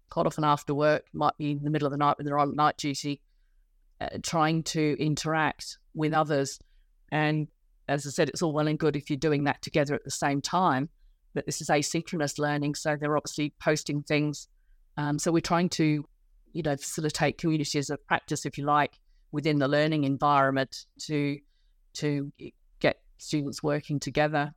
Quite 0.10 0.26
often 0.26 0.44
after 0.44 0.74
work, 0.74 1.06
might 1.14 1.38
be 1.38 1.52
in 1.52 1.64
the 1.64 1.70
middle 1.70 1.86
of 1.86 1.92
the 1.92 1.98
night 1.98 2.18
when 2.18 2.26
they're 2.26 2.40
on 2.40 2.56
night 2.56 2.78
duty, 2.78 3.22
uh, 4.00 4.10
trying 4.24 4.64
to 4.64 4.96
interact 5.00 5.78
with 5.94 6.14
others. 6.14 6.60
And 7.12 7.48
as 7.88 8.06
I 8.06 8.10
said, 8.10 8.30
it's 8.30 8.42
all 8.42 8.54
well 8.54 8.68
and 8.68 8.80
good 8.80 8.96
if 8.96 9.10
you're 9.10 9.18
doing 9.18 9.46
that 9.46 9.62
together 9.62 9.96
at 9.96 10.04
the 10.04 10.12
same 10.12 10.42
time, 10.42 10.90
but 11.34 11.46
this 11.46 11.62
is 11.62 11.70
asynchronous 11.70 12.38
learning, 12.38 12.76
so 12.76 12.96
they're 12.96 13.18
obviously 13.18 13.54
posting 13.60 14.04
things. 14.04 14.48
Um, 14.98 15.20
so 15.20 15.32
we're 15.32 15.40
trying 15.42 15.70
to, 15.70 16.06
you 16.54 16.64
know, 16.64 16.76
facilitate 16.76 17.38
communities 17.38 17.90
of 17.90 18.06
practice, 18.08 18.46
if 18.46 18.58
you 18.58 18.66
like, 18.66 19.00
within 19.32 19.60
the 19.60 19.68
learning 19.68 20.04
environment 20.04 20.86
to 21.02 21.38
to 21.94 22.32
get 22.80 23.02
students 23.18 23.64
working 23.64 24.00
together. 24.00 24.54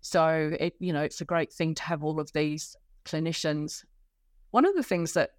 So 0.00 0.52
it 0.58 0.74
you 0.78 0.92
know 0.92 1.02
it's 1.02 1.20
a 1.20 1.24
great 1.24 1.52
thing 1.52 1.74
to 1.76 1.82
have 1.84 2.02
all 2.02 2.20
of 2.20 2.32
these 2.32 2.76
clinicians. 3.04 3.84
One 4.50 4.64
of 4.64 4.74
the 4.74 4.82
things 4.82 5.12
that 5.12 5.30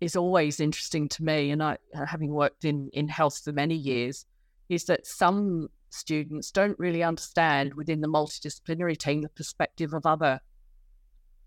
is 0.00 0.16
always 0.16 0.60
interesting 0.60 1.08
to 1.08 1.22
me, 1.22 1.50
and 1.50 1.62
I 1.62 1.78
having 1.94 2.32
worked 2.32 2.64
in 2.64 2.90
in 2.92 3.08
health 3.08 3.40
for 3.44 3.52
many 3.52 3.76
years, 3.76 4.26
is 4.68 4.84
that 4.86 5.06
some 5.06 5.68
students 5.90 6.50
don't 6.50 6.78
really 6.78 7.02
understand 7.02 7.74
within 7.74 8.00
the 8.00 8.08
multidisciplinary 8.08 8.96
team 8.96 9.20
the 9.20 9.28
perspective 9.28 9.92
of 9.92 10.06
other 10.06 10.40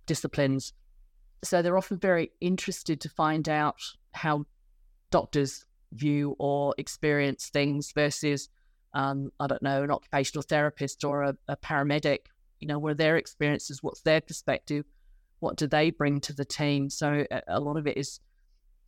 disciplines. 0.05 0.73
So 1.43 1.61
they're 1.61 1.77
often 1.77 1.99
very 1.99 2.31
interested 2.41 3.01
to 3.01 3.09
find 3.09 3.49
out 3.49 3.81
how 4.13 4.45
doctors 5.11 5.65
view 5.91 6.35
or 6.39 6.73
experience 6.77 7.49
things 7.49 7.91
versus, 7.91 8.49
um, 8.93 9.31
I 9.39 9.47
don't 9.47 9.61
know, 9.61 9.83
an 9.83 9.91
occupational 9.91 10.43
therapist 10.43 11.03
or 11.03 11.23
a, 11.23 11.37
a 11.47 11.57
paramedic. 11.57 12.19
You 12.59 12.67
know, 12.67 12.79
what 12.79 12.91
are 12.91 12.95
their 12.95 13.17
experiences? 13.17 13.83
What's 13.83 14.01
their 14.01 14.21
perspective? 14.21 14.85
What 15.39 15.57
do 15.57 15.67
they 15.67 15.91
bring 15.91 16.21
to 16.21 16.33
the 16.33 16.45
team? 16.45 16.89
So 16.89 17.25
a, 17.47 17.59
lot 17.59 17.77
of 17.77 17.87
it 17.87 17.97
is 17.97 18.19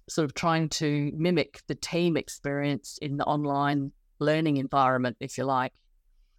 sort 0.09 0.25
of 0.25 0.33
trying 0.33 0.69
to 0.69 1.11
mimic 1.15 1.61
the 1.67 1.75
team 1.75 2.17
experience 2.17 2.97
in 3.01 3.17
the 3.17 3.25
online 3.25 3.91
learning 4.19 4.57
environment, 4.57 5.17
if 5.19 5.37
you 5.37 5.43
like. 5.43 5.73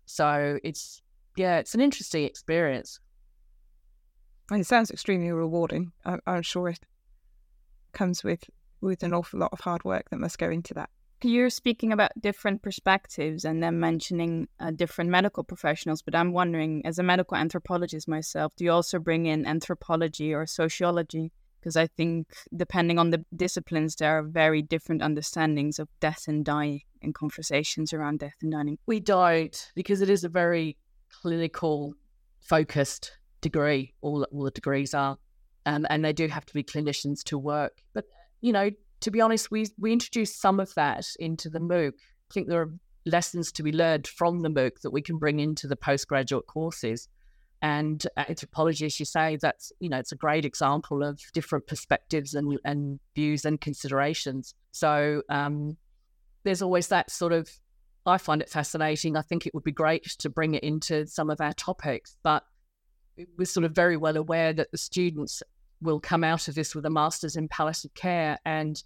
So 0.07 0.59
it's 0.65 1.03
yeah, 1.37 1.59
it's 1.59 1.75
an 1.75 1.81
interesting 1.81 2.25
experience. 2.25 3.01
It 4.51 4.67
sounds 4.67 4.91
extremely 4.91 5.31
rewarding. 5.31 5.93
I, 6.05 6.19
am 6.27 6.43
sure 6.43 6.69
it 6.69 6.81
comes 7.93 8.25
with 8.25 8.45
with 8.81 9.03
an 9.03 9.13
awful 9.13 9.41
lot 9.41 9.53
of 9.53 9.61
hard 9.61 9.85
work 9.85 10.09
that 10.11 10.19
must 10.19 10.39
go 10.39 10.51
into 10.51 10.75
that. 10.75 10.91
You're 11.23 11.51
speaking 11.51 11.93
about 11.93 12.13
different 12.21 12.63
perspectives 12.63 13.45
and 13.45 13.61
then 13.61 13.81
mentioning 13.81 14.47
uh, 14.61 14.71
different 14.71 15.11
medical 15.11 15.43
professionals, 15.43 16.01
but 16.01 16.15
I'm 16.15 16.33
wondering, 16.33 16.87
as 16.87 17.01
a 17.01 17.03
medical 17.03 17.37
anthropologist 17.37 18.07
myself, 18.07 18.53
do 18.57 18.65
you 18.65 18.71
also 18.71 19.01
bring 19.01 19.27
in 19.27 19.45
anthropology 19.45 20.33
or 20.33 20.47
sociology? 20.47 21.33
Because 21.59 21.77
I 21.77 21.89
think, 21.89 22.29
depending 22.57 23.01
on 23.01 23.11
the 23.11 23.25
disciplines, 23.35 23.97
there 23.97 24.17
are 24.17 24.23
very 24.23 24.63
different 24.63 25.03
understandings 25.03 25.81
of 25.81 25.89
death 25.99 26.27
and 26.29 26.45
dying 26.45 26.83
and 27.03 27.13
conversations 27.15 27.93
around 27.93 28.21
death 28.21 28.37
and 28.41 28.53
dying. 28.53 28.79
We 28.87 29.01
don't, 29.01 29.73
because 29.75 30.01
it 30.01 30.09
is 30.09 30.23
a 30.23 30.29
very 30.29 30.77
clinical 31.21 31.95
focused 32.41 33.19
degree. 33.41 33.93
All, 34.03 34.25
all 34.31 34.45
the 34.45 34.53
degrees 34.53 34.95
are. 34.95 35.19
Um, 35.67 35.85
and 35.91 36.05
they 36.05 36.13
do 36.13 36.29
have 36.29 36.47
to 36.47 36.55
be 36.55 36.63
clinicians 36.63 37.25
to 37.25 37.37
work. 37.37 37.83
But, 37.93 38.05
you 38.41 38.53
know, 38.53 38.71
to 39.01 39.11
be 39.11 39.21
honest, 39.21 39.51
we 39.51 39.67
we 39.79 39.93
introduced 39.93 40.41
some 40.41 40.61
of 40.61 40.75
that 40.75 41.07
into 41.19 41.49
the 41.49 41.61
MOOC. 41.61 41.93
I 41.95 42.35
think 42.35 42.49
there 42.49 42.63
are 42.63 42.73
lessons 43.07 43.53
to 43.53 43.63
be 43.63 43.73
learned 43.73 44.07
from 44.07 44.41
the 44.41 44.51
MOOC 44.51 44.81
that 44.83 44.91
we 44.91 45.03
can 45.03 45.19
bring 45.19 45.41
into 45.41 45.67
the 45.67 45.77
postgraduate 45.77 46.47
courses. 46.47 47.09
And 47.61 48.07
anthropology, 48.17 48.87
as 48.87 49.01
you 49.01 49.07
say, 49.07 49.37
that's 49.37 49.73
you 49.81 49.89
know 49.89 49.99
it's 49.99 50.13
a 50.13 50.17
great 50.17 50.45
example 50.45 51.03
of 51.03 51.21
different 51.33 51.67
perspectives 51.67 52.35
and 52.35 52.59
and 52.65 53.01
views 53.15 53.45
and 53.45 53.61
considerations. 53.61 54.55
So 54.71 55.23
um, 55.29 55.77
there's 56.45 56.63
always 56.63 56.89
that 56.89 57.11
sort 57.11 57.33
of. 57.33 57.51
I 58.07 58.17
find 58.17 58.41
it 58.41 58.49
fascinating. 58.49 59.17
I 59.17 59.23
think 59.23 59.47
it 59.47 59.53
would 59.53 59.65
be 59.65 59.73
great 59.73 60.05
to 60.21 60.31
bring 60.31 60.55
it 60.55 60.63
into 60.63 61.07
some 61.07 61.29
of 61.29 61.43
our 61.43 61.53
topics, 61.53 62.17
but 62.23 62.45
we're 63.37 63.45
sort 63.45 63.65
of 63.65 63.73
very 63.73 63.97
well 63.97 64.17
aware 64.17 64.53
that 64.53 64.71
the 64.71 64.79
students 64.79 65.43
will 65.81 66.01
come 66.01 66.25
out 66.25 66.49
of 66.49 66.55
this 66.55 66.75
with 66.75 66.87
a 66.87 66.91
master's 66.91 67.37
in 67.37 67.49
palliative 67.49 67.95
care 67.95 68.39
and 68.45 68.83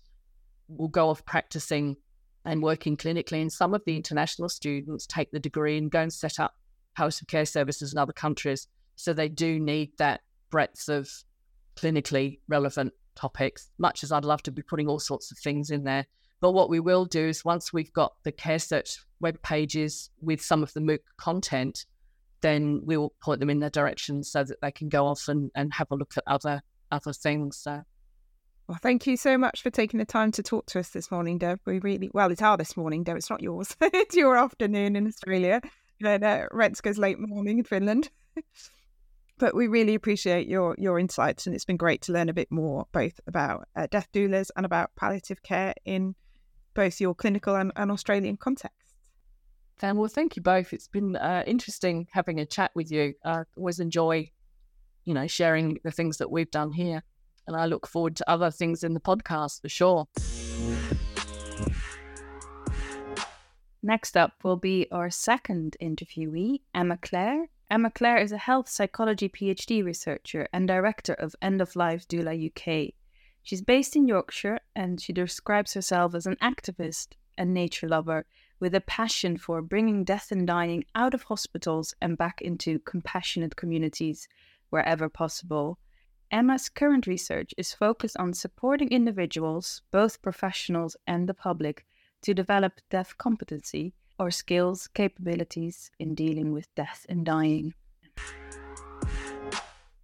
will 0.68 0.88
go 0.88 1.08
off 1.08 1.24
practicing 1.24 1.96
and 2.44 2.62
working 2.62 2.96
clinically. 2.96 3.40
And 3.40 3.52
some 3.52 3.74
of 3.74 3.82
the 3.86 3.96
international 3.96 4.48
students 4.48 5.06
take 5.06 5.30
the 5.30 5.40
degree 5.40 5.78
and 5.78 5.90
go 5.90 6.00
and 6.00 6.12
set 6.12 6.38
up 6.38 6.54
palliative 6.96 7.28
care 7.28 7.46
services 7.46 7.92
in 7.92 7.98
other 7.98 8.12
countries. 8.12 8.68
So 8.96 9.12
they 9.12 9.28
do 9.28 9.58
need 9.58 9.92
that 9.98 10.20
breadth 10.50 10.88
of 10.88 11.08
clinically 11.76 12.40
relevant 12.48 12.92
topics, 13.14 13.70
much 13.78 14.02
as 14.02 14.12
I'd 14.12 14.24
love 14.24 14.42
to 14.44 14.50
be 14.50 14.62
putting 14.62 14.88
all 14.88 14.98
sorts 14.98 15.30
of 15.30 15.38
things 15.38 15.70
in 15.70 15.84
there. 15.84 16.06
But 16.40 16.52
what 16.52 16.68
we 16.68 16.80
will 16.80 17.04
do 17.04 17.26
is 17.26 17.44
once 17.44 17.72
we've 17.72 17.92
got 17.92 18.14
the 18.24 18.32
Care 18.32 18.58
Search 18.58 18.98
web 19.20 19.40
pages 19.42 20.10
with 20.20 20.42
some 20.42 20.62
of 20.62 20.72
the 20.72 20.80
MOOC 20.80 20.98
content, 21.16 21.86
then 22.40 22.82
we 22.84 22.96
will 22.96 23.14
point 23.22 23.38
them 23.38 23.50
in 23.50 23.60
their 23.60 23.70
direction 23.70 24.24
so 24.24 24.42
that 24.42 24.60
they 24.60 24.72
can 24.72 24.88
go 24.88 25.06
off 25.06 25.28
and, 25.28 25.50
and 25.54 25.72
have 25.74 25.86
a 25.92 25.94
look 25.94 26.14
at 26.16 26.24
other 26.26 26.60
other 26.92 27.12
things. 27.12 27.56
So. 27.56 27.82
Well, 28.68 28.78
thank 28.80 29.06
you 29.06 29.16
so 29.16 29.36
much 29.36 29.62
for 29.62 29.70
taking 29.70 29.98
the 29.98 30.06
time 30.06 30.30
to 30.32 30.42
talk 30.42 30.66
to 30.66 30.78
us 30.78 30.90
this 30.90 31.10
morning, 31.10 31.38
Deb. 31.38 31.60
We 31.66 31.80
really, 31.80 32.10
well, 32.14 32.30
it's 32.30 32.42
our 32.42 32.56
this 32.56 32.76
morning, 32.76 33.02
Deb. 33.02 33.16
It's 33.16 33.30
not 33.30 33.42
yours. 33.42 33.76
it's 33.80 34.14
your 34.14 34.36
afternoon 34.36 34.94
in 34.94 35.06
Australia. 35.06 35.60
And 36.04 36.24
uh, 36.24 36.46
Renske's 36.52 36.98
late 36.98 37.18
morning 37.18 37.58
in 37.58 37.64
Finland. 37.64 38.10
but 39.38 39.54
we 39.54 39.66
really 39.66 39.94
appreciate 39.94 40.46
your 40.46 40.76
your 40.78 40.98
insights, 40.98 41.46
and 41.46 41.54
it's 41.54 41.64
been 41.64 41.76
great 41.76 42.02
to 42.02 42.12
learn 42.12 42.28
a 42.28 42.32
bit 42.32 42.50
more 42.50 42.86
both 42.92 43.18
about 43.26 43.68
uh, 43.74 43.88
death 43.90 44.08
doulas 44.12 44.50
and 44.56 44.64
about 44.64 44.94
palliative 44.94 45.42
care 45.42 45.74
in 45.84 46.14
both 46.74 47.00
your 47.00 47.14
clinical 47.14 47.56
and, 47.56 47.72
and 47.76 47.90
Australian 47.90 48.36
context. 48.36 48.94
And 49.80 49.98
well, 49.98 50.08
thank 50.08 50.36
you 50.36 50.42
both. 50.42 50.72
It's 50.72 50.88
been 50.88 51.16
uh, 51.16 51.42
interesting 51.46 52.06
having 52.12 52.38
a 52.38 52.46
chat 52.46 52.70
with 52.74 52.92
you. 52.92 53.14
I 53.24 53.42
always 53.56 53.80
enjoy 53.80 54.30
you 55.04 55.14
know, 55.14 55.26
sharing 55.26 55.78
the 55.84 55.90
things 55.90 56.18
that 56.18 56.30
we've 56.30 56.50
done 56.50 56.72
here. 56.72 57.02
And 57.46 57.56
I 57.56 57.66
look 57.66 57.86
forward 57.86 58.16
to 58.16 58.30
other 58.30 58.50
things 58.50 58.84
in 58.84 58.94
the 58.94 59.00
podcast 59.00 59.62
for 59.62 59.68
sure. 59.68 60.06
Next 63.82 64.16
up 64.16 64.44
will 64.44 64.56
be 64.56 64.86
our 64.92 65.10
second 65.10 65.76
interviewee, 65.82 66.60
Emma 66.72 66.98
Clare. 66.98 67.48
Emma 67.68 67.90
Clare 67.90 68.18
is 68.18 68.30
a 68.30 68.38
health 68.38 68.68
psychology 68.68 69.28
PhD 69.28 69.84
researcher 69.84 70.46
and 70.52 70.68
director 70.68 71.14
of 71.14 71.34
End 71.42 71.60
of 71.60 71.74
Life 71.74 72.06
Doula 72.06 72.32
UK. 72.46 72.94
She's 73.42 73.60
based 73.60 73.96
in 73.96 74.06
Yorkshire 74.06 74.60
and 74.76 75.00
she 75.00 75.12
describes 75.12 75.74
herself 75.74 76.14
as 76.14 76.26
an 76.26 76.36
activist 76.36 77.14
and 77.36 77.52
nature 77.52 77.88
lover 77.88 78.24
with 78.60 78.74
a 78.76 78.80
passion 78.80 79.36
for 79.36 79.60
bringing 79.60 80.04
death 80.04 80.30
and 80.30 80.46
dying 80.46 80.84
out 80.94 81.14
of 81.14 81.24
hospitals 81.24 81.92
and 82.00 82.16
back 82.16 82.40
into 82.40 82.78
compassionate 82.80 83.56
communities 83.56 84.28
wherever 84.72 85.08
possible. 85.08 85.78
Emma's 86.30 86.70
current 86.70 87.06
research 87.06 87.52
is 87.58 87.74
focused 87.74 88.16
on 88.16 88.32
supporting 88.32 88.88
individuals, 88.88 89.82
both 89.90 90.22
professionals 90.22 90.96
and 91.06 91.28
the 91.28 91.34
public, 91.34 91.84
to 92.22 92.32
develop 92.32 92.80
death 92.88 93.18
competency 93.18 93.92
or 94.18 94.30
skills, 94.30 94.88
capabilities 94.88 95.90
in 95.98 96.14
dealing 96.14 96.52
with 96.52 96.74
death 96.74 97.04
and 97.08 97.26
dying. 97.26 97.74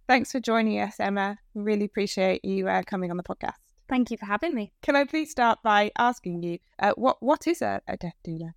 Thanks 0.07 0.31
for 0.31 0.39
joining 0.39 0.79
us, 0.79 0.99
Emma. 0.99 1.37
We 1.53 1.63
really 1.63 1.85
appreciate 1.85 2.45
you 2.45 2.67
uh, 2.67 2.83
coming 2.83 3.09
on 3.09 3.17
the 3.17 3.23
podcast. 3.23 3.57
Thank 3.87 4.11
you 4.11 4.17
for 4.17 4.25
having 4.25 4.53
me. 4.53 4.71
Can 4.83 4.95
I 4.95 5.05
please 5.05 5.31
start 5.31 5.59
by 5.63 5.91
asking 5.97 6.43
you 6.43 6.59
uh, 6.77 6.93
what 6.95 7.17
what 7.21 7.47
is 7.47 7.61
a, 7.61 7.81
a 7.87 7.97
death 7.97 8.15
doula? 8.25 8.53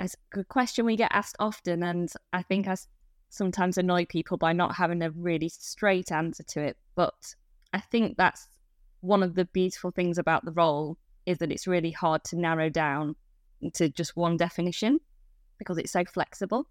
It's 0.00 0.14
a 0.14 0.34
good 0.34 0.48
question 0.48 0.84
we 0.84 0.96
get 0.96 1.10
asked 1.12 1.36
often, 1.38 1.82
and 1.82 2.10
I 2.32 2.42
think 2.42 2.66
as 2.66 2.88
sometimes 3.28 3.78
annoy 3.78 4.06
people 4.06 4.36
by 4.36 4.52
not 4.52 4.74
having 4.74 5.02
a 5.02 5.10
really 5.10 5.48
straight 5.48 6.10
answer 6.12 6.42
to 6.42 6.60
it. 6.60 6.76
But 6.94 7.34
I 7.72 7.80
think 7.80 8.16
that's 8.16 8.48
one 9.00 9.22
of 9.22 9.34
the 9.34 9.44
beautiful 9.46 9.90
things 9.90 10.18
about 10.18 10.44
the 10.44 10.52
role 10.52 10.98
is 11.26 11.38
that 11.38 11.52
it's 11.52 11.66
really 11.66 11.90
hard 11.90 12.24
to 12.24 12.36
narrow 12.38 12.68
down 12.68 13.14
to 13.74 13.88
just 13.88 14.16
one 14.16 14.36
definition 14.36 14.98
because 15.58 15.78
it's 15.78 15.92
so 15.92 16.04
flexible. 16.04 16.66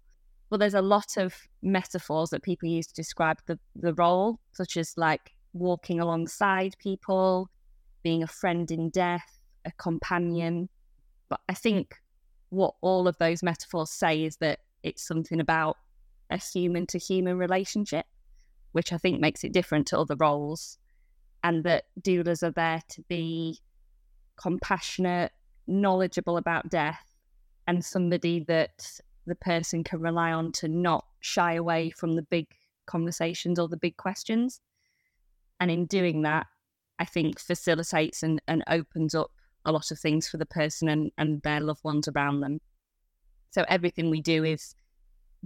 But 0.50 0.60
there's 0.60 0.74
a 0.74 0.82
lot 0.82 1.16
of 1.16 1.34
metaphors 1.62 2.30
that 2.30 2.42
people 2.42 2.68
use 2.68 2.86
to 2.86 2.94
describe 2.94 3.38
the, 3.46 3.58
the 3.76 3.94
role, 3.94 4.40
such 4.52 4.76
as 4.76 4.94
like 4.96 5.34
walking 5.52 6.00
alongside 6.00 6.74
people, 6.78 7.50
being 8.02 8.22
a 8.22 8.26
friend 8.26 8.70
in 8.70 8.88
death, 8.90 9.42
a 9.64 9.72
companion. 9.72 10.68
But 11.28 11.40
I 11.48 11.54
think 11.54 11.96
what 12.48 12.74
all 12.80 13.06
of 13.06 13.18
those 13.18 13.42
metaphors 13.42 13.90
say 13.90 14.24
is 14.24 14.38
that 14.38 14.60
it's 14.82 15.06
something 15.06 15.40
about 15.40 15.76
a 16.30 16.36
human 16.36 16.86
to 16.86 16.98
human 16.98 17.38
relationship, 17.38 18.06
which 18.72 18.92
I 18.92 18.98
think 18.98 19.20
makes 19.20 19.44
it 19.44 19.52
different 19.52 19.86
to 19.88 19.98
other 19.98 20.16
roles. 20.16 20.78
And 21.44 21.64
that 21.64 21.84
doulas 22.00 22.42
are 22.42 22.50
there 22.50 22.82
to 22.90 23.02
be 23.08 23.60
compassionate, 24.36 25.32
knowledgeable 25.66 26.36
about 26.36 26.68
death, 26.68 27.04
and 27.66 27.84
somebody 27.84 28.44
that 28.48 29.00
the 29.26 29.34
person 29.34 29.84
can 29.84 30.00
rely 30.00 30.32
on 30.32 30.52
to 30.52 30.68
not 30.68 31.04
shy 31.20 31.54
away 31.54 31.90
from 31.90 32.16
the 32.16 32.22
big 32.22 32.46
conversations 32.86 33.58
or 33.58 33.68
the 33.68 33.76
big 33.76 33.96
questions. 33.96 34.60
And 35.60 35.70
in 35.70 35.86
doing 35.86 36.22
that, 36.22 36.46
I 36.98 37.04
think 37.04 37.38
facilitates 37.38 38.22
and, 38.22 38.40
and 38.48 38.64
opens 38.68 39.14
up 39.14 39.30
a 39.64 39.72
lot 39.72 39.90
of 39.90 39.98
things 39.98 40.28
for 40.28 40.38
the 40.38 40.46
person 40.46 40.88
and, 40.88 41.12
and 41.18 41.42
their 41.42 41.60
loved 41.60 41.84
ones 41.84 42.08
around 42.08 42.40
them. 42.40 42.60
So 43.50 43.64
everything 43.68 44.10
we 44.10 44.20
do 44.20 44.44
is 44.44 44.74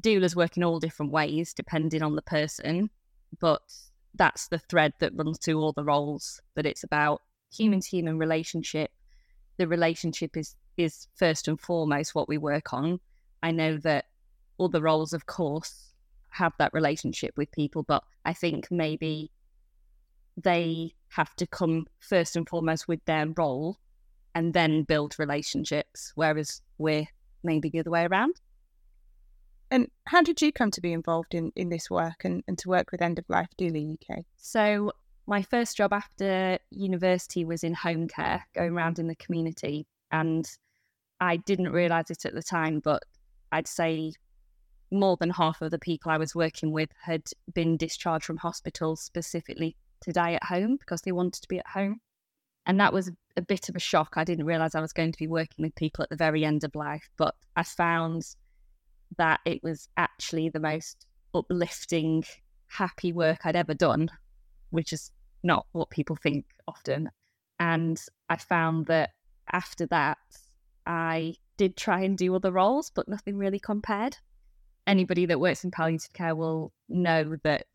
doulas 0.00 0.36
work 0.36 0.56
in 0.56 0.64
all 0.64 0.78
different 0.78 1.12
ways 1.12 1.52
depending 1.54 2.02
on 2.02 2.16
the 2.16 2.22
person, 2.22 2.90
but 3.40 3.62
that's 4.14 4.48
the 4.48 4.58
thread 4.58 4.92
that 4.98 5.14
runs 5.14 5.38
through 5.38 5.60
all 5.60 5.72
the 5.72 5.84
roles. 5.84 6.40
That 6.54 6.66
it's 6.66 6.84
about 6.84 7.22
human 7.52 7.80
to 7.80 7.88
human 7.88 8.18
relationship. 8.18 8.90
The 9.56 9.68
relationship 9.68 10.36
is 10.36 10.56
is 10.76 11.06
first 11.14 11.48
and 11.48 11.60
foremost 11.60 12.14
what 12.14 12.28
we 12.28 12.38
work 12.38 12.72
on. 12.72 12.98
I 13.42 13.50
know 13.50 13.76
that 13.78 14.06
all 14.58 14.68
the 14.68 14.82
roles, 14.82 15.12
of 15.12 15.26
course, 15.26 15.92
have 16.30 16.52
that 16.58 16.72
relationship 16.72 17.36
with 17.36 17.50
people, 17.52 17.82
but 17.82 18.02
I 18.24 18.32
think 18.32 18.70
maybe 18.70 19.30
they 20.36 20.94
have 21.08 21.34
to 21.36 21.46
come 21.46 21.86
first 22.00 22.36
and 22.36 22.48
foremost 22.48 22.88
with 22.88 23.04
their 23.04 23.26
role 23.36 23.78
and 24.34 24.54
then 24.54 24.84
build 24.84 25.18
relationships, 25.18 26.12
whereas 26.14 26.62
we're 26.78 27.06
maybe 27.44 27.68
the 27.68 27.80
other 27.80 27.90
way 27.90 28.04
around. 28.04 28.40
And 29.72 29.88
how 30.04 30.20
did 30.20 30.42
you 30.42 30.52
come 30.52 30.70
to 30.72 30.82
be 30.82 30.92
involved 30.92 31.34
in, 31.34 31.50
in 31.56 31.70
this 31.70 31.88
work 31.88 32.26
and, 32.26 32.44
and 32.46 32.58
to 32.58 32.68
work 32.68 32.92
with 32.92 33.00
End 33.00 33.18
of 33.18 33.24
Life 33.30 33.48
Doula 33.58 33.94
UK? 33.94 34.18
So, 34.36 34.92
my 35.26 35.40
first 35.40 35.78
job 35.78 35.94
after 35.94 36.58
university 36.70 37.46
was 37.46 37.64
in 37.64 37.72
home 37.72 38.06
care, 38.06 38.46
going 38.54 38.72
around 38.72 38.98
in 38.98 39.06
the 39.06 39.14
community. 39.14 39.86
And 40.10 40.46
I 41.22 41.38
didn't 41.38 41.72
realise 41.72 42.10
it 42.10 42.26
at 42.26 42.34
the 42.34 42.42
time, 42.42 42.80
but 42.80 43.02
I'd 43.50 43.66
say 43.66 44.12
more 44.90 45.16
than 45.16 45.30
half 45.30 45.62
of 45.62 45.70
the 45.70 45.78
people 45.78 46.12
I 46.12 46.18
was 46.18 46.34
working 46.34 46.70
with 46.70 46.90
had 47.00 47.22
been 47.54 47.78
discharged 47.78 48.26
from 48.26 48.36
hospital 48.36 48.94
specifically 48.94 49.74
to 50.02 50.12
die 50.12 50.34
at 50.34 50.44
home 50.44 50.76
because 50.76 51.00
they 51.00 51.12
wanted 51.12 51.40
to 51.40 51.48
be 51.48 51.60
at 51.60 51.66
home. 51.66 51.98
And 52.66 52.78
that 52.78 52.92
was 52.92 53.10
a 53.38 53.42
bit 53.42 53.70
of 53.70 53.76
a 53.76 53.80
shock. 53.80 54.14
I 54.16 54.24
didn't 54.24 54.44
realise 54.44 54.74
I 54.74 54.82
was 54.82 54.92
going 54.92 55.12
to 55.12 55.18
be 55.18 55.28
working 55.28 55.62
with 55.62 55.74
people 55.76 56.02
at 56.02 56.10
the 56.10 56.16
very 56.16 56.44
end 56.44 56.62
of 56.62 56.74
life, 56.74 57.08
but 57.16 57.34
I 57.56 57.62
found 57.62 58.36
that 59.18 59.40
it 59.44 59.62
was 59.62 59.88
actually 59.96 60.48
the 60.48 60.60
most 60.60 61.06
uplifting, 61.34 62.24
happy 62.68 63.12
work 63.12 63.40
I'd 63.44 63.56
ever 63.56 63.74
done, 63.74 64.10
which 64.70 64.92
is 64.92 65.10
not 65.42 65.66
what 65.72 65.90
people 65.90 66.16
think 66.16 66.46
often. 66.68 67.10
And 67.58 68.00
I 68.28 68.36
found 68.36 68.86
that 68.86 69.10
after 69.50 69.86
that, 69.86 70.18
I 70.86 71.34
did 71.56 71.76
try 71.76 72.02
and 72.02 72.16
do 72.16 72.34
other 72.34 72.52
roles, 72.52 72.90
but 72.90 73.08
nothing 73.08 73.36
really 73.36 73.60
compared. 73.60 74.16
Anybody 74.86 75.26
that 75.26 75.40
works 75.40 75.64
in 75.64 75.70
palliative 75.70 76.12
care 76.12 76.34
will 76.34 76.72
know 76.88 77.36
that 77.44 77.66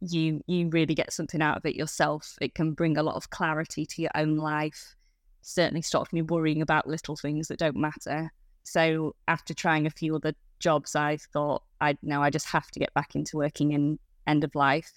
you 0.00 0.42
you 0.46 0.68
really 0.68 0.94
get 0.94 1.12
something 1.12 1.40
out 1.40 1.56
of 1.56 1.64
it 1.64 1.76
yourself. 1.76 2.36
It 2.40 2.54
can 2.54 2.72
bring 2.72 2.96
a 2.96 3.02
lot 3.02 3.14
of 3.14 3.30
clarity 3.30 3.86
to 3.86 4.02
your 4.02 4.10
own 4.14 4.36
life. 4.36 4.96
Certainly 5.42 5.82
stops 5.82 6.12
me 6.12 6.22
worrying 6.22 6.62
about 6.62 6.88
little 6.88 7.16
things 7.16 7.48
that 7.48 7.58
don't 7.58 7.76
matter. 7.76 8.32
So 8.64 9.14
after 9.28 9.54
trying 9.54 9.86
a 9.86 9.90
few 9.90 10.16
other 10.16 10.34
jobs, 10.58 10.96
I 10.96 11.16
thought 11.16 11.62
I 11.80 11.96
know 12.02 12.22
I 12.22 12.30
just 12.30 12.46
have 12.46 12.70
to 12.70 12.80
get 12.80 12.94
back 12.94 13.14
into 13.14 13.36
working 13.36 13.72
in 13.72 13.98
end 14.26 14.44
of 14.44 14.54
life. 14.54 14.92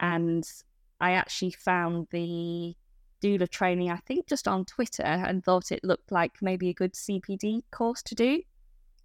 And 0.00 0.44
I 1.00 1.12
actually 1.12 1.52
found 1.52 2.08
the 2.10 2.74
doula 3.22 3.48
training, 3.48 3.90
I 3.90 3.96
think, 3.96 4.26
just 4.26 4.46
on 4.46 4.64
Twitter 4.64 5.02
and 5.02 5.42
thought 5.42 5.72
it 5.72 5.84
looked 5.84 6.12
like 6.12 6.32
maybe 6.42 6.68
a 6.68 6.74
good 6.74 6.94
CPD 6.94 7.62
course 7.70 8.02
to 8.04 8.14
do 8.14 8.42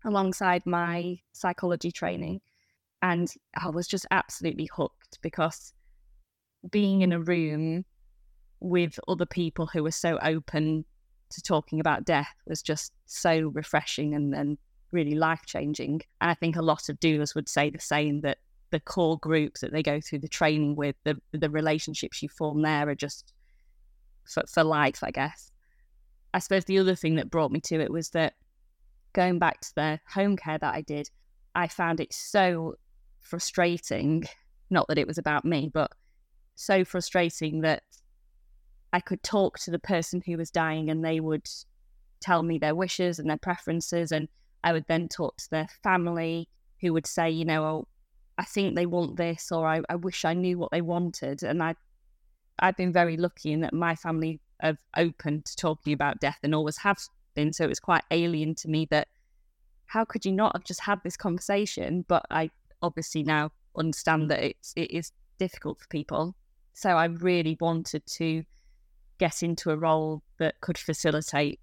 alongside 0.05 0.65
my 0.65 1.19
psychology 1.33 1.91
training. 1.91 2.41
And 3.01 3.31
I 3.55 3.69
was 3.69 3.87
just 3.87 4.05
absolutely 4.11 4.69
hooked 4.73 5.19
because 5.21 5.73
being 6.69 7.01
in 7.01 7.13
a 7.13 7.19
room 7.19 7.85
with 8.59 8.99
other 9.07 9.25
people 9.25 9.67
who 9.67 9.83
were 9.83 9.91
so 9.91 10.19
open 10.21 10.83
to 11.29 11.41
talking 11.41 11.79
about 11.79 12.05
death 12.05 12.33
was 12.45 12.61
just 12.61 12.91
so 13.05 13.51
refreshing 13.53 14.15
and, 14.15 14.33
and 14.33 14.57
really 14.91 15.15
life 15.15 15.41
changing. 15.45 16.01
And 16.21 16.31
I 16.31 16.33
think 16.33 16.55
a 16.55 16.61
lot 16.61 16.89
of 16.89 16.99
doulas 16.99 17.35
would 17.35 17.49
say 17.49 17.69
the 17.69 17.79
same 17.79 18.21
that 18.21 18.39
the 18.71 18.79
core 18.79 19.17
groups 19.17 19.61
that 19.61 19.71
they 19.71 19.83
go 19.83 19.99
through 19.99 20.19
the 20.19 20.27
training 20.27 20.75
with, 20.75 20.95
the 21.03 21.19
the 21.31 21.49
relationships 21.49 22.21
you 22.21 22.29
form 22.29 22.61
there 22.61 22.87
are 22.89 22.95
just 22.95 23.33
for, 24.25 24.43
for 24.47 24.63
life, 24.63 25.03
I 25.03 25.11
guess. 25.11 25.51
I 26.33 26.39
suppose 26.39 26.65
the 26.65 26.79
other 26.79 26.95
thing 26.95 27.15
that 27.15 27.31
brought 27.31 27.51
me 27.51 27.59
to 27.61 27.79
it 27.79 27.91
was 27.91 28.09
that 28.11 28.33
going 29.13 29.39
back 29.39 29.61
to 29.61 29.75
the 29.75 29.99
home 30.07 30.37
care 30.37 30.57
that 30.57 30.73
I 30.73 30.81
did, 30.81 31.09
I 31.55 31.67
found 31.67 31.99
it 31.99 32.13
so 32.13 32.75
frustrating. 33.21 34.25
Not 34.69 34.87
that 34.87 34.99
it 34.99 35.07
was 35.07 35.17
about 35.17 35.45
me, 35.45 35.69
but 35.73 35.91
so 36.55 36.85
frustrating 36.85 37.61
that 37.61 37.83
I 38.93 38.99
could 38.99 39.23
talk 39.23 39.57
to 39.59 39.71
the 39.71 39.79
person 39.79 40.21
who 40.25 40.37
was 40.37 40.51
dying 40.51 40.89
and 40.89 41.03
they 41.03 41.19
would 41.19 41.49
tell 42.19 42.43
me 42.43 42.57
their 42.57 42.75
wishes 42.75 43.17
and 43.17 43.29
their 43.29 43.37
preferences. 43.37 44.11
And 44.11 44.27
I 44.63 44.73
would 44.73 44.85
then 44.87 45.07
talk 45.07 45.37
to 45.37 45.49
their 45.49 45.67
family 45.83 46.49
who 46.81 46.93
would 46.93 47.07
say, 47.07 47.29
you 47.29 47.45
know, 47.45 47.63
oh, 47.63 47.87
I 48.37 48.45
think 48.45 48.75
they 48.75 48.85
want 48.85 49.17
this, 49.17 49.51
or 49.51 49.67
I, 49.67 49.81
I 49.89 49.95
wish 49.95 50.23
I 50.23 50.33
knew 50.33 50.57
what 50.57 50.71
they 50.71 50.81
wanted. 50.81 51.43
And 51.43 51.61
I 51.61 51.75
I've 52.59 52.77
been 52.77 52.93
very 52.93 53.17
lucky 53.17 53.51
in 53.51 53.61
that 53.61 53.73
my 53.73 53.95
family 53.95 54.39
have 54.59 54.77
open 54.97 55.41
to 55.43 55.55
talking 55.55 55.93
about 55.93 56.19
death 56.19 56.39
and 56.43 56.53
always 56.53 56.77
have 56.77 56.97
been. 57.35 57.53
So 57.53 57.63
it 57.63 57.69
was 57.69 57.79
quite 57.79 58.03
alien 58.11 58.55
to 58.55 58.69
me 58.69 58.87
that 58.91 59.07
how 59.85 60.05
could 60.05 60.25
you 60.25 60.31
not 60.31 60.55
have 60.55 60.63
just 60.63 60.81
had 60.81 60.99
this 61.03 61.17
conversation? 61.17 62.05
But 62.07 62.25
I 62.29 62.49
obviously 62.81 63.23
now 63.23 63.51
understand 63.77 64.29
that 64.31 64.43
it's 64.43 64.73
it 64.75 64.91
is 64.91 65.11
difficult 65.37 65.79
for 65.79 65.87
people. 65.87 66.35
So 66.73 66.91
I 66.91 67.05
really 67.05 67.57
wanted 67.59 68.05
to 68.05 68.43
get 69.17 69.43
into 69.43 69.71
a 69.71 69.77
role 69.77 70.21
that 70.37 70.59
could 70.61 70.77
facilitate 70.77 71.59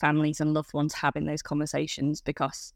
families 0.00 0.40
and 0.40 0.54
loved 0.54 0.72
ones 0.72 0.94
having 0.94 1.26
those 1.26 1.42
conversations 1.42 2.20
because 2.20 2.72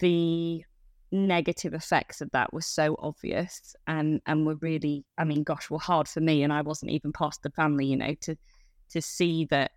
the 0.00 0.64
negative 1.12 1.74
effects 1.74 2.20
of 2.20 2.30
that 2.32 2.52
were 2.52 2.62
so 2.62 2.96
obvious 2.98 3.76
and 3.86 4.20
and 4.26 4.46
were 4.46 4.56
mm. 4.56 4.62
really 4.62 5.04
i 5.16 5.22
mean 5.22 5.44
gosh 5.44 5.70
were 5.70 5.78
hard 5.78 6.08
for 6.08 6.20
me 6.20 6.42
and 6.42 6.52
i 6.52 6.60
wasn't 6.60 6.90
even 6.90 7.12
part 7.12 7.36
of 7.36 7.42
the 7.42 7.50
family 7.50 7.86
you 7.86 7.96
know 7.96 8.14
to 8.20 8.34
to 8.90 9.00
see 9.00 9.44
that 9.44 9.70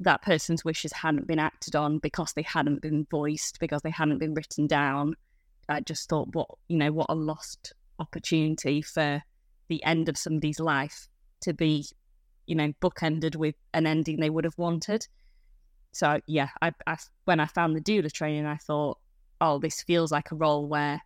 that 0.00 0.22
person's 0.22 0.64
wishes 0.64 0.92
hadn't 0.92 1.26
been 1.26 1.38
acted 1.38 1.74
on 1.74 1.98
because 1.98 2.32
they 2.34 2.42
hadn't 2.42 2.80
been 2.80 3.06
voiced 3.10 3.58
because 3.58 3.82
they 3.82 3.90
hadn't 3.90 4.18
been 4.18 4.34
written 4.34 4.66
down. 4.66 5.14
I 5.68 5.80
just 5.80 6.08
thought 6.08 6.34
what 6.34 6.48
you 6.68 6.78
know 6.78 6.92
what 6.92 7.06
a 7.08 7.14
lost 7.14 7.74
opportunity 7.98 8.80
for 8.80 9.22
the 9.68 9.82
end 9.84 10.08
of 10.08 10.16
somebody's 10.16 10.60
life 10.60 11.08
to 11.42 11.52
be 11.52 11.84
you 12.46 12.54
know 12.54 12.72
bookended 12.80 13.36
with 13.36 13.54
an 13.74 13.86
ending 13.86 14.20
they 14.20 14.30
would 14.30 14.44
have 14.44 14.56
wanted 14.56 15.06
so 15.92 16.20
yeah 16.26 16.48
I, 16.60 16.72
I 16.86 16.96
when 17.24 17.40
i 17.40 17.46
found 17.46 17.76
the 17.76 17.80
doula 17.80 18.12
training 18.12 18.46
i 18.46 18.56
thought 18.56 18.98
oh, 19.40 19.58
this 19.58 19.82
feels 19.82 20.12
like 20.12 20.30
a 20.30 20.34
role 20.36 20.66
where 20.66 21.00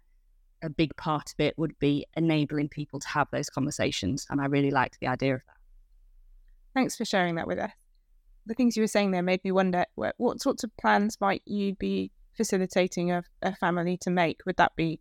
a 0.62 0.70
big 0.70 0.95
part 0.97 1.33
of 1.33 1.41
it 1.41 1.59
would 1.59 1.78
be 1.78 2.07
enabling 2.16 2.68
people 2.68 3.01
to 3.01 3.09
have 3.09 3.28
those 3.30 3.51
conversations. 3.51 4.26
And 4.30 4.41
I 4.41 4.47
really 4.47 4.70
liked 4.70 4.99
the 5.01 5.09
idea 5.09 5.35
of 5.35 5.43
that. 5.47 5.57
Thanks 6.74 6.97
for 6.97 7.05
sharing 7.05 7.35
that 7.35 7.47
with 7.47 7.59
us. 7.59 7.72
The 8.47 8.55
things 8.55 8.76
you 8.76 8.83
were 8.83 8.89
saying 8.89 9.11
there 9.11 9.22
made 9.22 9.45
me 9.45 9.53
wonder 9.53 9.85
what, 9.95 10.14
what 10.18 10.41
sorts 10.41 10.64
of 10.64 10.76
plans 10.76 11.20
might 11.20 11.43
you 11.45 11.74
be 11.74 12.11
facilitating 12.37 13.12
a, 13.12 13.22
a, 13.43 13.55
family 13.55 13.97
to 13.99 14.11
make? 14.11 14.41
Would 14.47 14.57
that 14.57 14.74
be 14.74 15.01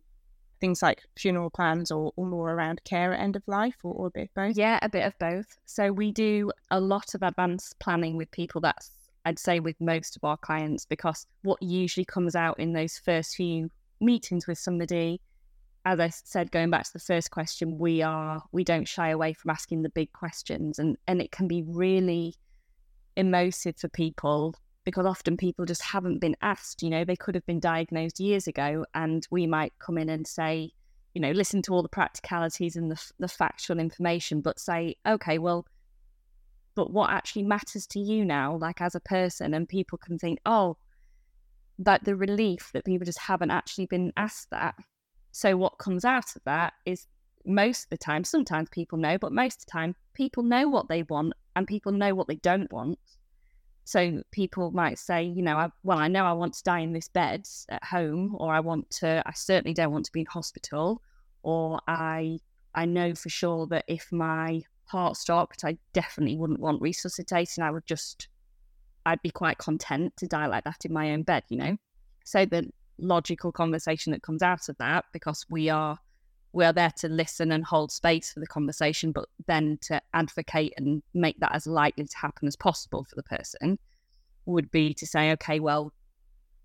things 0.60 0.82
like 0.82 1.02
funeral 1.16 1.50
plans 1.50 1.90
or, 1.90 2.12
or 2.14 2.26
more 2.26 2.52
around 2.52 2.82
care 2.84 3.12
at 3.12 3.20
end 3.20 3.34
of 3.34 3.42
life 3.46 3.76
or, 3.82 3.94
or 3.94 4.06
a 4.08 4.10
bit 4.10 4.22
of 4.24 4.34
both? 4.34 4.56
Yeah, 4.56 4.78
a 4.82 4.88
bit 4.88 5.06
of 5.06 5.18
both. 5.18 5.58
So 5.64 5.90
we 5.90 6.12
do 6.12 6.52
a 6.70 6.80
lot 6.80 7.14
of 7.14 7.22
advanced 7.22 7.78
planning 7.80 8.16
with 8.16 8.30
people 8.30 8.60
that's 8.60 8.90
I'd 9.24 9.38
say 9.38 9.60
with 9.60 9.80
most 9.80 10.16
of 10.16 10.24
our 10.24 10.36
clients, 10.36 10.84
because 10.84 11.26
what 11.42 11.62
usually 11.62 12.04
comes 12.04 12.34
out 12.34 12.58
in 12.58 12.72
those 12.72 12.98
first 12.98 13.36
few 13.36 13.70
meetings 14.00 14.46
with 14.46 14.58
somebody, 14.58 15.20
as 15.84 16.00
I 16.00 16.08
said, 16.08 16.50
going 16.50 16.70
back 16.70 16.84
to 16.84 16.92
the 16.92 16.98
first 16.98 17.30
question, 17.30 17.78
we 17.78 18.02
are 18.02 18.42
we 18.52 18.64
don't 18.64 18.88
shy 18.88 19.10
away 19.10 19.32
from 19.32 19.50
asking 19.50 19.82
the 19.82 19.88
big 19.90 20.12
questions, 20.12 20.78
and 20.78 20.96
and 21.06 21.20
it 21.20 21.32
can 21.32 21.48
be 21.48 21.62
really 21.62 22.34
emotive 23.16 23.76
for 23.76 23.88
people 23.88 24.54
because 24.84 25.06
often 25.06 25.36
people 25.36 25.64
just 25.64 25.82
haven't 25.82 26.20
been 26.20 26.36
asked. 26.42 26.82
You 26.82 26.90
know, 26.90 27.04
they 27.04 27.16
could 27.16 27.34
have 27.34 27.46
been 27.46 27.60
diagnosed 27.60 28.20
years 28.20 28.46
ago, 28.46 28.84
and 28.94 29.26
we 29.30 29.46
might 29.46 29.72
come 29.78 29.98
in 29.98 30.08
and 30.08 30.26
say, 30.26 30.70
you 31.14 31.20
know, 31.20 31.30
listen 31.30 31.62
to 31.62 31.74
all 31.74 31.82
the 31.82 31.88
practicalities 31.88 32.76
and 32.76 32.90
the 32.90 33.10
the 33.18 33.28
factual 33.28 33.78
information, 33.78 34.40
but 34.40 34.58
say, 34.58 34.96
okay, 35.06 35.38
well 35.38 35.66
but 36.74 36.92
what 36.92 37.10
actually 37.10 37.42
matters 37.42 37.86
to 37.88 38.00
you 38.00 38.24
now, 38.24 38.56
like 38.56 38.80
as 38.80 38.94
a 38.94 39.00
person, 39.00 39.54
and 39.54 39.68
people 39.68 39.98
can 39.98 40.18
think, 40.18 40.38
oh, 40.46 40.76
that 41.78 42.04
the 42.04 42.16
relief 42.16 42.70
that 42.72 42.84
people 42.84 43.04
just 43.04 43.18
haven't 43.18 43.50
actually 43.50 43.86
been 43.86 44.12
asked 44.16 44.50
that. 44.50 44.74
So 45.32 45.56
what 45.56 45.78
comes 45.78 46.04
out 46.04 46.36
of 46.36 46.42
that 46.44 46.74
is 46.84 47.06
most 47.44 47.84
of 47.84 47.90
the 47.90 47.98
time, 47.98 48.24
sometimes 48.24 48.68
people 48.70 48.98
know, 48.98 49.18
but 49.18 49.32
most 49.32 49.60
of 49.60 49.66
the 49.66 49.72
time, 49.72 49.96
people 50.14 50.42
know 50.42 50.68
what 50.68 50.88
they 50.88 51.02
want 51.02 51.32
and 51.56 51.66
people 51.66 51.92
know 51.92 52.14
what 52.14 52.28
they 52.28 52.36
don't 52.36 52.72
want. 52.72 52.98
So 53.84 54.22
people 54.30 54.70
might 54.70 54.98
say, 54.98 55.24
you 55.24 55.42
know, 55.42 55.56
I, 55.56 55.70
well, 55.82 55.98
I 55.98 56.08
know 56.08 56.24
I 56.24 56.32
want 56.32 56.54
to 56.54 56.62
die 56.62 56.80
in 56.80 56.92
this 56.92 57.08
bed 57.08 57.48
at 57.68 57.82
home, 57.82 58.36
or 58.38 58.52
I 58.52 58.60
want 58.60 58.88
to, 58.90 59.22
I 59.26 59.32
certainly 59.32 59.74
don't 59.74 59.90
want 59.90 60.04
to 60.04 60.12
be 60.12 60.20
in 60.20 60.26
hospital, 60.26 61.02
or 61.42 61.80
I, 61.88 62.38
I 62.74 62.84
know 62.84 63.14
for 63.14 63.28
sure 63.28 63.66
that 63.68 63.84
if 63.88 64.12
my 64.12 64.62
heart 64.86 65.16
stopped, 65.16 65.64
I 65.64 65.78
definitely 65.92 66.36
wouldn't 66.36 66.60
want 66.60 66.82
resuscitating. 66.82 67.64
I 67.64 67.70
would 67.70 67.86
just, 67.86 68.28
I'd 69.06 69.22
be 69.22 69.30
quite 69.30 69.58
content 69.58 70.16
to 70.18 70.26
die 70.26 70.46
like 70.46 70.64
that 70.64 70.84
in 70.84 70.92
my 70.92 71.12
own 71.12 71.22
bed, 71.22 71.44
you 71.48 71.56
know? 71.56 71.76
So 72.24 72.44
the 72.44 72.70
logical 72.98 73.52
conversation 73.52 74.12
that 74.12 74.22
comes 74.22 74.42
out 74.42 74.68
of 74.68 74.76
that, 74.78 75.06
because 75.12 75.44
we 75.50 75.68
are, 75.68 75.98
we 76.52 76.64
are 76.64 76.72
there 76.72 76.92
to 76.98 77.08
listen 77.08 77.50
and 77.52 77.64
hold 77.64 77.90
space 77.90 78.32
for 78.32 78.40
the 78.40 78.46
conversation, 78.46 79.12
but 79.12 79.28
then 79.46 79.78
to 79.82 80.00
advocate 80.12 80.74
and 80.76 81.02
make 81.14 81.40
that 81.40 81.54
as 81.54 81.66
likely 81.66 82.04
to 82.04 82.18
happen 82.18 82.46
as 82.46 82.56
possible 82.56 83.04
for 83.04 83.16
the 83.16 83.22
person 83.22 83.78
would 84.44 84.70
be 84.70 84.92
to 84.94 85.06
say, 85.06 85.32
okay, 85.32 85.60
well, 85.60 85.92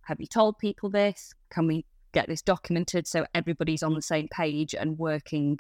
have 0.02 0.20
you 0.20 0.28
told 0.28 0.58
people 0.58 0.90
this? 0.90 1.34
Can 1.50 1.68
we 1.68 1.86
get 2.12 2.28
this 2.28 2.42
documented 2.42 3.08
so 3.08 3.26
everybody's 3.34 3.84
on 3.84 3.94
the 3.94 4.02
same 4.02 4.28
page 4.30 4.74
and 4.74 4.98
working 4.98 5.60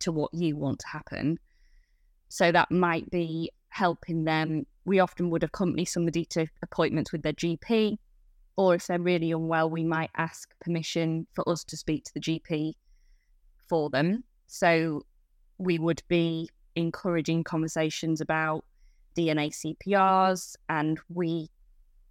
to 0.00 0.12
what 0.12 0.32
you 0.34 0.56
want 0.56 0.80
to 0.80 0.88
happen? 0.88 1.38
So 2.34 2.50
that 2.50 2.72
might 2.72 3.08
be 3.10 3.52
helping 3.68 4.24
them. 4.24 4.66
We 4.84 4.98
often 4.98 5.30
would 5.30 5.44
accompany 5.44 5.84
somebody 5.84 6.24
to 6.30 6.48
appointments 6.62 7.12
with 7.12 7.22
their 7.22 7.32
GP, 7.32 7.96
or 8.56 8.74
if 8.74 8.88
they're 8.88 8.98
really 8.98 9.30
unwell, 9.30 9.70
we 9.70 9.84
might 9.84 10.10
ask 10.16 10.52
permission 10.60 11.28
for 11.32 11.48
us 11.48 11.62
to 11.62 11.76
speak 11.76 12.02
to 12.06 12.12
the 12.12 12.18
GP 12.18 12.72
for 13.68 13.88
them. 13.88 14.24
So 14.48 15.06
we 15.58 15.78
would 15.78 16.02
be 16.08 16.50
encouraging 16.74 17.44
conversations 17.44 18.20
about 18.20 18.64
DNA 19.16 19.54
CPRs, 19.54 20.56
and 20.68 20.98
we 21.08 21.50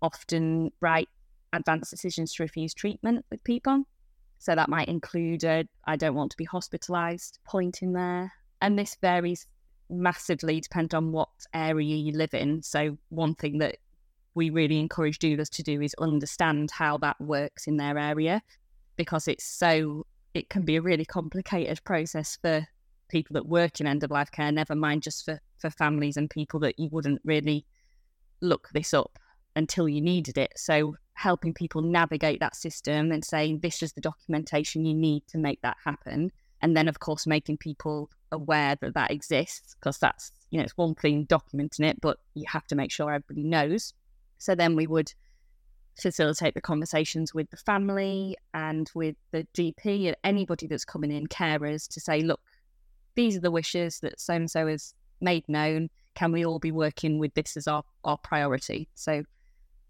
often 0.02 0.72
write 0.80 1.10
advanced 1.52 1.92
decisions 1.92 2.34
to 2.36 2.44
refuse 2.44 2.74
treatment 2.74 3.26
with 3.30 3.44
people. 3.44 3.84
So 4.40 4.56
that 4.56 4.70
might 4.70 4.88
include 4.88 5.44
a 5.44 5.66
I 5.84 5.98
don't 5.98 6.16
want 6.16 6.32
to 6.32 6.38
be 6.38 6.46
hospitalized 6.46 7.40
point 7.46 7.82
in 7.82 7.92
there. 7.92 8.32
And 8.62 8.80
this 8.80 8.96
varies 9.02 9.48
massively 9.94 10.60
depend 10.60 10.94
on 10.94 11.12
what 11.12 11.30
area 11.54 11.96
you 11.96 12.14
live 12.14 12.34
in. 12.34 12.62
So 12.64 12.98
one 13.10 13.36
thing 13.36 13.60
that 13.60 13.78
we 14.36 14.50
really 14.50 14.80
encourage 14.80 15.20
doulas 15.20 15.50
to 15.52 15.64
do 15.64 15.82
is 15.82 15.96
understand 16.00 16.72
how 16.72 16.98
that 16.98 17.20
works 17.22 17.68
in 17.68 17.78
their 17.78 17.98
area 17.98 18.42
because 18.96 19.28
it's 19.28 19.46
so 19.46 20.06
it 20.34 20.50
can 20.50 20.64
be 20.64 20.76
a 20.76 20.82
really 20.82 21.06
complicated 21.06 21.84
process 21.84 22.38
for 22.42 22.68
people 23.10 23.36
that 23.36 23.48
work 23.48 23.80
in 23.80 23.88
end 23.88 24.04
of 24.04 24.12
life 24.12 24.32
care, 24.32 24.52
never 24.52 24.76
mind 24.76 25.04
just 25.04 25.24
for, 25.24 25.40
for 25.60 25.70
families 25.70 26.18
and 26.18 26.30
people 26.30 26.60
that 26.60 26.80
you 26.80 26.90
wouldn't 26.92 27.22
really 27.24 27.66
look 28.42 28.70
this 28.74 28.94
up 28.94 29.20
until 29.56 29.88
you 29.88 30.02
needed 30.02 30.38
it. 30.38 30.52
So 30.56 30.96
helping 31.14 31.54
people 31.54 31.82
navigate 31.82 32.40
that 32.40 32.56
system 32.56 33.12
and 33.12 33.24
saying 33.24 33.60
this 33.60 33.84
is 33.84 33.94
the 33.94 34.02
documentation 34.02 34.86
you 34.86 34.96
need 34.96 35.28
to 35.28 35.38
make 35.38 35.62
that 35.62 35.78
happen. 35.84 36.32
And 36.62 36.76
then, 36.76 36.88
of 36.88 37.00
course, 37.00 37.28
making 37.28 37.58
people 37.58 38.10
aware 38.34 38.76
that 38.82 38.94
that 38.96 39.12
exists 39.12 39.76
because 39.76 39.98
that's, 39.98 40.32
you 40.50 40.58
know, 40.58 40.64
it's 40.64 40.78
one 40.78 40.96
thing 40.96 41.26
documenting 41.28 41.86
it, 41.86 42.02
but 42.02 42.18
you 42.34 42.46
have 42.48 42.66
to 42.68 42.76
make 42.76 42.92
sure 42.92 43.12
everybody 43.12 43.44
knows. 43.44 43.94
So 44.38 44.56
then 44.56 44.76
we 44.76 44.88
would 44.88 45.14
facilitate 46.02 46.56
the 46.56 46.62
conversations 46.62 47.34
with 47.34 47.50
the 47.50 47.58
family 47.58 48.36
and 48.54 48.90
with 48.96 49.16
the 49.32 49.48
GP 49.54 50.08
and 50.08 50.18
anybody 50.24 50.68
that's 50.68 50.86
coming 50.86 51.12
in, 51.12 51.28
carers, 51.28 51.88
to 51.90 52.00
say, 52.00 52.22
look, 52.22 52.42
these 53.16 53.38
are 53.38 53.42
the 53.42 53.52
wishes 53.52 54.00
that 54.00 54.20
so 54.20 54.34
and 54.34 54.50
so 54.50 54.68
has 54.68 54.94
made 55.22 55.48
known. 55.48 55.90
Can 56.16 56.32
we 56.32 56.46
all 56.46 56.60
be 56.60 56.72
working 56.72 57.20
with 57.20 57.34
this 57.36 57.56
as 57.58 57.68
our, 57.68 57.84
our 58.04 58.18
priority? 58.18 58.90
So 58.96 59.24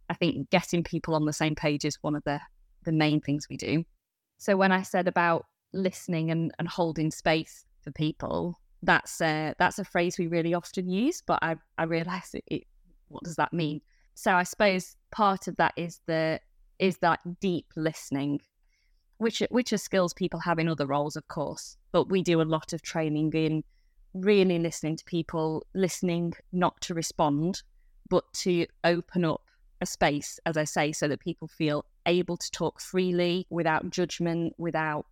I 0.10 0.14
think 0.14 0.50
getting 0.50 0.84
people 0.84 1.16
on 1.16 1.26
the 1.26 1.34
same 1.34 1.56
page 1.56 1.86
is 1.86 1.98
one 2.02 2.16
of 2.16 2.24
the, 2.24 2.40
the 2.84 2.92
main 2.92 3.22
things 3.22 3.48
we 3.50 3.58
do. 3.58 3.86
So 4.38 4.58
when 4.58 4.72
I 4.72 4.82
said 4.82 5.08
about 5.08 5.46
listening 5.74 6.32
and, 6.32 6.52
and 6.60 6.68
holding 6.68 7.12
space 7.12 7.66
for 7.84 7.92
people, 7.92 8.60
that's 8.82 9.22
a, 9.22 9.54
that's 9.60 9.80
a 9.80 9.86
phrase 9.86 10.18
we 10.18 10.28
really 10.28 10.54
often 10.54 10.90
use, 10.90 11.22
but 11.26 11.40
I, 11.42 11.56
I 11.78 11.84
realize 11.84 12.34
it, 12.34 12.44
it, 12.48 12.64
what 13.08 13.24
does 13.24 13.36
that 13.36 13.54
mean? 13.54 13.82
So 14.16 14.34
I 14.34 14.44
suppose 14.44 14.96
part 15.12 15.48
of 15.48 15.56
that 15.58 15.74
is 15.76 16.02
the 16.06 16.40
is 16.80 16.98
that 16.98 17.20
deep 17.40 17.68
listening, 17.76 18.42
which 19.18 19.42
which 19.50 19.74
are 19.74 19.78
skills 19.78 20.14
people 20.14 20.40
have 20.40 20.60
in 20.60 20.68
other 20.68 20.86
roles, 20.86 21.16
of 21.16 21.28
course. 21.28 21.78
But 21.92 22.10
we 22.10 22.22
do 22.22 22.42
a 22.42 22.44
lot 22.44 22.74
of 22.74 22.82
training 22.82 23.32
in 23.34 23.64
really 24.14 24.60
listening 24.60 24.98
to 24.98 25.06
people, 25.06 25.66
listening 25.74 26.34
not 26.52 26.80
to 26.82 26.94
respond, 26.94 27.64
but 28.10 28.24
to 28.34 28.68
open 28.84 29.26
up 29.26 29.42
a 29.82 29.86
space, 29.86 30.40
as 30.46 30.58
I 30.58 30.64
say, 30.64 30.92
so 30.92 31.08
that 31.08 31.20
people 31.20 31.48
feel 31.48 31.86
able 32.06 32.38
to 32.38 32.52
talk 32.52 32.80
freely 32.80 33.48
without 33.50 33.90
judgment, 33.90 34.54
without 34.58 35.06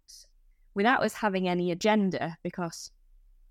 without 0.74 1.04
us 1.04 1.14
having 1.14 1.48
any 1.48 1.72
agenda. 1.72 2.38
Because 2.44 2.92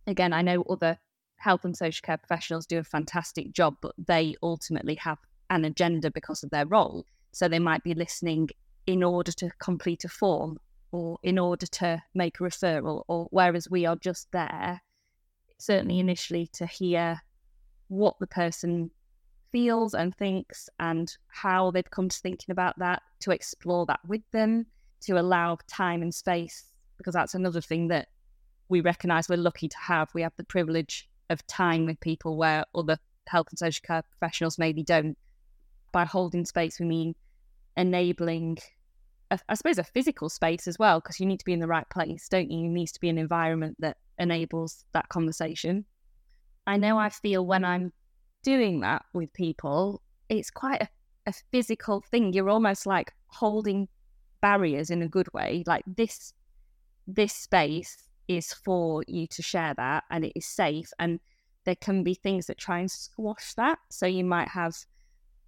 again, 0.07 0.33
I 0.33 0.43
know 0.43 0.63
other 0.63 0.99
health 1.37 1.65
and 1.65 1.77
social 1.77 2.05
care 2.05 2.19
professionals 2.19 2.67
do 2.67 2.79
a 2.79 2.85
fantastic 2.85 3.53
job, 3.53 3.77
but 3.81 3.95
they 3.99 4.35
ultimately 4.43 4.95
have 4.97 5.19
an 5.49 5.65
agenda 5.65 6.11
because 6.11 6.43
of 6.43 6.51
their 6.51 6.67
role. 6.67 7.07
So 7.33 7.49
they 7.49 7.59
might 7.59 7.83
be 7.83 7.95
listening 7.95 8.51
in 8.87 9.03
order 9.03 9.33
to 9.33 9.51
complete 9.59 10.05
a 10.05 10.09
form 10.09 10.59
or 10.93 11.19
in 11.23 11.39
order 11.39 11.67
to 11.67 12.03
make 12.15 12.41
a 12.41 12.43
referral, 12.43 13.05
or 13.07 13.29
whereas 13.31 13.71
we 13.71 13.87
are 13.87 13.97
just 13.97 14.31
there, 14.33 14.83
certainly 15.59 16.01
initially, 16.01 16.49
to 16.53 16.67
hear 16.67 17.21
what 17.89 18.19
the 18.19 18.27
person 18.27 18.91
feels 19.53 19.95
and 19.95 20.15
thinks 20.17 20.69
and 20.81 21.17
how 21.29 21.71
they've 21.71 21.91
come 21.91 22.09
to 22.09 22.19
thinking 22.19 22.53
about 22.53 22.79
that, 22.79 23.03
to 23.21 23.31
explore 23.31 23.87
that 23.87 24.01
with 24.07 24.23
them, 24.33 24.67
to 25.01 25.19
allow 25.19 25.57
time 25.69 26.03
and 26.03 26.15
space, 26.15 26.70
because 27.01 27.15
that's 27.15 27.35
another 27.35 27.63
thing 27.63 27.89
that 27.89 28.09
we 28.69 28.83
recognize 28.83 29.29
we're 29.29 29.37
lucky 29.37 29.69
to 29.69 29.79
have. 29.79 30.11
We 30.15 30.23
have 30.23 30.37
the 30.37 30.45
privilege 30.45 31.09
of 31.31 31.47
time 31.47 31.87
with 31.87 31.99
people 32.01 32.37
where 32.37 32.65
other 32.75 32.99
health 33.27 33.47
and 33.51 33.59
social 33.59 33.83
care 33.87 34.03
professionals 34.03 34.59
maybe 34.59 34.83
don't 34.83 35.17
by 35.93 36.05
holding 36.05 36.45
space, 36.45 36.79
we 36.79 36.87
mean 36.87 37.15
enabling, 37.77 38.59
a, 39.31 39.39
I 39.49 39.55
suppose, 39.55 39.79
a 39.79 39.85
physical 39.85 40.29
space 40.29 40.69
as 40.69 40.79
well, 40.79 41.01
because 41.01 41.19
you 41.19 41.27
need 41.27 41.39
to 41.39 41.45
be 41.45 41.53
in 41.53 41.61
the 41.61 41.67
right 41.67 41.89
place, 41.91 42.29
don't 42.29 42.51
you? 42.51 42.67
It 42.67 42.69
needs 42.69 42.93
to 42.93 43.01
be 43.01 43.09
an 43.09 43.19
environment 43.19 43.77
that 43.81 43.97
enables 44.19 44.85
that 44.93 45.09
conversation. 45.09 45.85
I 46.67 46.77
know 46.77 46.99
I 46.99 47.09
feel 47.09 47.45
when 47.45 47.65
I'm 47.65 47.93
doing 48.43 48.81
that 48.81 49.05
with 49.13 49.33
people, 49.33 50.03
it's 50.29 50.51
quite 50.51 50.83
a, 50.83 50.89
a 51.27 51.33
physical 51.51 52.05
thing. 52.11 52.33
You're 52.33 52.51
almost 52.51 52.87
like 52.87 53.13
holding 53.29 53.89
barriers 54.41 54.91
in 54.91 55.03
a 55.03 55.09
good 55.09 55.33
way. 55.33 55.65
Like 55.67 55.85
this, 55.87 56.33
this 57.15 57.35
space 57.35 57.97
is 58.29 58.53
for 58.53 59.03
you 59.07 59.27
to 59.29 59.43
share 59.43 59.75
that, 59.75 60.05
and 60.11 60.25
it 60.25 60.33
is 60.35 60.47
safe. 60.47 60.93
And 60.99 61.21
there 61.65 61.77
can 61.77 62.03
be 62.03 62.15
things 62.15 62.47
that 62.47 62.59
try 62.59 62.79
and 62.79 62.91
squash 62.91 63.55
that. 63.55 63.79
So 63.91 64.07
you 64.07 64.25
might 64.25 64.49
have 64.49 64.77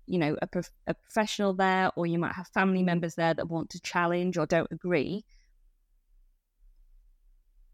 you 0.06 0.18
know 0.18 0.36
a, 0.42 0.46
prof- 0.46 0.70
a 0.86 0.94
professional 0.94 1.54
there 1.54 1.90
or 1.96 2.06
you 2.06 2.18
might 2.18 2.34
have 2.34 2.48
family 2.48 2.82
members 2.82 3.14
there 3.14 3.34
that 3.34 3.48
want 3.48 3.70
to 3.70 3.80
challenge 3.80 4.36
or 4.36 4.46
don't 4.46 4.70
agree 4.72 5.24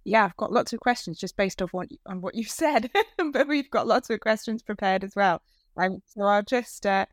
yeah 0.05 0.25
i've 0.25 0.37
got 0.37 0.53
lots 0.53 0.73
of 0.73 0.81
questions 0.81 1.19
just 1.19 1.37
based 1.37 1.63
off 1.63 1.73
what 1.73 1.89
on 2.07 2.21
what 2.21 2.35
you've 2.35 2.51
said 2.65 2.91
but 3.33 3.49
we've 3.49 3.71
got 3.71 3.87
lots 3.87 4.11
of 4.11 4.21
questions 4.21 4.63
prepared 4.63 5.05
as 5.05 5.17
well 5.17 5.41
um, 5.77 6.03
so 6.07 6.23
i'll 6.23 6.43
just 6.43 6.85
uh, 6.87 7.07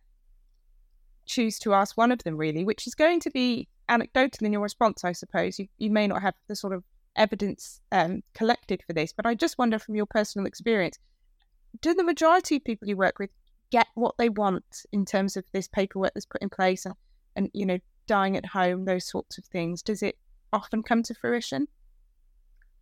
choose 1.26 1.60
to 1.60 1.74
ask 1.74 1.98
one 1.98 2.12
of 2.12 2.24
them 2.24 2.38
really 2.38 2.64
which 2.64 2.86
is 2.86 2.96
going 2.96 3.20
to 3.20 3.32
be 3.32 3.68
anecdotal 3.90 4.46
in 4.46 4.54
your 4.54 4.62
response 4.62 5.04
i 5.04 5.12
suppose 5.12 5.60
you, 5.60 5.68
you 5.78 5.90
may 5.90 6.08
not 6.08 6.22
have 6.22 6.34
the 6.48 6.56
sort 6.56 6.74
of 6.74 6.84
evidence 7.16 7.80
um, 7.94 8.22
collected 8.34 8.84
for 8.86 8.94
this 8.94 9.14
but 9.14 9.26
i 9.26 9.34
just 9.34 9.58
wonder 9.58 9.80
from 9.80 9.96
your 9.96 10.06
personal 10.06 10.46
experience 10.46 11.00
do 11.82 11.94
the 11.94 12.04
majority 12.04 12.58
of 12.58 12.64
people 12.64 12.88
you 12.88 12.98
work 12.98 13.20
with 13.20 13.30
get 13.72 13.88
what 13.96 14.16
they 14.18 14.30
want 14.30 14.86
in 14.92 15.06
terms 15.06 15.38
of 15.38 15.46
this 15.52 15.68
paperwork 15.68 16.14
that's 16.14 16.26
put 16.26 16.42
in 16.42 16.50
place 16.50 16.86
and, 16.86 16.96
and 17.36 17.50
you 17.54 17.66
know 17.66 17.80
dying 18.08 18.38
at 18.38 18.46
home 18.46 18.86
those 18.86 19.06
sorts 19.06 19.38
of 19.38 19.46
things? 19.46 19.82
Does 19.82 20.04
it 20.04 20.18
often 20.54 20.84
come 20.84 21.04
to 21.04 21.14
fruition 21.14 21.68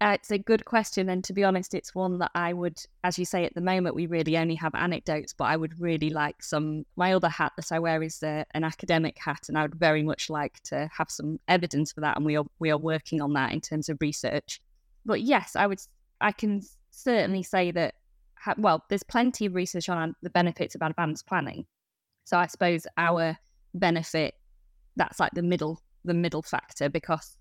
uh, 0.04 0.14
it's 0.14 0.32
a 0.32 0.38
good 0.38 0.66
question 0.66 1.10
and 1.10 1.24
to 1.24 1.34
be 1.34 1.44
honest 1.44 1.74
it's 1.74 1.96
one 1.96 2.20
that 2.20 2.32
i 2.36 2.52
would 2.52 2.78
as 3.04 3.18
you 3.18 3.26
say 3.26 3.46
at 3.46 3.54
the 3.56 3.62
moment 3.62 3.96
we 3.96 4.06
really 4.06 4.38
only 4.38 4.56
have 4.56 4.76
anecdotes 4.76 5.34
but 5.34 5.46
i 5.46 5.56
would 5.56 5.80
really 5.80 6.10
like 6.10 6.42
some 6.44 6.86
my 6.96 7.14
other 7.14 7.30
hat 7.30 7.52
that 7.56 7.72
i 7.72 7.80
wear 7.80 8.04
is 8.04 8.22
uh, 8.22 8.44
an 8.52 8.64
academic 8.64 9.18
hat 9.18 9.46
and 9.48 9.58
i 9.58 9.62
would 9.62 9.76
very 9.76 10.04
much 10.04 10.30
like 10.30 10.60
to 10.64 10.90
have 10.96 11.10
some 11.10 11.40
evidence 11.48 11.92
for 11.92 12.02
that 12.02 12.18
and 12.18 12.26
we 12.26 12.36
are 12.36 12.46
we 12.60 12.70
are 12.70 12.78
working 12.78 13.22
on 13.22 13.34
that 13.34 13.52
in 13.52 13.62
terms 13.62 13.90
of 13.90 13.98
research 14.02 14.62
but 15.06 15.22
yes 15.22 15.56
i 15.56 15.66
would 15.66 15.80
i 16.22 16.32
can 16.32 16.62
certainly 16.92 17.44
say 17.44 17.72
that 17.72 17.96
ha- 18.44 18.56
well, 18.58 18.84
there's 18.90 19.04
plenty 19.04 19.46
of 19.46 19.56
research 19.56 19.90
on 19.90 20.16
the 20.22 20.30
benefits 20.30 20.76
of 20.76 20.82
advanced 20.82 21.26
planning. 21.26 21.66
So 22.26 22.38
I 22.38 22.48
suppose 22.48 22.86
our 22.98 23.38
benefit 23.74 24.36
that's 24.96 25.20
like 25.20 25.32
the 25.34 25.42
middle 25.42 25.82
the 26.06 26.14
middle 26.14 26.44
factor 26.44 26.90
because 26.90 27.38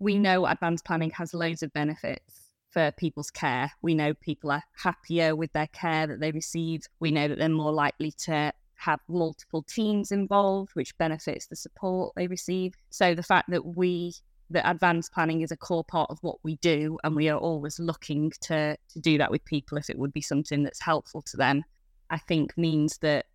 we 0.00 0.18
know 0.18 0.46
advanced 0.46 0.84
planning 0.84 1.10
has 1.10 1.32
loads 1.34 1.62
of 1.62 1.72
benefits 1.72 2.48
for 2.70 2.90
people's 2.92 3.30
care. 3.30 3.70
We 3.82 3.94
know 3.94 4.14
people 4.14 4.50
are 4.50 4.64
happier 4.82 5.36
with 5.36 5.52
their 5.52 5.66
care 5.68 6.06
that 6.06 6.20
they 6.20 6.32
receive. 6.32 6.86
We 7.00 7.10
know 7.10 7.28
that 7.28 7.38
they're 7.38 7.48
more 7.48 7.72
likely 7.72 8.12
to 8.12 8.52
have 8.76 9.00
multiple 9.08 9.62
teams 9.62 10.10
involved, 10.10 10.70
which 10.72 10.96
benefits 10.96 11.46
the 11.46 11.56
support 11.56 12.14
they 12.16 12.26
receive. 12.26 12.74
So 12.88 13.14
the 13.14 13.22
fact 13.22 13.50
that 13.50 13.76
we 13.76 14.14
that 14.52 14.68
advanced 14.68 15.12
planning 15.12 15.42
is 15.42 15.52
a 15.52 15.56
core 15.56 15.84
part 15.84 16.10
of 16.10 16.18
what 16.22 16.38
we 16.42 16.56
do, 16.56 16.98
and 17.04 17.14
we 17.14 17.28
are 17.28 17.38
always 17.38 17.78
looking 17.78 18.32
to 18.40 18.76
to 18.92 19.00
do 19.00 19.18
that 19.18 19.30
with 19.30 19.44
people 19.44 19.76
if 19.76 19.90
it 19.90 19.98
would 19.98 20.14
be 20.14 20.22
something 20.22 20.62
that's 20.62 20.80
helpful 20.80 21.22
to 21.22 21.36
them. 21.36 21.62
I 22.08 22.18
think 22.18 22.56
means 22.56 22.98
that 22.98 23.26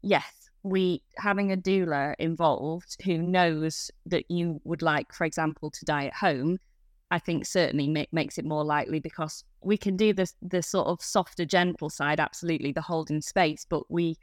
yes, 0.00 0.39
we 0.62 1.02
having 1.16 1.52
a 1.52 1.56
doula 1.56 2.14
involved 2.18 2.96
who 3.04 3.18
knows 3.18 3.90
that 4.06 4.30
you 4.30 4.60
would 4.64 4.82
like, 4.82 5.12
for 5.12 5.24
example, 5.24 5.70
to 5.70 5.84
die 5.84 6.06
at 6.06 6.14
home. 6.14 6.58
I 7.10 7.18
think 7.18 7.44
certainly 7.46 7.88
make, 7.88 8.12
makes 8.12 8.38
it 8.38 8.44
more 8.44 8.64
likely 8.64 9.00
because 9.00 9.44
we 9.62 9.76
can 9.76 9.96
do 9.96 10.12
this 10.12 10.34
the 10.42 10.62
sort 10.62 10.86
of 10.86 11.02
softer, 11.02 11.44
gentle 11.44 11.90
side, 11.90 12.20
absolutely 12.20 12.72
the 12.72 12.80
holding 12.80 13.20
space, 13.20 13.66
but 13.68 13.90
we 13.90 14.16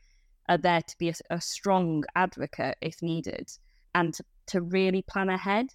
are 0.47 0.57
there 0.57 0.81
to 0.81 0.97
be 0.97 1.09
a, 1.09 1.13
a 1.29 1.41
strong 1.41 2.03
advocate 2.15 2.77
if 2.81 3.01
needed 3.01 3.51
and 3.93 4.13
to 4.13 4.23
to 4.47 4.61
really 4.61 5.01
plan 5.01 5.29
ahead. 5.29 5.67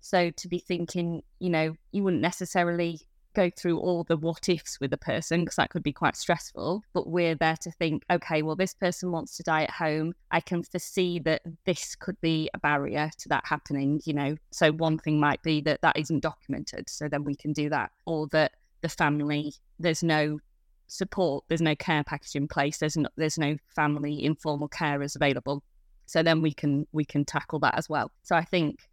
So 0.00 0.30
to 0.30 0.48
be 0.48 0.58
thinking, 0.58 1.22
you 1.38 1.50
know, 1.50 1.76
you 1.92 2.02
wouldn't 2.02 2.22
necessarily 2.22 3.00
go 3.36 3.50
through 3.50 3.78
all 3.78 4.02
the 4.04 4.16
what 4.16 4.48
ifs 4.48 4.80
with 4.80 4.92
a 4.94 4.98
person 4.98 5.42
because 5.42 5.56
that 5.56 5.68
could 5.68 5.82
be 5.82 5.92
quite 5.92 6.16
stressful. 6.16 6.82
But 6.94 7.08
we're 7.08 7.34
there 7.34 7.56
to 7.60 7.70
think, 7.70 8.02
okay, 8.10 8.40
well, 8.42 8.56
this 8.56 8.72
person 8.72 9.12
wants 9.12 9.36
to 9.36 9.42
die 9.42 9.64
at 9.64 9.70
home. 9.70 10.14
I 10.30 10.40
can 10.40 10.62
foresee 10.62 11.18
that 11.20 11.42
this 11.66 11.94
could 11.94 12.18
be 12.22 12.48
a 12.54 12.58
barrier 12.58 13.10
to 13.18 13.28
that 13.28 13.44
happening, 13.46 14.00
you 14.04 14.14
know. 14.14 14.36
So 14.50 14.72
one 14.72 14.98
thing 14.98 15.20
might 15.20 15.42
be 15.42 15.60
that 15.60 15.82
that 15.82 15.98
isn't 15.98 16.20
documented. 16.20 16.88
So 16.88 17.08
then 17.08 17.24
we 17.24 17.36
can 17.36 17.52
do 17.52 17.68
that. 17.68 17.92
Or 18.06 18.26
that 18.28 18.52
the 18.80 18.88
family, 18.88 19.52
there's 19.78 20.02
no 20.02 20.40
support, 20.86 21.44
there's 21.48 21.60
no 21.60 21.76
care 21.76 22.04
package 22.04 22.36
in 22.36 22.48
place, 22.48 22.78
there's 22.78 22.96
no, 22.96 23.08
there's 23.16 23.38
no 23.38 23.56
family 23.74 24.24
informal 24.24 24.68
carers 24.68 25.14
available. 25.14 25.62
So 26.06 26.22
then 26.22 26.40
we 26.40 26.52
can 26.52 26.86
we 26.92 27.04
can 27.04 27.24
tackle 27.24 27.58
that 27.60 27.76
as 27.76 27.88
well. 27.88 28.10
So 28.22 28.34
I 28.34 28.44
think 28.44 28.88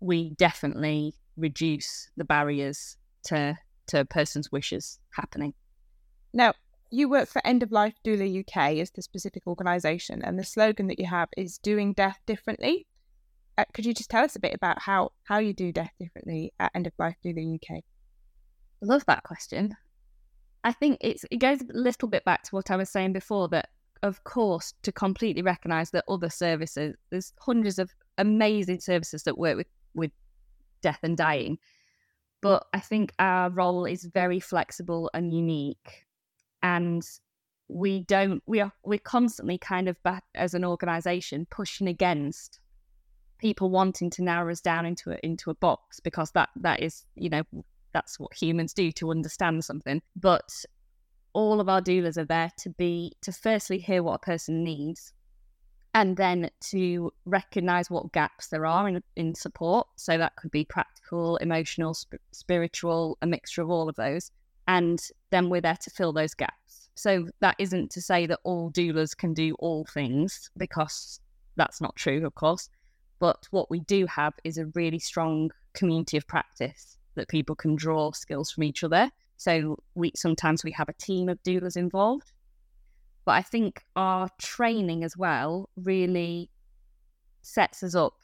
we 0.00 0.30
definitely 0.30 1.14
reduce 1.36 2.10
the 2.16 2.24
barriers 2.24 2.96
to 3.24 3.58
to 3.86 4.00
a 4.00 4.04
person's 4.04 4.50
wishes 4.50 4.98
happening. 5.10 5.52
Now, 6.32 6.54
you 6.90 7.08
work 7.08 7.28
for 7.28 7.46
End 7.46 7.62
of 7.62 7.70
Life 7.70 7.94
Doula 8.04 8.40
UK 8.40 8.78
as 8.78 8.90
the 8.90 9.02
specific 9.02 9.46
organisation, 9.46 10.22
and 10.22 10.38
the 10.38 10.44
slogan 10.44 10.86
that 10.88 10.98
you 10.98 11.06
have 11.06 11.28
is 11.36 11.58
"Doing 11.58 11.92
Death 11.92 12.18
Differently." 12.26 12.86
Uh, 13.56 13.64
could 13.72 13.86
you 13.86 13.94
just 13.94 14.10
tell 14.10 14.24
us 14.24 14.36
a 14.36 14.40
bit 14.40 14.54
about 14.54 14.80
how 14.80 15.12
how 15.24 15.38
you 15.38 15.52
do 15.52 15.72
death 15.72 15.92
differently 15.98 16.52
at 16.58 16.72
End 16.74 16.86
of 16.86 16.92
Life 16.98 17.16
Doula 17.24 17.54
UK? 17.54 17.70
I 17.70 17.82
love 18.82 19.04
that 19.06 19.22
question. 19.22 19.76
I 20.64 20.72
think 20.72 20.98
it's 21.00 21.24
it 21.30 21.38
goes 21.38 21.60
a 21.60 21.66
little 21.68 22.08
bit 22.08 22.24
back 22.24 22.42
to 22.44 22.54
what 22.54 22.70
I 22.70 22.76
was 22.76 22.90
saying 22.90 23.12
before 23.12 23.48
that 23.48 23.68
of 24.04 24.22
course, 24.24 24.74
to 24.82 24.92
completely 24.92 25.40
recognise 25.40 25.90
that 25.92 26.04
other 26.08 26.28
services, 26.28 26.94
there's 27.10 27.32
hundreds 27.40 27.78
of 27.78 27.90
amazing 28.18 28.78
services 28.78 29.22
that 29.22 29.38
work 29.38 29.56
with, 29.56 29.66
with 29.94 30.10
death 30.82 30.98
and 31.02 31.16
dying. 31.16 31.56
But 32.44 32.66
I 32.74 32.80
think 32.80 33.14
our 33.18 33.48
role 33.48 33.86
is 33.86 34.04
very 34.04 34.38
flexible 34.38 35.10
and 35.14 35.32
unique. 35.32 36.04
And 36.62 37.02
we 37.68 38.00
don't 38.00 38.42
we 38.44 38.60
are 38.60 38.70
we're 38.84 38.98
constantly 38.98 39.56
kind 39.56 39.88
of 39.88 39.96
back 40.02 40.24
as 40.34 40.52
an 40.52 40.62
organization 40.62 41.46
pushing 41.50 41.88
against 41.88 42.60
people 43.38 43.70
wanting 43.70 44.10
to 44.10 44.22
narrow 44.22 44.52
us 44.52 44.60
down 44.60 44.84
into 44.84 45.10
a 45.12 45.18
into 45.22 45.50
a 45.50 45.54
box 45.54 46.00
because 46.00 46.32
that 46.32 46.50
that 46.56 46.82
is 46.82 47.06
you 47.14 47.30
know 47.30 47.42
that's 47.94 48.20
what 48.20 48.34
humans 48.34 48.74
do 48.74 48.92
to 48.92 49.10
understand 49.10 49.64
something 49.64 50.02
but 50.14 50.66
all 51.32 51.60
of 51.60 51.70
our 51.70 51.80
doulas 51.80 52.18
are 52.18 52.26
there 52.26 52.50
to 52.58 52.68
be 52.68 53.14
to 53.22 53.32
firstly 53.32 53.78
hear 53.78 54.02
what 54.02 54.16
a 54.16 54.18
person 54.18 54.62
needs 54.62 55.13
and 55.94 56.16
then 56.16 56.50
to 56.60 57.12
recognize 57.24 57.88
what 57.88 58.12
gaps 58.12 58.48
there 58.48 58.66
are 58.66 58.88
in, 58.88 59.02
in 59.16 59.34
support 59.34 59.86
so 59.96 60.18
that 60.18 60.36
could 60.36 60.50
be 60.50 60.64
practical 60.64 61.36
emotional 61.36 61.94
sp- 61.94 62.20
spiritual 62.32 63.16
a 63.22 63.26
mixture 63.26 63.62
of 63.62 63.70
all 63.70 63.88
of 63.88 63.96
those 63.96 64.30
and 64.66 65.08
then 65.30 65.48
we're 65.48 65.60
there 65.60 65.78
to 65.80 65.90
fill 65.90 66.12
those 66.12 66.34
gaps 66.34 66.88
so 66.94 67.26
that 67.40 67.56
isn't 67.58 67.90
to 67.90 68.00
say 68.00 68.26
that 68.26 68.40
all 68.44 68.70
doulas 68.70 69.16
can 69.16 69.32
do 69.32 69.54
all 69.58 69.84
things 69.92 70.50
because 70.56 71.20
that's 71.56 71.80
not 71.80 71.96
true 71.96 72.26
of 72.26 72.34
course 72.34 72.68
but 73.20 73.46
what 73.50 73.70
we 73.70 73.80
do 73.80 74.06
have 74.06 74.34
is 74.42 74.58
a 74.58 74.66
really 74.74 74.98
strong 74.98 75.50
community 75.72 76.16
of 76.16 76.26
practice 76.26 76.98
that 77.14 77.28
people 77.28 77.54
can 77.54 77.76
draw 77.76 78.10
skills 78.10 78.50
from 78.50 78.64
each 78.64 78.82
other 78.82 79.10
so 79.36 79.78
we 79.94 80.12
sometimes 80.16 80.64
we 80.64 80.72
have 80.72 80.88
a 80.88 80.94
team 80.94 81.28
of 81.28 81.42
doulas 81.42 81.76
involved. 81.76 82.32
But 83.24 83.32
I 83.32 83.42
think 83.42 83.82
our 83.96 84.28
training 84.38 85.04
as 85.04 85.16
well 85.16 85.70
really 85.76 86.50
sets 87.42 87.82
us 87.82 87.94
up, 87.94 88.14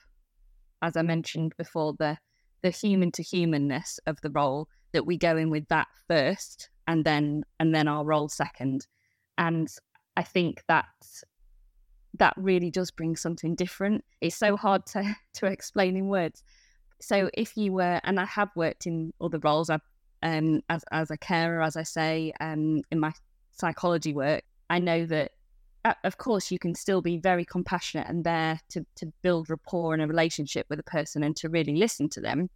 as 0.83 0.97
I 0.97 1.03
mentioned 1.03 1.55
before, 1.57 1.95
the 1.99 2.19
the 2.63 2.71
human 2.71 3.11
to 3.13 3.23
humanness 3.23 3.99
of 4.07 4.21
the 4.21 4.29
role 4.31 4.69
that 4.93 5.07
we 5.07 5.17
go 5.17 5.37
in 5.39 5.49
with 5.49 5.67
that 5.69 5.87
first 6.09 6.69
and 6.87 7.05
then 7.05 7.43
and 7.59 7.75
then 7.75 7.89
our 7.89 8.05
role 8.05 8.29
second. 8.29 8.87
And 9.39 9.69
I 10.17 10.23
think 10.23 10.63
that 10.69 10.87
that 12.19 12.35
really 12.37 12.71
does 12.71 12.91
bring 12.91 13.17
something 13.17 13.55
different. 13.55 14.05
It's 14.21 14.37
so 14.37 14.57
hard 14.57 14.85
to 14.87 15.17
to 15.35 15.47
explain 15.47 15.97
in 15.97 16.09
words. 16.09 16.43
So 17.01 17.31
if 17.33 17.57
you 17.57 17.73
were, 17.73 18.01
and 18.05 18.21
I 18.21 18.27
have 18.27 18.51
worked 18.55 18.87
in 18.87 19.13
other 19.21 19.39
roles, 19.39 19.71
I've 19.71 19.81
um, 20.23 20.61
as 20.69 20.85
as 20.93 21.11
a 21.11 21.17
carer, 21.17 21.63
as 21.63 21.77
I 21.77 21.83
say, 21.83 22.33
um, 22.41 22.83
in 22.91 23.01
my 23.01 23.13
psychology 23.53 24.13
work, 24.13 24.43
I 24.71 24.79
know 24.79 25.05
that 25.07 25.33
uh, 25.85 25.95
of 26.05 26.17
course 26.17 26.51
you 26.51 26.59
can 26.59 26.75
still 26.75 27.03
be 27.03 27.19
very 27.19 27.45
compassionate 27.45 28.09
and 28.09 28.25
there 28.25 28.61
to 28.71 28.87
to 28.97 29.13
build 29.23 29.51
rapport 29.51 29.93
and 29.93 30.03
a 30.03 30.07
relationship 30.07 30.67
with 30.71 30.79
a 30.79 30.85
person 30.85 31.23
and 31.23 31.37
to 31.37 31.49
really 31.49 31.77
listen 31.77 32.09
to 32.11 32.21
them, 32.21 32.49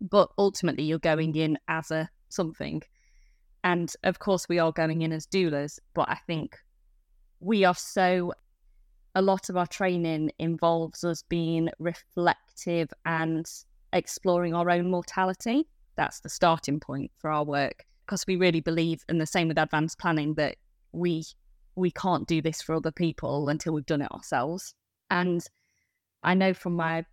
but 0.00 0.30
ultimately 0.38 0.84
you're 0.84 0.98
going 0.98 1.34
in 1.36 1.58
as 1.68 1.90
a 1.90 2.08
something, 2.28 2.82
and 3.64 3.92
of 4.04 4.18
course 4.18 4.48
we 4.48 4.58
are 4.58 4.72
going 4.72 5.02
in 5.02 5.12
as 5.12 5.26
doulas, 5.26 5.78
but 5.92 6.08
I 6.08 6.18
think 6.26 6.56
we 7.40 7.64
are 7.64 7.74
so. 7.74 8.32
A 9.14 9.22
lot 9.22 9.48
of 9.48 9.56
our 9.56 9.66
training 9.66 10.30
involves 10.38 11.02
us 11.02 11.22
being 11.22 11.70
reflective 11.78 12.90
and 13.06 13.46
exploring 13.94 14.52
our 14.52 14.68
own 14.68 14.90
mortality 14.90 15.66
that's 15.96 16.20
the 16.20 16.28
starting 16.28 16.78
point 16.78 17.10
for 17.18 17.30
our 17.30 17.44
work 17.44 17.84
because 18.04 18.26
we 18.26 18.36
really 18.36 18.60
believe 18.60 19.04
and 19.08 19.20
the 19.20 19.26
same 19.26 19.48
with 19.48 19.58
advanced 19.58 19.98
planning 19.98 20.34
that 20.34 20.56
we 20.92 21.24
we 21.76 21.90
can't 21.90 22.26
do 22.26 22.42
this 22.42 22.62
for 22.62 22.74
other 22.74 22.90
people 22.90 23.48
until 23.48 23.72
we've 23.72 23.86
done 23.86 24.02
it 24.02 24.10
ourselves 24.12 24.74
and 25.10 25.46
i 26.22 26.34
know 26.34 26.52
from 26.52 26.74
my 26.74 27.04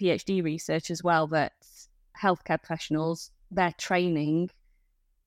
phd 0.00 0.42
research 0.42 0.90
as 0.90 1.04
well 1.04 1.26
that 1.26 1.52
healthcare 2.20 2.58
professionals 2.58 3.30
their 3.50 3.72
training 3.78 4.50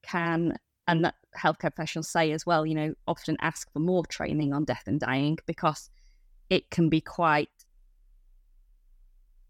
can 0.02 0.58
and 0.88 1.06
that 1.06 1.16
healthcare 1.38 1.74
professionals 1.74 2.10
say 2.10 2.32
as 2.32 2.46
well 2.46 2.66
you 2.66 2.76
know 2.76 2.94
often 3.08 3.38
ask 3.42 3.72
for 3.72 3.80
more 3.80 4.06
training 4.06 4.54
on 4.54 4.66
death 4.66 4.84
and 4.86 5.00
dying 5.00 5.38
because 5.46 5.90
it 6.50 6.70
can 6.70 6.90
be 6.90 7.02
quite 7.02 7.50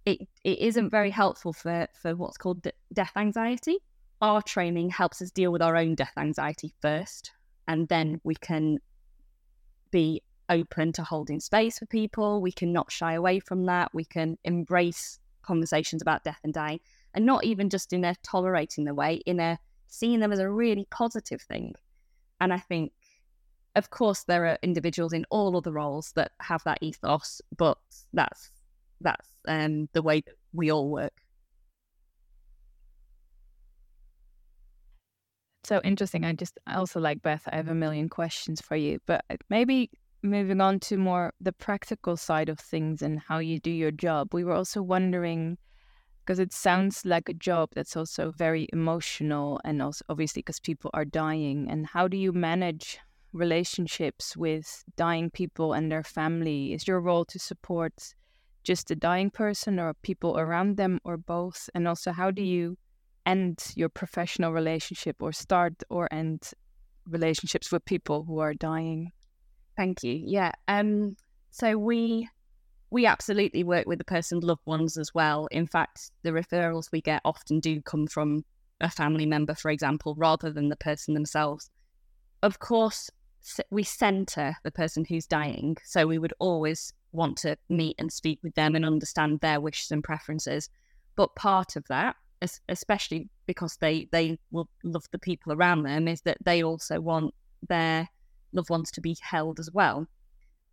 it, 0.05 0.19
it 0.43 0.59
isn't 0.59 0.89
very 0.89 1.09
helpful 1.09 1.53
for, 1.53 1.87
for 1.93 2.15
what's 2.15 2.37
called 2.37 2.61
de- 2.61 2.73
death 2.91 3.13
anxiety. 3.15 3.77
Our 4.21 4.41
training 4.41 4.89
helps 4.89 5.21
us 5.21 5.31
deal 5.31 5.51
with 5.51 5.61
our 5.61 5.75
own 5.75 5.95
death 5.95 6.13
anxiety 6.17 6.73
first, 6.81 7.31
and 7.67 7.87
then 7.87 8.19
we 8.23 8.35
can 8.35 8.79
be 9.93 10.23
open 10.49 10.91
to 10.91 11.03
holding 11.03 11.39
space 11.39 11.79
for 11.79 11.85
people. 11.85 12.41
We 12.41 12.51
can 12.51 12.73
not 12.73 12.91
shy 12.91 13.13
away 13.13 13.39
from 13.39 13.65
that. 13.67 13.93
We 13.93 14.03
can 14.03 14.37
embrace 14.43 15.19
conversations 15.43 16.01
about 16.01 16.23
death 16.23 16.39
and 16.43 16.53
dying, 16.53 16.79
and 17.13 17.25
not 17.25 17.45
even 17.45 17.69
just 17.69 17.93
in 17.93 18.03
a 18.03 18.15
tolerating 18.23 18.85
the 18.85 18.93
way, 18.93 19.21
in 19.25 19.39
a 19.39 19.59
seeing 19.87 20.19
them 20.19 20.33
as 20.33 20.39
a 20.39 20.49
really 20.49 20.87
positive 20.89 21.41
thing. 21.41 21.75
And 22.41 22.51
I 22.51 22.57
think, 22.57 22.91
of 23.75 23.91
course, 23.91 24.23
there 24.23 24.45
are 24.47 24.57
individuals 24.63 25.13
in 25.13 25.25
all 25.29 25.55
other 25.55 25.71
roles 25.71 26.11
that 26.15 26.31
have 26.41 26.63
that 26.63 26.79
ethos, 26.81 27.41
but 27.55 27.77
that's 28.11 28.49
that's 28.99 29.29
um, 29.47 29.89
the 29.93 30.01
way 30.01 30.21
that 30.21 30.35
we 30.53 30.71
all 30.71 30.89
work. 30.89 31.13
So 35.63 35.79
interesting. 35.83 36.25
I 36.25 36.33
just 36.33 36.59
I 36.67 36.75
also 36.75 36.99
like 36.99 37.21
Beth. 37.21 37.47
I 37.47 37.55
have 37.55 37.69
a 37.69 37.75
million 37.75 38.09
questions 38.09 38.59
for 38.59 38.75
you, 38.75 38.99
but 39.05 39.23
uh, 39.29 39.37
maybe 39.49 39.89
moving 40.21 40.61
on 40.61 40.79
to 40.79 40.97
more 40.97 41.33
the 41.39 41.53
practical 41.53 42.17
side 42.17 42.49
of 42.49 42.59
things 42.59 43.01
and 43.01 43.19
how 43.19 43.39
you 43.39 43.59
do 43.59 43.71
your 43.71 43.91
job. 43.91 44.33
We 44.33 44.43
were 44.43 44.53
also 44.53 44.81
wondering 44.81 45.57
because 46.25 46.39
it 46.39 46.53
sounds 46.53 47.05
like 47.05 47.29
a 47.29 47.33
job 47.33 47.69
that's 47.75 47.97
also 47.97 48.31
very 48.31 48.67
emotional 48.71 49.59
and 49.65 49.81
also 49.81 50.03
obviously 50.07 50.41
because 50.41 50.59
people 50.59 50.89
are 50.93 51.03
dying 51.03 51.69
and 51.69 51.85
how 51.85 52.07
do 52.07 52.15
you 52.15 52.31
manage 52.31 52.97
relationships 53.33 54.37
with 54.37 54.85
dying 54.95 55.29
people 55.29 55.73
and 55.73 55.91
their 55.91 56.03
family 56.03 56.71
is 56.71 56.87
your 56.87 57.01
role 57.01 57.25
to 57.25 57.39
support 57.39 58.13
just 58.63 58.89
a 58.91 58.95
dying 58.95 59.29
person 59.29 59.79
or 59.79 59.93
people 59.95 60.37
around 60.37 60.77
them 60.77 60.99
or 61.03 61.17
both? 61.17 61.69
And 61.75 61.87
also, 61.87 62.11
how 62.11 62.31
do 62.31 62.41
you 62.41 62.77
end 63.25 63.71
your 63.75 63.89
professional 63.89 64.51
relationship 64.51 65.17
or 65.21 65.31
start 65.31 65.83
or 65.89 66.11
end 66.11 66.51
relationships 67.07 67.71
with 67.71 67.85
people 67.85 68.23
who 68.23 68.39
are 68.39 68.53
dying? 68.53 69.11
Thank 69.77 70.03
you. 70.03 70.21
Yeah. 70.25 70.51
Um. 70.67 71.15
So 71.51 71.77
we 71.77 72.29
we 72.89 73.05
absolutely 73.07 73.63
work 73.63 73.87
with 73.87 73.97
the 73.97 74.05
person's 74.05 74.43
loved 74.43 74.65
ones 74.65 74.97
as 74.97 75.13
well. 75.13 75.47
In 75.51 75.65
fact, 75.65 76.11
the 76.21 76.29
referrals 76.29 76.91
we 76.91 77.01
get 77.01 77.21
often 77.25 77.59
do 77.59 77.81
come 77.81 78.05
from 78.05 78.45
a 78.81 78.89
family 78.89 79.25
member, 79.25 79.55
for 79.55 79.71
example, 79.71 80.13
rather 80.15 80.51
than 80.51 80.69
the 80.69 80.75
person 80.75 81.15
themselves. 81.15 81.71
Of 82.43 82.59
course, 82.59 83.09
we 83.71 83.83
centre 83.83 84.55
the 84.63 84.71
person 84.71 85.05
who's 85.05 85.25
dying, 85.25 85.77
so 85.83 86.05
we 86.05 86.19
would 86.19 86.33
always 86.39 86.93
want 87.11 87.37
to 87.37 87.57
meet 87.69 87.95
and 87.97 88.11
speak 88.11 88.39
with 88.43 88.53
them 88.55 88.75
and 88.75 88.85
understand 88.85 89.39
their 89.39 89.59
wishes 89.59 89.91
and 89.91 90.03
preferences. 90.03 90.69
But 91.15 91.35
part 91.35 91.75
of 91.75 91.85
that, 91.87 92.15
especially 92.69 93.29
because 93.45 93.77
they 93.77 94.07
they 94.11 94.37
will 94.51 94.69
love 94.83 95.05
the 95.11 95.19
people 95.19 95.53
around 95.53 95.83
them, 95.83 96.07
is 96.07 96.21
that 96.21 96.37
they 96.43 96.63
also 96.63 96.99
want 96.99 97.33
their 97.67 98.07
loved 98.51 98.69
ones 98.69 98.91
to 98.91 99.01
be 99.01 99.17
held 99.21 99.59
as 99.59 99.71
well. 99.71 100.07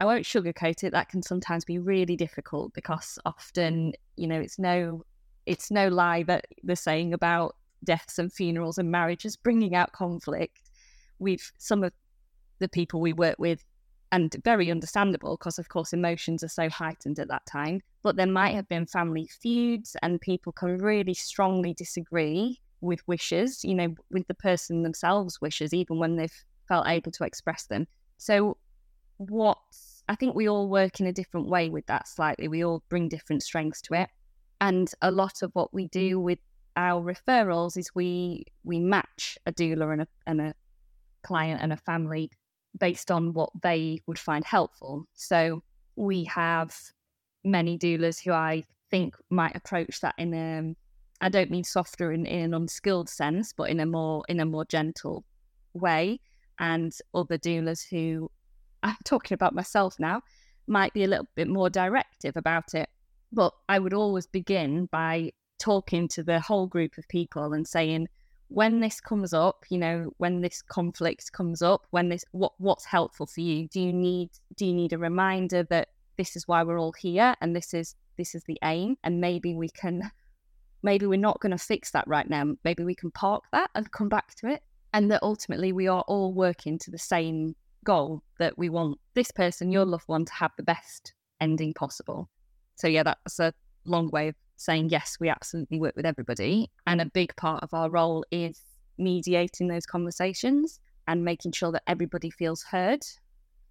I 0.00 0.06
won't 0.06 0.24
sugarcoat 0.24 0.82
it. 0.82 0.92
That 0.92 1.10
can 1.10 1.22
sometimes 1.22 1.64
be 1.64 1.78
really 1.78 2.16
difficult 2.16 2.72
because 2.72 3.18
often, 3.26 3.92
you 4.16 4.26
know, 4.26 4.40
it's 4.40 4.58
no 4.58 5.04
it's 5.46 5.70
no 5.70 5.88
lie 5.88 6.22
that 6.24 6.46
the 6.62 6.76
saying 6.76 7.12
about 7.12 7.56
deaths 7.84 8.18
and 8.18 8.32
funerals 8.32 8.78
and 8.78 8.90
marriages 8.90 9.36
bringing 9.36 9.74
out 9.74 9.92
conflict. 9.92 10.70
We've 11.18 11.52
some 11.58 11.84
of 11.84 11.92
the 12.60 12.68
people 12.68 13.00
we 13.00 13.12
work 13.12 13.36
with 13.38 13.64
and 14.12 14.34
very 14.44 14.70
understandable 14.70 15.36
because, 15.36 15.58
of 15.58 15.68
course, 15.68 15.92
emotions 15.92 16.42
are 16.42 16.48
so 16.48 16.68
heightened 16.68 17.18
at 17.18 17.28
that 17.28 17.46
time. 17.46 17.80
But 18.02 18.16
there 18.16 18.26
might 18.26 18.54
have 18.54 18.68
been 18.68 18.86
family 18.86 19.28
feuds, 19.40 19.96
and 20.02 20.20
people 20.20 20.52
can 20.52 20.78
really 20.78 21.14
strongly 21.14 21.74
disagree 21.74 22.60
with 22.80 23.06
wishes, 23.06 23.64
you 23.64 23.74
know, 23.74 23.94
with 24.10 24.26
the 24.26 24.34
person 24.34 24.82
themselves' 24.82 25.40
wishes, 25.40 25.72
even 25.72 25.98
when 25.98 26.16
they've 26.16 26.44
felt 26.66 26.88
able 26.88 27.12
to 27.12 27.24
express 27.24 27.66
them. 27.66 27.86
So, 28.16 28.56
what 29.18 29.58
I 30.08 30.16
think 30.16 30.34
we 30.34 30.48
all 30.48 30.68
work 30.68 30.98
in 30.98 31.06
a 31.06 31.12
different 31.12 31.48
way 31.48 31.68
with 31.68 31.86
that 31.86 32.08
slightly. 32.08 32.48
We 32.48 32.64
all 32.64 32.82
bring 32.88 33.08
different 33.08 33.44
strengths 33.44 33.80
to 33.82 33.94
it. 33.94 34.08
And 34.60 34.90
a 35.02 35.10
lot 35.10 35.42
of 35.42 35.52
what 35.52 35.72
we 35.72 35.86
do 35.86 36.18
with 36.18 36.38
our 36.76 37.02
referrals 37.02 37.76
is 37.76 37.94
we 37.94 38.44
we 38.64 38.80
match 38.80 39.38
a 39.46 39.52
doula 39.52 39.92
and 39.92 40.02
a, 40.02 40.08
and 40.26 40.40
a 40.40 40.54
client 41.22 41.60
and 41.62 41.72
a 41.72 41.76
family 41.76 42.30
based 42.78 43.10
on 43.10 43.32
what 43.32 43.50
they 43.62 44.00
would 44.06 44.18
find 44.18 44.44
helpful. 44.44 45.06
So 45.14 45.62
we 45.96 46.24
have 46.24 46.74
many 47.44 47.78
doulas 47.78 48.22
who 48.22 48.32
I 48.32 48.64
think 48.90 49.14
might 49.30 49.56
approach 49.56 50.00
that 50.00 50.14
in 50.18 50.34
a 50.34 50.74
I 51.22 51.28
don't 51.28 51.50
mean 51.50 51.64
softer 51.64 52.12
in, 52.12 52.24
in 52.24 52.40
an 52.44 52.54
unskilled 52.54 53.08
sense, 53.10 53.52
but 53.52 53.68
in 53.68 53.80
a 53.80 53.86
more 53.86 54.24
in 54.28 54.40
a 54.40 54.46
more 54.46 54.64
gentle 54.64 55.24
way. 55.74 56.20
And 56.58 56.92
other 57.14 57.38
doulas 57.38 57.86
who 57.88 58.30
I'm 58.82 58.96
talking 59.04 59.34
about 59.34 59.54
myself 59.54 59.96
now, 59.98 60.22
might 60.70 60.94
be 60.94 61.04
a 61.04 61.08
little 61.08 61.28
bit 61.34 61.48
more 61.48 61.68
directive 61.68 62.36
about 62.36 62.74
it. 62.74 62.88
But 63.32 63.52
I 63.68 63.78
would 63.78 63.92
always 63.92 64.26
begin 64.26 64.86
by 64.86 65.32
talking 65.58 66.08
to 66.08 66.22
the 66.22 66.40
whole 66.40 66.66
group 66.66 66.96
of 66.96 67.06
people 67.08 67.52
and 67.52 67.66
saying, 67.66 68.08
when 68.50 68.80
this 68.80 69.00
comes 69.00 69.32
up, 69.32 69.64
you 69.70 69.78
know, 69.78 70.12
when 70.18 70.40
this 70.40 70.60
conflict 70.60 71.32
comes 71.32 71.62
up, 71.62 71.86
when 71.90 72.08
this 72.08 72.24
what 72.32 72.52
what's 72.58 72.84
helpful 72.84 73.26
for 73.26 73.40
you? 73.40 73.68
Do 73.68 73.80
you 73.80 73.92
need 73.92 74.30
do 74.56 74.66
you 74.66 74.74
need 74.74 74.92
a 74.92 74.98
reminder 74.98 75.62
that 75.64 75.88
this 76.18 76.36
is 76.36 76.46
why 76.46 76.62
we're 76.62 76.78
all 76.78 76.92
here 76.92 77.34
and 77.40 77.54
this 77.54 77.72
is 77.72 77.94
this 78.18 78.34
is 78.34 78.42
the 78.44 78.58
aim 78.64 78.96
and 79.04 79.20
maybe 79.20 79.54
we 79.54 79.68
can 79.68 80.10
maybe 80.82 81.06
we're 81.06 81.18
not 81.18 81.40
going 81.40 81.56
to 81.56 81.58
fix 81.58 81.92
that 81.92 82.06
right 82.08 82.28
now. 82.28 82.44
Maybe 82.64 82.84
we 82.84 82.94
can 82.94 83.12
park 83.12 83.44
that 83.52 83.70
and 83.74 83.90
come 83.92 84.08
back 84.08 84.34
to 84.36 84.48
it. 84.48 84.62
And 84.92 85.10
that 85.12 85.22
ultimately 85.22 85.72
we 85.72 85.86
are 85.86 86.02
all 86.08 86.32
working 86.32 86.78
to 86.78 86.90
the 86.90 86.98
same 86.98 87.54
goal 87.84 88.22
that 88.40 88.58
we 88.58 88.68
want 88.68 88.98
this 89.14 89.30
person, 89.30 89.70
your 89.70 89.84
loved 89.84 90.08
one, 90.08 90.24
to 90.24 90.32
have 90.34 90.50
the 90.56 90.64
best 90.64 91.14
ending 91.40 91.72
possible. 91.72 92.28
So, 92.74 92.88
yeah, 92.88 93.04
that's 93.04 93.38
a 93.38 93.54
long 93.84 94.10
way 94.10 94.28
of 94.28 94.34
saying, 94.60 94.90
yes, 94.90 95.16
we 95.18 95.28
absolutely 95.28 95.80
work 95.80 95.96
with 95.96 96.04
everybody. 96.04 96.70
And 96.86 97.00
a 97.00 97.06
big 97.06 97.34
part 97.36 97.62
of 97.62 97.72
our 97.72 97.88
role 97.88 98.24
is 98.30 98.60
mediating 98.98 99.68
those 99.68 99.86
conversations 99.86 100.80
and 101.08 101.24
making 101.24 101.52
sure 101.52 101.72
that 101.72 101.82
everybody 101.86 102.30
feels 102.30 102.62
heard. 102.62 103.00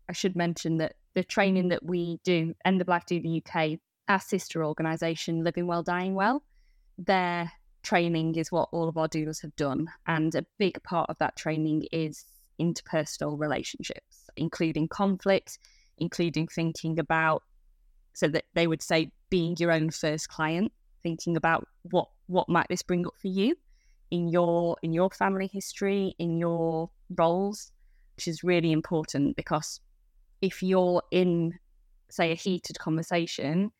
I 0.09 0.13
should 0.13 0.35
mention 0.35 0.77
that 0.77 0.95
the 1.13 1.23
training 1.23 1.69
that 1.69 1.85
we 1.85 2.19
do, 2.23 2.55
End 2.65 2.81
of 2.81 2.87
Life 2.87 3.05
Doula 3.05 3.37
UK, 3.37 3.79
our 4.07 4.19
sister 4.19 4.65
organisation, 4.65 5.43
Living 5.43 5.67
Well, 5.67 5.83
Dying 5.83 6.15
Well, 6.15 6.43
their 6.97 7.51
training 7.83 8.35
is 8.35 8.51
what 8.51 8.69
all 8.71 8.89
of 8.89 8.97
our 8.97 9.07
doulas 9.07 9.41
have 9.43 9.55
done. 9.55 9.87
And 10.07 10.33
a 10.33 10.45
big 10.57 10.81
part 10.83 11.09
of 11.09 11.17
that 11.19 11.35
training 11.35 11.85
is 11.91 12.25
interpersonal 12.59 13.39
relationships, 13.39 14.27
including 14.35 14.87
conflict, 14.87 15.59
including 15.99 16.47
thinking 16.47 16.97
about, 16.97 17.43
so 18.13 18.27
that 18.27 18.45
they 18.55 18.65
would 18.65 18.81
say, 18.81 19.11
being 19.29 19.55
your 19.59 19.71
own 19.71 19.91
first 19.91 20.27
client, 20.29 20.71
thinking 21.04 21.38
about 21.38 21.68
what 21.84 22.08
what 22.28 22.47
might 22.50 22.68
this 22.70 22.84
bring 22.84 23.06
up 23.08 23.16
for 23.20 23.28
you 23.28 23.56
in 24.12 24.28
your 24.28 24.78
in 24.82 24.93
your 24.93 25.10
family 25.10 25.47
history, 25.47 26.16
in 26.20 26.38
your 26.38 26.89
roles, 27.18 27.72
which 28.16 28.28
is 28.28 28.43
really 28.43 28.72
important 28.72 29.36
because 29.36 29.80
if 30.41 30.64
you're 30.64 31.04
in, 31.12 31.54
say, 32.10 32.32
a 32.32 32.36
heated 32.36 32.80
conversation, 32.80 33.72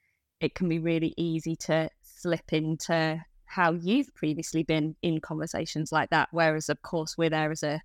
it 0.42 0.56
can 0.56 0.68
be 0.68 0.80
really 0.80 1.14
easy 1.18 1.56
to 1.56 1.90
slip 2.02 2.52
into 2.54 3.24
how 3.46 3.74
you've 3.74 4.14
previously 4.14 4.64
been 4.64 4.96
in 5.02 5.20
conversations 5.22 5.92
like 5.92 6.10
that. 6.12 6.30
Whereas, 6.32 6.70
of 6.70 6.82
course, 6.82 7.18
we're 7.18 7.30
there 7.30 7.52
as 7.52 7.64
a 7.64 7.82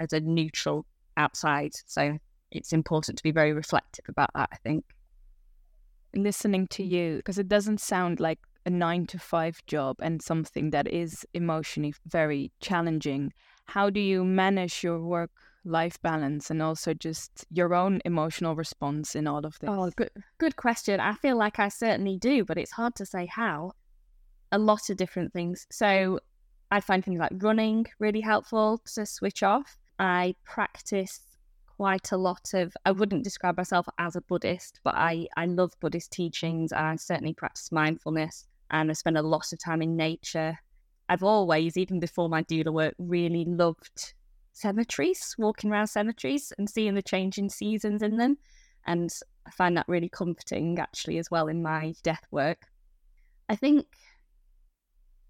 as 0.00 0.12
a 0.12 0.20
neutral 0.20 0.86
outside. 1.16 1.72
So 1.86 2.18
it's 2.50 2.72
important 2.72 3.18
to 3.18 3.22
be 3.22 3.32
very 3.32 3.52
reflective 3.52 4.04
about 4.08 4.30
that. 4.34 4.48
I 4.52 4.56
think. 4.56 4.84
Listening 6.14 6.66
to 6.68 6.84
you, 6.84 7.16
because 7.16 7.38
it 7.38 7.48
doesn't 7.48 7.80
sound 7.80 8.20
like 8.20 8.38
a 8.64 8.70
nine 8.70 9.06
to 9.06 9.18
five 9.18 9.64
job 9.66 9.96
and 10.00 10.22
something 10.22 10.70
that 10.70 10.88
is 10.88 11.26
emotionally 11.34 11.94
very 12.06 12.52
challenging. 12.60 13.32
How 13.66 13.90
do 13.90 14.00
you 14.00 14.24
manage 14.24 14.82
your 14.82 15.00
work 15.00 15.30
life 15.64 16.00
balance 16.02 16.50
and 16.50 16.62
also 16.62 16.94
just 16.94 17.46
your 17.50 17.74
own 17.74 18.00
emotional 18.04 18.54
response 18.54 19.14
in 19.14 19.26
all 19.26 19.44
of 19.44 19.58
this? 19.58 19.70
Oh, 19.70 19.90
good, 19.96 20.10
good 20.38 20.56
question. 20.56 21.00
I 21.00 21.14
feel 21.14 21.36
like 21.36 21.58
I 21.58 21.68
certainly 21.68 22.16
do, 22.18 22.44
but 22.44 22.58
it's 22.58 22.72
hard 22.72 22.94
to 22.96 23.06
say 23.06 23.26
how. 23.26 23.72
A 24.50 24.58
lot 24.58 24.90
of 24.90 24.96
different 24.96 25.32
things. 25.32 25.66
So 25.70 26.20
I 26.70 26.80
find 26.80 27.04
things 27.04 27.18
like 27.18 27.32
running 27.36 27.86
really 27.98 28.20
helpful 28.20 28.82
to 28.94 29.06
switch 29.06 29.42
off. 29.42 29.78
I 29.98 30.34
practice 30.44 31.20
quite 31.76 32.12
a 32.12 32.16
lot 32.16 32.50
of 32.54 32.76
I 32.84 32.92
wouldn't 32.92 33.24
describe 33.24 33.56
myself 33.56 33.86
as 33.98 34.14
a 34.14 34.20
Buddhist, 34.20 34.80
but 34.84 34.94
I, 34.94 35.26
I 35.36 35.46
love 35.46 35.72
Buddhist 35.80 36.12
teachings. 36.12 36.72
I 36.72 36.94
certainly 36.96 37.34
practice 37.34 37.72
mindfulness 37.72 38.46
and 38.72 38.90
I 38.90 38.94
spend 38.94 39.18
a 39.18 39.22
lot 39.22 39.52
of 39.52 39.58
time 39.58 39.82
in 39.82 39.96
nature. 39.96 40.58
I've 41.08 41.22
always, 41.22 41.76
even 41.76 42.00
before 42.00 42.28
my 42.28 42.42
doula 42.42 42.72
work, 42.72 42.94
really 42.98 43.44
loved 43.44 44.14
cemeteries, 44.52 45.34
walking 45.38 45.70
around 45.70 45.88
cemeteries 45.88 46.52
and 46.58 46.68
seeing 46.68 46.94
the 46.94 47.02
changing 47.02 47.50
seasons 47.50 48.02
in 48.02 48.16
them. 48.16 48.38
And 48.86 49.10
I 49.46 49.50
find 49.50 49.76
that 49.76 49.88
really 49.88 50.08
comforting 50.08 50.78
actually 50.78 51.18
as 51.18 51.30
well 51.30 51.48
in 51.48 51.62
my 51.62 51.94
death 52.02 52.26
work. 52.30 52.66
I 53.48 53.56
think 53.56 53.86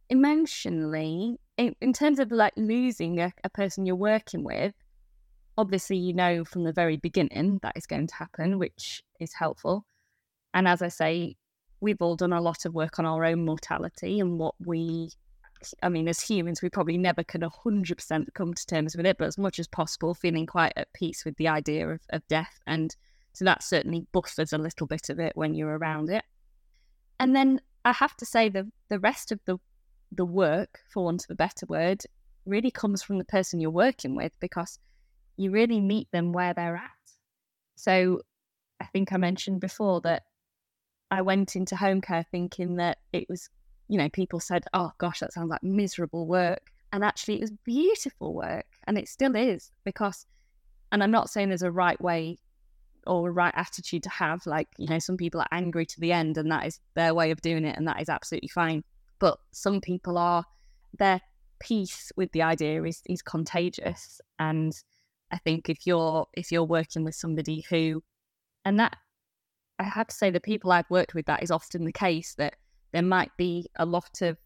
emotionally, 0.09 1.37
in, 1.57 1.75
in 1.81 1.93
terms 1.93 2.21
of 2.21 2.31
like 2.31 2.53
losing 2.57 3.19
a, 3.19 3.33
a 3.43 3.49
person 3.49 3.85
you're 3.85 3.97
working 3.97 4.45
with, 4.45 4.75
obviously 5.59 5.97
you 5.97 6.15
know 6.15 6.45
from 6.45 6.65
the 6.65 6.73
very 6.73 6.97
beginning 6.97 7.59
that 7.63 7.77
is 7.77 7.87
going 7.87 8.07
to 8.07 8.15
happen, 8.15 8.59
which 8.59 9.03
is 9.19 9.33
helpful. 9.35 9.85
And 10.55 10.69
as 10.69 10.83
I 10.83 10.89
say, 10.89 11.37
we've 11.83 12.01
all 12.01 12.17
done 12.17 12.33
a 12.33 12.41
lot 12.41 12.65
of 12.65 12.73
work 12.73 12.99
on 12.99 13.05
our 13.05 13.25
own 13.25 13.45
mortality 13.45 14.21
and 14.21 14.39
what 14.39 14.55
we 14.65 15.11
I 15.81 15.89
mean, 15.89 16.09
as 16.09 16.21
humans, 16.21 16.61
we 16.61 16.71
probably 16.71 16.99
never 16.99 17.23
can 17.23 17.43
100% 17.43 18.35
come 18.35 18.53
to 18.53 18.67
terms 18.67 18.97
with 18.97 19.07
it, 19.07 19.17
but 19.17 19.29
as 19.29 19.39
much 19.39 19.61
as 19.61 19.69
possible, 19.69 20.13
feeling 20.13 20.45
quite 20.45 20.73
at 20.75 20.93
peace 20.93 21.25
with 21.25 21.37
the 21.37 21.47
idea 21.47 21.89
of, 21.89 22.01
of 22.11 22.27
death. 22.27 22.59
And 22.67 22.97
so 23.33 23.45
that 23.45 23.63
certainly 23.63 24.05
buffers 24.11 24.53
a 24.53 24.59
little 24.59 24.89
bit 24.89 25.09
of 25.09 25.21
it 25.21 25.37
when 25.37 25.55
you're 25.55 25.79
around 25.79 26.11
it. 26.11 26.25
And 27.21 27.37
then 27.37 27.61
I 27.85 27.93
have 27.93 28.17
to 28.17 28.27
say, 28.27 28.49
the, 28.49 28.73
the 28.89 28.99
rest 28.99 29.31
of 29.31 29.39
the, 29.45 29.59
the 30.11 30.25
work, 30.25 30.81
for 30.93 31.05
want 31.05 31.23
of 31.23 31.31
a 31.31 31.37
better 31.37 31.65
word, 31.67 32.03
really 32.45 32.73
comes 32.73 33.01
from 33.01 33.19
the 33.19 33.25
person 33.25 33.61
you're 33.61 33.71
working 33.71 34.17
with 34.17 34.33
because 34.41 34.81
you 35.37 35.53
really 35.53 35.81
meet 35.81 36.11
them 36.11 36.33
where 36.33 36.55
they're 36.55 36.75
at. 36.75 36.91
So 37.77 38.23
I 38.81 38.87
think 38.87 39.13
I 39.13 39.17
mentioned 39.17 39.61
before 39.61 40.01
that 40.01 40.25
I 41.13 41.23
went 41.23 41.55
into 41.55 41.77
home 41.77 42.01
care 42.01 42.27
thinking 42.33 42.77
that 42.77 42.99
it 43.13 43.29
was 43.29 43.49
you 43.93 43.99
know, 43.99 44.09
people 44.09 44.41
said, 44.41 44.65
oh 44.73 44.91
gosh, 44.97 45.21
that 45.21 45.35
sounds 45.35 45.51
like 45.51 45.63
miserable 45.63 46.27
work. 46.27 46.73
And 46.95 47.05
actually, 47.05 47.35
it 47.35 47.43
was 47.43 47.53
beautiful 47.65 48.33
work. 48.33 48.65
And 48.87 48.97
it 48.97 49.07
still 49.07 49.37
is 49.37 49.71
because, 49.85 50.27
and 50.91 51.03
I'm 51.03 51.11
not 51.11 51.29
saying 51.29 51.49
there's 51.49 51.61
a 51.61 51.71
right 51.71 52.01
way 52.01 52.39
or 53.07 53.29
a 53.29 53.33
right 53.33 53.53
attitude 53.55 54.03
to 54.05 54.09
have. 54.09 54.47
Like, 54.47 54.69
you 54.79 54.89
know, 54.89 54.99
some 54.99 55.19
people 55.19 55.43
are 55.43 55.49
angry 55.53 55.85
to 55.85 56.01
the 56.01 56.11
end 56.11 56.39
and 56.39 56.51
that 56.51 56.67
is 56.67 56.81
their 56.95 57.13
way 57.15 57.31
of 57.31 57.43
doing 57.43 57.67
it. 57.67 57.77
And 57.77 57.87
that 57.87 58.01
is 58.01 58.09
absolutely 58.09 58.49
fine. 58.49 58.83
But 59.19 59.39
some 59.51 59.83
people 59.83 60.17
are, 60.17 60.45
their 60.99 61.21
peace 61.61 62.13
with 62.17 62.33
the 62.33 62.43
idea 62.43 62.83
is, 62.85 63.03
is 63.05 63.21
contagious. 63.21 64.23
And 64.39 64.73
I 65.31 65.37
think 65.37 65.69
if 65.69 65.87
you're, 65.87 66.27
if 66.33 66.51
you're 66.51 66.65
working 66.65 67.05
with 67.05 67.15
somebody 67.15 67.65
who, 67.69 68.03
and 68.65 68.81
that, 68.81 68.97
I 69.83 69.89
have 69.89 70.09
to 70.09 70.15
say, 70.15 70.31
the 70.31 70.41
people 70.41 70.73
I've 70.73 70.89
worked 70.91 71.15
with, 71.15 71.27
that 71.27 71.43
is 71.43 71.51
often 71.51 71.85
the 71.85 71.93
case 71.93 72.35
that 72.35 72.57
there 72.93 73.03
might 73.03 73.31
be 73.37 73.69
a 73.77 73.85
lot 73.85 74.23
of 74.23 74.39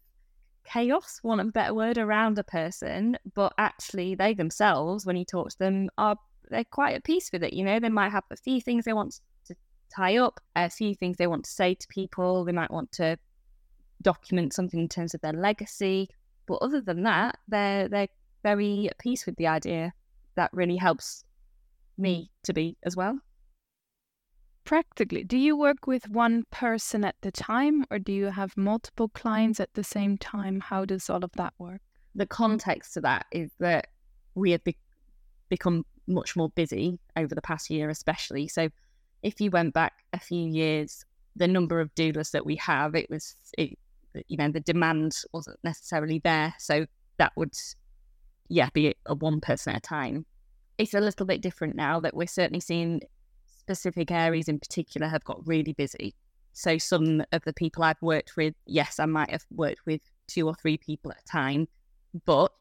chaos, 0.65 1.19
want 1.23 1.41
a 1.41 1.45
better 1.45 1.73
word, 1.73 1.97
around 1.97 2.39
a 2.39 2.43
person, 2.43 3.17
but 3.35 3.53
actually 3.57 4.15
they 4.15 4.33
themselves, 4.33 5.05
when 5.05 5.15
you 5.15 5.25
talk 5.25 5.49
to 5.49 5.59
them, 5.59 5.89
are 5.97 6.17
they're 6.49 6.63
quite 6.63 6.95
at 6.95 7.03
peace 7.03 7.29
with 7.31 7.43
it. 7.43 7.53
You 7.53 7.63
know, 7.63 7.79
they 7.79 7.89
might 7.89 8.11
have 8.11 8.23
a 8.31 8.37
few 8.37 8.61
things 8.61 8.85
they 8.85 8.93
want 8.93 9.19
to 9.45 9.55
tie 9.93 10.17
up, 10.17 10.39
a 10.55 10.69
few 10.69 10.95
things 10.95 11.17
they 11.17 11.27
want 11.27 11.43
to 11.45 11.51
say 11.51 11.75
to 11.75 11.87
people. 11.89 12.45
They 12.45 12.53
might 12.53 12.71
want 12.71 12.91
to 12.93 13.17
document 14.01 14.53
something 14.53 14.79
in 14.79 14.87
terms 14.87 15.13
of 15.13 15.21
their 15.21 15.33
legacy. 15.33 16.09
But 16.47 16.59
other 16.61 16.79
than 16.79 17.03
that, 17.03 17.37
they're 17.49 17.89
they're 17.89 18.07
very 18.43 18.87
at 18.89 18.97
peace 18.97 19.25
with 19.25 19.35
the 19.35 19.47
idea. 19.47 19.91
That 20.35 20.51
really 20.53 20.77
helps 20.77 21.25
me 21.97 22.29
mm. 22.29 22.43
to 22.43 22.53
be 22.53 22.77
as 22.83 22.95
well 22.95 23.19
practically 24.67 25.23
do 25.23 25.37
you 25.37 25.55
work 25.55 25.87
with 25.87 26.09
one 26.09 26.43
person 26.51 27.05
at 27.05 27.15
the 27.21 27.31
time 27.31 27.85
or 27.89 27.97
do 27.97 28.11
you 28.11 28.25
have 28.25 28.55
multiple 28.57 29.07
mm-hmm. 29.07 29.21
clients 29.21 29.59
at 29.61 29.73
the 29.73 29.83
same 29.83 30.17
time? 30.17 30.59
How 30.59 30.83
does 30.83 31.09
all 31.09 31.23
of 31.23 31.31
that 31.37 31.53
work? 31.57 31.79
The 32.13 32.25
context 32.25 32.93
to 32.95 33.01
that 33.01 33.27
is 33.31 33.49
that 33.59 33.87
we 34.35 34.51
have 34.51 34.63
be- 34.65 34.77
become 35.47 35.85
much 36.05 36.35
more 36.35 36.49
busy 36.49 36.99
over 37.15 37.33
the 37.33 37.41
past 37.41 37.69
year 37.69 37.89
especially. 37.89 38.49
So 38.49 38.67
if 39.23 39.39
you 39.39 39.49
went 39.51 39.73
back 39.73 40.03
a 40.11 40.19
few 40.19 40.45
years 40.45 41.05
the 41.37 41.47
number 41.47 41.79
of 41.79 41.95
doulas 41.95 42.31
that 42.31 42.45
we 42.45 42.57
have 42.57 42.93
it 42.93 43.09
was 43.09 43.35
it, 43.57 43.77
you 44.27 44.35
know 44.35 44.51
the 44.51 44.59
demand 44.59 45.15
wasn't 45.31 45.59
necessarily 45.63 46.19
there. 46.19 46.53
So 46.59 46.85
that 47.19 47.31
would 47.37 47.53
yeah 48.49 48.69
be 48.73 48.95
a 49.05 49.15
one 49.15 49.39
person 49.39 49.71
at 49.71 49.77
a 49.77 49.81
time. 49.81 50.25
It's 50.77 50.93
a 50.93 50.99
little 50.99 51.25
bit 51.25 51.41
different 51.41 51.75
now 51.77 52.01
that 52.01 52.13
we're 52.13 52.27
certainly 52.27 52.59
seeing 52.59 53.01
specific 53.67 54.11
areas 54.11 54.47
in 54.47 54.57
particular 54.59 55.09
have 55.09 55.25
got 55.25 55.45
really 55.45 55.73
busy. 55.73 56.15
So 56.53 56.77
some 56.77 57.21
of 57.33 57.43
the 57.43 57.51
people 57.51 57.83
I've 57.83 58.01
worked 58.01 58.37
with, 58.37 58.55
yes, 58.65 58.97
I 58.97 59.05
might 59.05 59.29
have 59.29 59.45
worked 59.51 59.85
with 59.85 59.99
two 60.27 60.47
or 60.47 60.55
three 60.55 60.77
people 60.77 61.11
at 61.11 61.19
a 61.19 61.25
time, 61.29 61.67
but 62.25 62.53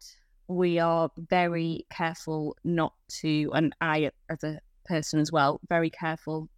we 0.48 0.80
are 0.80 1.08
very 1.30 1.86
careful 1.90 2.56
not 2.64 2.92
to, 3.20 3.50
and 3.54 3.72
I 3.80 4.10
as 4.28 4.42
a 4.42 4.58
person 4.84 5.20
as 5.20 5.30
well, 5.30 5.60
very 5.68 5.90
careful 5.90 6.48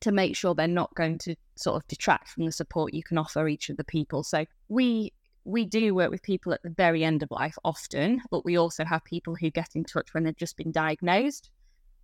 to 0.00 0.10
make 0.10 0.34
sure 0.34 0.54
they're 0.54 0.66
not 0.66 0.94
going 0.94 1.18
to 1.18 1.34
sort 1.56 1.76
of 1.76 1.86
detract 1.86 2.30
from 2.30 2.46
the 2.46 2.52
support 2.52 2.94
you 2.94 3.02
can 3.02 3.18
offer 3.18 3.46
each 3.46 3.68
of 3.68 3.76
the 3.76 3.84
people. 3.84 4.22
So 4.22 4.46
we 4.68 5.12
we 5.44 5.64
do 5.64 5.94
work 5.94 6.10
with 6.10 6.22
people 6.22 6.52
at 6.52 6.62
the 6.62 6.70
very 6.70 7.04
end 7.04 7.22
of 7.22 7.30
life 7.30 7.56
often, 7.64 8.20
but 8.30 8.44
we 8.44 8.58
also 8.58 8.84
have 8.84 9.02
people 9.04 9.34
who 9.34 9.50
get 9.50 9.70
in 9.74 9.84
touch 9.84 10.12
when 10.12 10.24
they've 10.24 10.36
just 10.36 10.56
been 10.56 10.72
diagnosed 10.72 11.50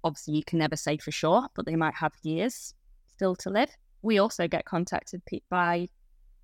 obviously 0.05 0.35
you 0.35 0.45
can 0.45 0.59
never 0.59 0.77
say 0.77 0.99
for 0.99 1.11
sure, 1.11 1.49
but 1.55 1.67
they 1.67 1.75
might 1.75 1.95
have 1.95 2.13
years 2.23 2.75
still 3.17 3.35
to 3.37 3.51
live. 3.51 3.71
We 4.03 4.19
also 4.19 4.47
get 4.47 4.67
contacted 4.67 5.23
by 5.49 5.89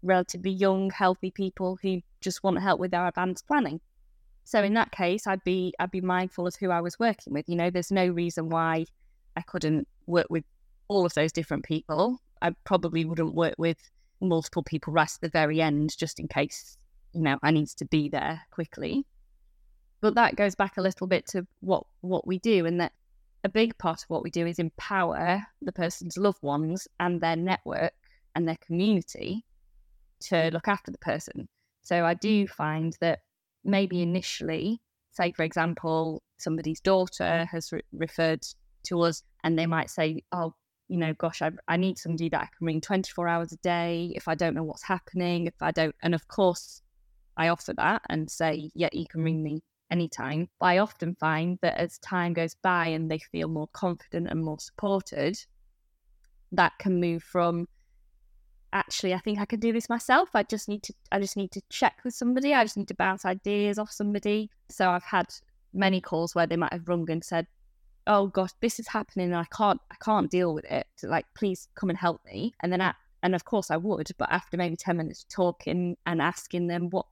relatively 0.03 0.51
young, 0.51 0.91
healthy 0.91 1.31
people 1.31 1.79
who 1.83 2.01
just 2.21 2.43
want 2.43 2.61
help 2.61 2.81
with 2.81 2.91
their 2.91 3.07
advanced 3.07 3.47
planning. 3.47 3.81
So 4.45 4.63
in 4.63 4.75
that 4.75 4.91
case, 4.91 5.27
I'd 5.27 5.45
be 5.45 5.75
I'd 5.79 5.91
be 5.91 6.01
mindful 6.01 6.47
of 6.47 6.57
who 6.57 6.71
I 6.71 6.81
was 6.81 6.99
working 6.99 7.35
with. 7.35 7.49
You 7.49 7.57
know, 7.57 7.71
there's 7.71 7.93
no 7.93 8.07
reason 8.09 8.49
why 8.49 8.87
I 9.37 9.43
couldn't 9.43 9.87
work 10.07 10.27
with 10.31 10.45
all 10.89 11.07
of 11.07 11.15
those 11.15 11.33
different 11.33 11.65
people. 11.65 12.19
I 12.43 12.53
probably 12.65 13.05
wouldn't 13.05 13.35
work 13.35 13.55
with 13.59 13.77
multiple 14.21 14.63
people 14.63 14.93
right 14.93 15.11
at 15.11 15.21
the 15.21 15.29
very 15.29 15.61
end, 15.61 15.97
just 15.97 16.19
in 16.19 16.27
case 16.27 16.79
you 17.13 17.21
know 17.21 17.39
I 17.43 17.51
need 17.51 17.69
to 17.69 17.85
be 17.85 18.09
there 18.09 18.41
quickly. 18.51 19.05
But 20.01 20.15
that 20.15 20.35
goes 20.35 20.55
back 20.55 20.79
a 20.79 20.83
little 20.83 21.07
bit 21.07 21.27
to 21.29 21.47
what 21.61 21.85
what 22.01 22.27
we 22.27 22.39
do, 22.39 22.65
and 22.65 22.81
that 22.81 22.93
a 23.45 23.49
big 23.49 23.77
part 23.79 24.03
of 24.03 24.11
what 24.11 24.23
we 24.23 24.31
do 24.31 24.47
is 24.47 24.59
empower 24.59 25.43
the 25.63 25.73
person's 25.73 26.17
loved 26.17 26.43
ones 26.43 26.87
and 26.99 27.21
their 27.21 27.37
network 27.37 27.95
and 28.35 28.47
their 28.47 28.59
community 28.65 29.45
to 30.21 30.35
mm. 30.35 30.53
look 30.53 30.69
after 30.69 30.91
the 30.91 30.99
person. 30.99 31.49
So 31.83 32.05
I 32.05 32.15
do 32.15 32.45
mm. 32.45 32.51
find 32.51 32.97
that 33.01 33.21
maybe 33.65 34.03
initially, 34.03 34.81
say, 35.13 35.33
for 35.33 35.43
example, 35.43 36.23
somebody's 36.39 36.81
daughter 36.81 37.47
has 37.51 37.73
re- 37.73 37.83
referred 37.93 38.43
to 38.85 39.01
us 39.03 39.23
and 39.43 39.59
they 39.59 39.67
might 39.67 39.91
say, 39.91 40.23
oh, 40.33 40.55
you 40.89 40.99
know, 40.99 41.15
gosh, 41.15 41.41
I, 41.41 41.53
I 41.69 41.77
need 41.77 41.99
somebody 41.99 42.29
that 42.31 42.41
I 42.41 42.49
can 42.57 42.67
ring 42.67 42.81
24 42.81 43.29
hours 43.29 43.53
a 43.53 43.57
day 43.59 44.13
if 44.15 44.27
I 44.29 44.35
don't 44.35 44.55
know 44.55 44.65
what's 44.65 44.83
happening, 44.83 45.47
if 45.47 45.55
I 45.61 45.71
don't. 45.71 45.95
And 46.03 46.15
of 46.15 46.27
course, 46.29 46.83
I 47.37 47.49
offer 47.49 47.73
that 47.75 48.03
and 48.09 48.31
say, 48.31 48.71
yeah, 48.75 48.89
you 48.93 49.07
can 49.09 49.23
ring 49.23 49.43
me 49.43 49.63
anytime. 49.91 50.49
I 50.61 50.79
often 50.79 51.17
find 51.17 51.59
that 51.63 51.79
as 51.79 51.99
time 51.99 52.33
goes 52.33 52.55
by 52.55 52.89
and 52.89 53.11
they 53.11 53.19
feel 53.19 53.49
more 53.49 53.69
confident 53.73 54.29
and 54.31 54.43
more 54.43 54.59
supported, 54.59 55.39
that 56.53 56.73
can 56.79 57.01
move 57.01 57.23
from 57.23 57.67
actually 58.73 59.13
I 59.15 59.19
think 59.19 59.39
I 59.41 59.45
can 59.45 59.61
do 59.61 59.73
this 59.73 59.89
myself. 59.89 60.31
I 60.35 60.43
just 60.43 60.69
need 60.69 60.83
to 60.85 60.95
I 61.11 61.21
just 61.21 61.37
need 61.37 61.51
to 61.53 61.63
check 61.71 62.01
with 62.05 62.15
somebody. 62.15 62.55
I 62.55 62.65
just 62.65 62.77
need 62.77 62.89
to 62.89 62.95
bounce 62.95 63.25
ideas 63.25 63.79
off 63.79 63.91
somebody. 63.91 64.51
So 64.69 64.91
I've 64.91 65.05
had 65.05 65.27
many 65.73 66.01
calls 66.01 66.35
where 66.35 66.47
they 66.47 66.57
might 66.57 66.73
have 66.73 66.89
rung 66.89 67.11
and 67.11 67.25
said, 67.25 67.47
"Oh 68.07 68.29
gosh, 68.29 68.51
this 68.61 68.79
is 68.79 68.89
happening 68.89 69.27
and 69.27 69.37
I 69.37 69.47
can't 69.57 69.81
I 69.91 69.97
can't 70.03 70.31
deal 70.31 70.55
with 70.55 70.65
it. 70.67 70.87
Like 71.03 71.27
please 71.35 71.69
come 71.75 71.91
and 71.91 71.99
help 71.99 72.25
me." 72.25 72.55
And 72.63 72.73
then 72.73 72.81
I, 72.81 72.95
and 73.23 73.35
of 73.35 73.45
course 73.45 73.71
I 73.71 73.77
would, 73.77 74.11
but 74.19 74.31
after 74.31 74.57
maybe 74.57 74.77
10 74.77 74.97
minutes 74.97 75.27
talking 75.29 75.97
and 76.07 76.23
asking 76.23 76.69
them 76.69 76.91
what 76.91 77.07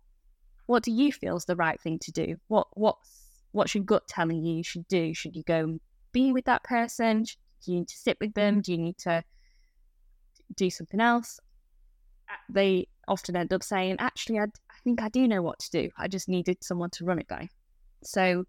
what 0.69 0.83
do 0.83 0.93
you 0.93 1.11
feel 1.11 1.37
is 1.37 1.47
the 1.47 1.57
right 1.57 1.81
thing 1.81 1.99
to 2.01 2.13
do? 2.13 2.37
What 2.49 2.69
what's 2.75 3.41
what's 3.53 3.75
your 3.75 3.85
gut 3.85 4.07
telling 4.07 4.45
you 4.45 4.59
you 4.59 4.63
should 4.63 4.87
do? 4.87 5.15
Should 5.15 5.35
you 5.35 5.43
go 5.43 5.61
and 5.61 5.81
be 6.13 6.33
with 6.33 6.45
that 6.45 6.63
person? 6.63 7.23
Do 7.25 7.73
you 7.73 7.79
need 7.79 7.89
to 7.89 7.97
sit 7.97 8.19
with 8.21 8.35
them? 8.35 8.57
Mm-hmm. 8.57 8.61
Do 8.61 8.73
you 8.73 8.79
need 8.79 8.99
to 8.99 9.25
do 10.57 10.71
something 10.71 11.01
else? 11.01 11.41
they 12.51 12.87
often 13.07 13.37
end 13.37 13.53
up 13.53 13.63
saying, 13.63 13.97
actually, 13.99 14.39
I, 14.39 14.45
I 14.45 14.79
think 14.85 15.03
I 15.03 15.09
do 15.09 15.27
know 15.27 15.43
what 15.43 15.59
to 15.61 15.71
do. 15.71 15.91
I 15.97 16.09
just 16.09 16.29
needed 16.29 16.59
someone 16.63 16.91
to 16.91 17.05
run 17.05 17.19
it 17.19 17.29
by. 17.29 17.49
So, 18.05 18.45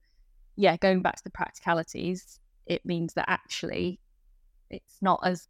yeah, 0.55 0.76
going 0.78 1.01
back 1.01 1.15
to 1.15 1.24
the 1.24 1.30
practicalities, 1.30 2.39
it 2.65 2.86
means 2.86 3.13
that 3.13 3.26
actually 3.30 3.99
it's 4.70 4.97
not 5.01 5.22
as, 5.24 5.47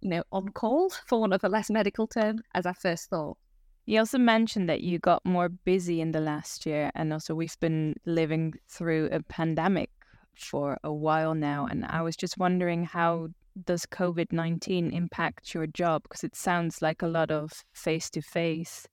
you 0.00 0.10
know, 0.10 0.24
on 0.30 0.50
call, 0.50 0.90
for 1.06 1.20
want 1.20 1.32
of 1.32 1.42
a 1.44 1.48
less 1.48 1.70
medical 1.70 2.06
term, 2.06 2.42
as 2.54 2.66
I 2.66 2.74
first 2.74 3.08
thought. 3.08 3.38
You 3.86 3.98
also 3.98 4.18
mentioned 4.18 4.68
that 4.70 4.80
you 4.80 4.98
got 4.98 5.24
more 5.26 5.50
busy 5.50 6.00
in 6.00 6.12
the 6.12 6.20
last 6.20 6.64
year, 6.64 6.90
and 6.94 7.12
also 7.12 7.34
we've 7.34 7.58
been 7.60 7.94
living 8.06 8.54
through 8.68 9.10
a 9.12 9.22
pandemic 9.22 9.90
for 10.34 10.78
a 10.82 10.92
while 10.92 11.34
now. 11.34 11.66
And 11.66 11.84
I 11.84 12.00
was 12.02 12.16
just 12.16 12.38
wondering 12.38 12.84
how 12.84 13.28
does 13.66 13.86
COVID 13.86 14.32
19 14.32 14.90
impact 14.90 15.54
your 15.54 15.66
job? 15.66 16.02
Because 16.04 16.24
it 16.24 16.34
sounds 16.34 16.80
like 16.80 17.02
a 17.02 17.06
lot 17.06 17.30
of 17.30 17.52
face 17.72 18.08
to 18.10 18.22
face 18.22 18.86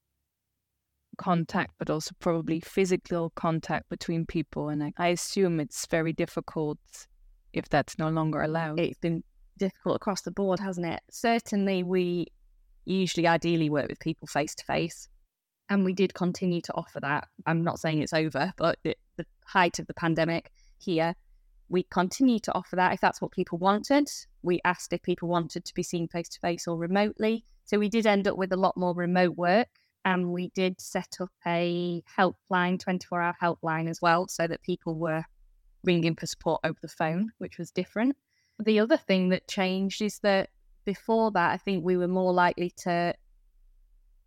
contact, 1.18 1.74
but 1.80 1.90
also 1.90 2.12
probably 2.20 2.60
physical 2.60 3.32
contact 3.36 3.90
between 3.90 4.26
people. 4.26 4.70
And 4.70 4.84
I, 4.84 4.94
I, 4.98 5.08
assume 5.08 5.60
it's 5.60 5.86
very 5.88 6.14
difficult 6.14 6.80
if 7.54 7.70
that's 7.70 7.98
no 7.98 8.10
longer 8.10 8.42
allowed. 8.42 8.80
It's 8.80 9.00
been 9.00 9.24
difficult 9.58 9.96
across 9.96 10.22
the 10.22 10.32
board, 10.32 10.60
hasn't 10.60 10.86
it? 10.86 11.02
Certainly, 11.10 11.84
we 11.84 12.28
usually 12.86 13.28
ideally 13.28 13.70
work 13.70 13.88
with 13.88 14.00
people 14.00 14.28
face 14.28 14.56
to 14.56 14.66
face. 14.66 15.08
And 15.70 15.86
we 15.86 15.94
did 15.94 16.14
continue 16.14 16.62
to 16.62 16.74
offer 16.74 17.00
that. 17.00 17.28
I'm 17.46 17.64
not 17.64 17.80
saying 17.80 18.02
it's 18.02 18.14
over, 18.14 18.54
but 18.58 18.78
the, 18.84 18.96
the 19.18 19.26
height 19.46 19.80
of 19.80 19.88
the 19.88 19.94
pandemic 19.94 20.52
here, 20.80 21.16
we 21.70 21.84
continue 21.84 22.40
to 22.40 22.54
offer 22.54 22.76
that 22.76 22.94
if 22.94 23.00
that's 23.00 23.22
what 23.22 23.32
people 23.32 23.58
wanted. 23.58 24.10
We 24.42 24.60
asked 24.66 24.92
if 24.92 25.02
people 25.02 25.30
wanted 25.30 25.64
to 25.64 25.74
be 25.74 25.84
seen 25.84 26.10
face 26.10 26.28
to 26.30 26.40
face 26.40 26.68
or 26.68 26.78
remotely. 26.78 27.46
So 27.64 27.80
we 27.80 27.88
did 27.88 28.06
end 28.06 28.28
up 28.28 28.38
with 28.38 28.52
a 28.52 28.58
lot 28.58 28.76
more 28.76 28.94
remote 28.94 29.38
work. 29.38 29.70
And 30.04 30.32
we 30.32 30.50
did 30.56 30.82
set 30.82 31.18
up 31.22 31.30
a 31.46 32.04
helpline, 32.18 32.80
24 32.80 33.22
hour 33.22 33.36
helpline 33.42 33.90
as 33.90 34.02
well, 34.02 34.28
so 34.28 34.48
that 34.48 34.64
people 34.64 34.96
were 34.96 35.24
ringing 35.84 36.16
for 36.16 36.26
support 36.26 36.60
over 36.64 36.78
the 36.82 36.88
phone, 36.88 37.30
which 37.38 37.58
was 37.58 37.72
different. 37.72 38.18
The 38.60 38.80
other 38.80 38.98
thing 38.98 39.30
that 39.30 39.48
changed 39.48 40.02
is 40.02 40.20
that 40.20 40.50
before 40.86 41.32
that, 41.32 41.52
I 41.52 41.58
think 41.58 41.84
we 41.84 41.98
were 41.98 42.08
more 42.08 42.34
likely 42.34 42.72
to 42.84 43.14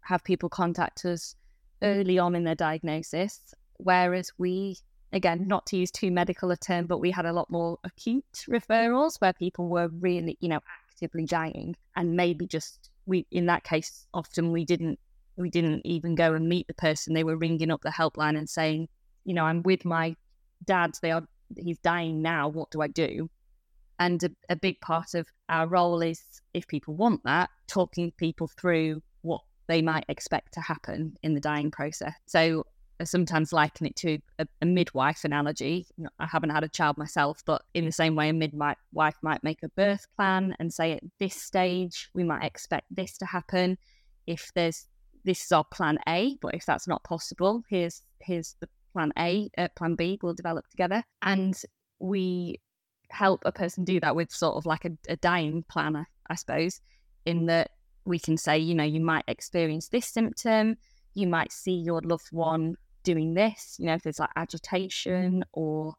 have 0.00 0.22
people 0.24 0.48
contact 0.48 1.04
us 1.04 1.34
mm. 1.82 2.00
early 2.00 2.18
on 2.18 2.34
in 2.34 2.44
their 2.44 2.54
diagnosis, 2.54 3.54
whereas 3.78 4.30
we 4.38 4.76
again, 5.14 5.46
not 5.46 5.64
to 5.66 5.76
use 5.76 5.90
too 5.90 6.10
medical 6.10 6.50
a 6.50 6.56
term, 6.56 6.86
but 6.86 6.98
we 6.98 7.10
had 7.10 7.24
a 7.24 7.32
lot 7.32 7.48
more 7.48 7.78
acute 7.84 8.24
referrals 8.48 9.20
where 9.20 9.32
people 9.32 9.68
were 9.68 9.88
really, 10.00 10.36
you 10.40 10.48
know, 10.48 10.60
actively 10.90 11.24
dying. 11.24 11.76
And 11.96 12.16
maybe 12.16 12.46
just 12.46 12.90
we, 13.06 13.26
in 13.30 13.46
that 13.46 13.62
case, 13.62 14.06
often 14.12 14.50
we 14.50 14.64
didn't, 14.64 14.98
we 15.36 15.50
didn't 15.50 15.82
even 15.84 16.16
go 16.16 16.34
and 16.34 16.48
meet 16.48 16.66
the 16.66 16.74
person. 16.74 17.14
They 17.14 17.24
were 17.24 17.36
ringing 17.36 17.70
up 17.70 17.82
the 17.82 17.90
helpline 17.90 18.36
and 18.36 18.50
saying, 18.50 18.88
you 19.24 19.34
know, 19.34 19.44
I'm 19.44 19.62
with 19.62 19.84
my 19.84 20.16
dad. 20.64 20.96
They 21.00 21.12
are, 21.12 21.22
he's 21.56 21.78
dying 21.78 22.20
now. 22.20 22.48
What 22.48 22.72
do 22.72 22.82
I 22.82 22.88
do? 22.88 23.30
And 23.98 24.22
a, 24.24 24.30
a 24.50 24.56
big 24.56 24.80
part 24.80 25.14
of 25.14 25.26
our 25.48 25.66
role 25.66 26.02
is, 26.02 26.22
if 26.52 26.66
people 26.66 26.94
want 26.94 27.22
that, 27.24 27.50
talking 27.68 28.12
people 28.16 28.48
through 28.48 29.02
what 29.22 29.40
they 29.66 29.82
might 29.82 30.04
expect 30.08 30.54
to 30.54 30.60
happen 30.60 31.16
in 31.22 31.34
the 31.34 31.40
dying 31.40 31.70
process. 31.70 32.14
So 32.26 32.66
I 33.00 33.04
sometimes 33.04 33.52
liken 33.52 33.86
it 33.86 33.96
to 33.96 34.18
a, 34.38 34.46
a, 34.62 34.66
midwife 34.66 35.24
analogy. 35.24 35.86
I 36.18 36.26
haven't 36.26 36.50
had 36.50 36.64
a 36.64 36.68
child 36.68 36.96
myself, 36.96 37.42
but 37.44 37.62
in 37.74 37.84
the 37.84 37.92
same 37.92 38.14
way, 38.14 38.28
a 38.28 38.32
midwife 38.32 38.76
might 39.22 39.42
make 39.42 39.62
a 39.62 39.68
birth 39.70 40.06
plan 40.16 40.54
and 40.58 40.72
say 40.72 40.92
at 40.92 41.02
this 41.18 41.34
stage, 41.34 42.08
we 42.14 42.24
might 42.24 42.44
expect 42.44 42.86
this 42.90 43.18
to 43.18 43.26
happen. 43.26 43.78
If 44.26 44.52
there's 44.54 44.86
this 45.24 45.44
is 45.44 45.52
our 45.52 45.64
plan 45.64 45.98
A, 46.08 46.36
but 46.40 46.54
if 46.54 46.66
that's 46.66 46.86
not 46.86 47.02
possible, 47.04 47.62
here's 47.68 48.02
here's 48.20 48.56
the 48.60 48.68
plan 48.92 49.12
A, 49.18 49.50
uh, 49.58 49.68
plan 49.74 49.96
B 49.96 50.18
we'll 50.22 50.34
develop 50.34 50.68
together. 50.68 51.02
And 51.22 51.60
we 51.98 52.60
help 53.10 53.42
a 53.44 53.52
person 53.52 53.84
do 53.84 54.00
that 54.00 54.16
with 54.16 54.30
sort 54.30 54.56
of 54.56 54.66
like 54.66 54.84
a, 54.84 54.90
a 55.08 55.16
dying 55.16 55.64
planner, 55.68 56.08
I 56.28 56.34
suppose, 56.34 56.80
in 57.24 57.42
mm. 57.42 57.46
that 57.48 57.70
we 58.04 58.18
can 58.18 58.36
say, 58.36 58.58
you 58.58 58.74
know, 58.74 58.84
you 58.84 59.00
might 59.00 59.24
experience 59.28 59.88
this 59.88 60.06
symptom, 60.06 60.76
you 61.14 61.26
might 61.26 61.52
see 61.52 61.74
your 61.74 62.00
loved 62.02 62.28
one 62.32 62.76
doing 63.02 63.34
this, 63.34 63.76
you 63.78 63.86
know, 63.86 63.94
if 63.94 64.02
there's 64.02 64.18
like 64.18 64.30
agitation 64.36 65.32
mm-hmm. 65.32 65.42
or, 65.52 65.94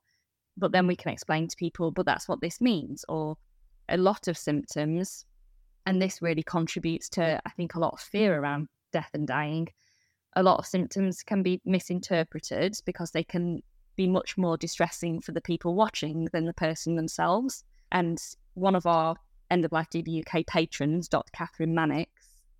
but 0.57 0.71
then 0.71 0.87
we 0.87 0.95
can 0.95 1.11
explain 1.11 1.47
to 1.47 1.55
people, 1.57 1.91
but 1.91 2.05
that's 2.05 2.27
what 2.27 2.41
this 2.41 2.61
means, 2.61 3.05
or 3.07 3.35
a 3.89 3.97
lot 3.97 4.27
of 4.27 4.37
symptoms. 4.37 5.25
And 5.85 6.01
this 6.01 6.21
really 6.21 6.43
contributes 6.43 7.09
to, 7.09 7.39
I 7.45 7.49
think, 7.51 7.75
a 7.75 7.79
lot 7.79 7.93
of 7.93 7.99
fear 7.99 8.33
mm. 8.33 8.39
around 8.39 8.67
death 8.91 9.11
and 9.13 9.27
dying. 9.27 9.67
A 10.35 10.43
lot 10.43 10.59
of 10.59 10.65
symptoms 10.65 11.23
can 11.23 11.43
be 11.43 11.61
misinterpreted 11.65 12.75
because 12.85 13.11
they 13.11 13.23
can 13.23 13.61
be 13.95 14.07
much 14.07 14.37
more 14.37 14.57
distressing 14.57 15.21
for 15.21 15.31
the 15.31 15.41
people 15.41 15.75
watching 15.75 16.27
than 16.31 16.45
the 16.45 16.53
person 16.53 16.95
themselves. 16.95 17.63
And 17.91 18.19
one 18.53 18.75
of 18.75 18.85
our 18.85 19.15
End 19.51 19.65
of 19.65 19.71
Life 19.71 19.89
DB 19.91 20.25
UK 20.25 20.45
patrons, 20.45 21.07
Dr. 21.07 21.31
Kathryn 21.35 21.69
Mannix, 21.69 22.09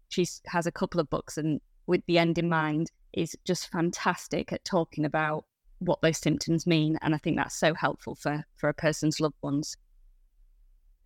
she 0.10 0.26
has 0.46 0.66
a 0.66 0.72
couple 0.72 1.00
of 1.00 1.10
books 1.10 1.38
and 1.38 1.60
with 1.88 2.06
the 2.06 2.18
end 2.18 2.38
in 2.38 2.50
mind 2.50 2.92
is 3.14 3.36
just 3.46 3.72
fantastic 3.72 4.52
at 4.52 4.64
talking 4.66 5.06
about 5.06 5.46
what 5.80 6.02
those 6.02 6.18
symptoms 6.18 6.66
mean. 6.66 6.98
And 7.02 7.14
I 7.14 7.18
think 7.18 7.38
that's 7.38 7.58
so 7.58 7.74
helpful 7.74 8.16
for, 8.16 8.44
for 8.56 8.70
a 8.70 8.74
person's 8.74 9.20
loved 9.20 9.36
ones. 9.42 9.78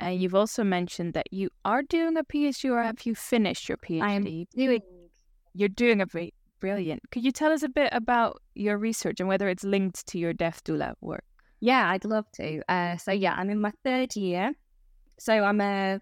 Uh, 0.02 0.08
you've 0.08 0.36
also 0.36 0.64
mentioned 0.64 1.14
that 1.14 1.32
you 1.32 1.50
are 1.66 1.82
doing 1.84 2.18
a 2.18 2.24
PhD 2.24 2.72
or 2.72 2.82
have 2.82 3.06
you 3.06 3.16
finished 3.16 3.68
your 3.68 3.78
PhD? 3.78 4.02
I 4.02 4.12
am 4.14 4.24
doing. 4.56 4.82
You're 5.54 5.68
doing 5.68 6.00
a 6.00 6.06
brilliant. 6.60 7.02
Could 7.12 7.24
you 7.24 7.32
tell 7.32 7.52
us 7.52 7.64
a 7.64 7.70
bit 7.70 7.90
about 7.92 8.42
your 8.56 8.78
research 8.78 9.20
and 9.20 9.30
whether 9.30 9.48
it's 9.50 9.64
linked 9.64 10.06
to 10.08 10.20
your 10.20 10.34
death 10.34 10.64
doula 10.64 10.94
work? 11.02 11.24
Yeah, 11.60 11.90
I'd 11.90 12.06
love 12.06 12.26
to. 12.34 12.62
Uh, 12.70 12.98
so 12.98 13.12
yeah, 13.12 13.34
I'm 13.36 13.50
in 13.50 13.60
my 13.60 13.72
third 13.84 14.16
year. 14.16 14.54
So 15.18 15.34
I'm 15.34 15.62
a 15.62 16.00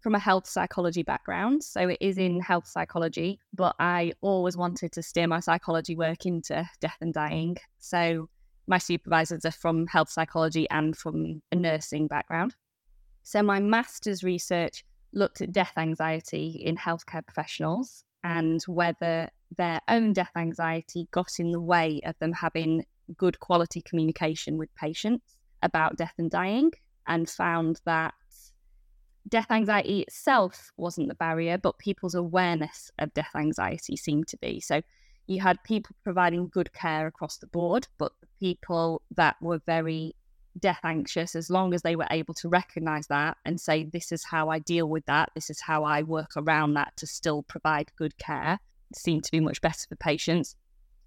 from 0.00 0.14
a 0.16 0.18
health 0.18 0.48
psychology 0.48 1.04
background, 1.04 1.62
so 1.62 1.88
it 1.88 1.98
is 2.00 2.18
in 2.18 2.40
health 2.40 2.66
psychology, 2.66 3.38
but 3.54 3.76
I 3.78 4.12
always 4.20 4.56
wanted 4.56 4.90
to 4.92 5.02
steer 5.02 5.28
my 5.28 5.38
psychology 5.38 5.94
work 5.94 6.26
into 6.26 6.68
death 6.80 6.96
and 7.00 7.14
dying. 7.14 7.56
So 7.78 8.28
my 8.66 8.78
supervisors 8.78 9.44
are 9.44 9.52
from 9.52 9.86
health 9.86 10.10
psychology 10.10 10.68
and 10.70 10.96
from 10.96 11.40
a 11.52 11.54
nursing 11.54 12.08
background. 12.08 12.56
So 13.22 13.42
my 13.44 13.60
master's 13.60 14.24
research 14.24 14.84
looked 15.12 15.40
at 15.40 15.52
death 15.52 15.72
anxiety 15.76 16.60
in 16.64 16.76
healthcare 16.76 17.24
professionals 17.24 18.04
and 18.24 18.62
whether 18.66 19.30
their 19.56 19.80
own 19.88 20.12
death 20.12 20.30
anxiety 20.36 21.08
got 21.10 21.38
in 21.38 21.50
the 21.50 21.60
way 21.60 22.00
of 22.04 22.18
them 22.18 22.32
having 22.32 22.84
good 23.16 23.40
quality 23.40 23.82
communication 23.82 24.56
with 24.56 24.74
patients 24.74 25.36
about 25.62 25.96
death 25.96 26.14
and 26.18 26.30
dying, 26.30 26.70
and 27.06 27.28
found 27.28 27.80
that 27.84 28.14
death 29.28 29.50
anxiety 29.50 30.00
itself 30.00 30.72
wasn't 30.76 31.08
the 31.08 31.14
barrier, 31.14 31.58
but 31.58 31.78
people's 31.78 32.14
awareness 32.14 32.90
of 32.98 33.14
death 33.14 33.30
anxiety 33.36 33.96
seemed 33.96 34.28
to 34.28 34.36
be. 34.38 34.60
So 34.60 34.82
you 35.26 35.40
had 35.40 35.62
people 35.62 35.94
providing 36.02 36.48
good 36.48 36.72
care 36.72 37.06
across 37.06 37.38
the 37.38 37.46
board, 37.46 37.86
but 37.98 38.12
the 38.20 38.26
people 38.40 39.02
that 39.16 39.36
were 39.40 39.60
very 39.64 40.14
death 40.58 40.80
anxious, 40.84 41.34
as 41.34 41.48
long 41.48 41.72
as 41.72 41.82
they 41.82 41.96
were 41.96 42.08
able 42.10 42.34
to 42.34 42.48
recognize 42.48 43.06
that 43.06 43.36
and 43.44 43.60
say, 43.60 43.84
This 43.84 44.12
is 44.12 44.24
how 44.24 44.48
I 44.48 44.58
deal 44.58 44.88
with 44.88 45.06
that, 45.06 45.30
this 45.34 45.48
is 45.48 45.60
how 45.60 45.84
I 45.84 46.02
work 46.02 46.30
around 46.36 46.74
that 46.74 46.96
to 46.98 47.06
still 47.06 47.42
provide 47.42 47.92
good 47.96 48.18
care, 48.18 48.58
seemed 48.96 49.24
to 49.24 49.30
be 49.30 49.40
much 49.40 49.60
better 49.60 49.86
for 49.88 49.96
patients. 49.96 50.56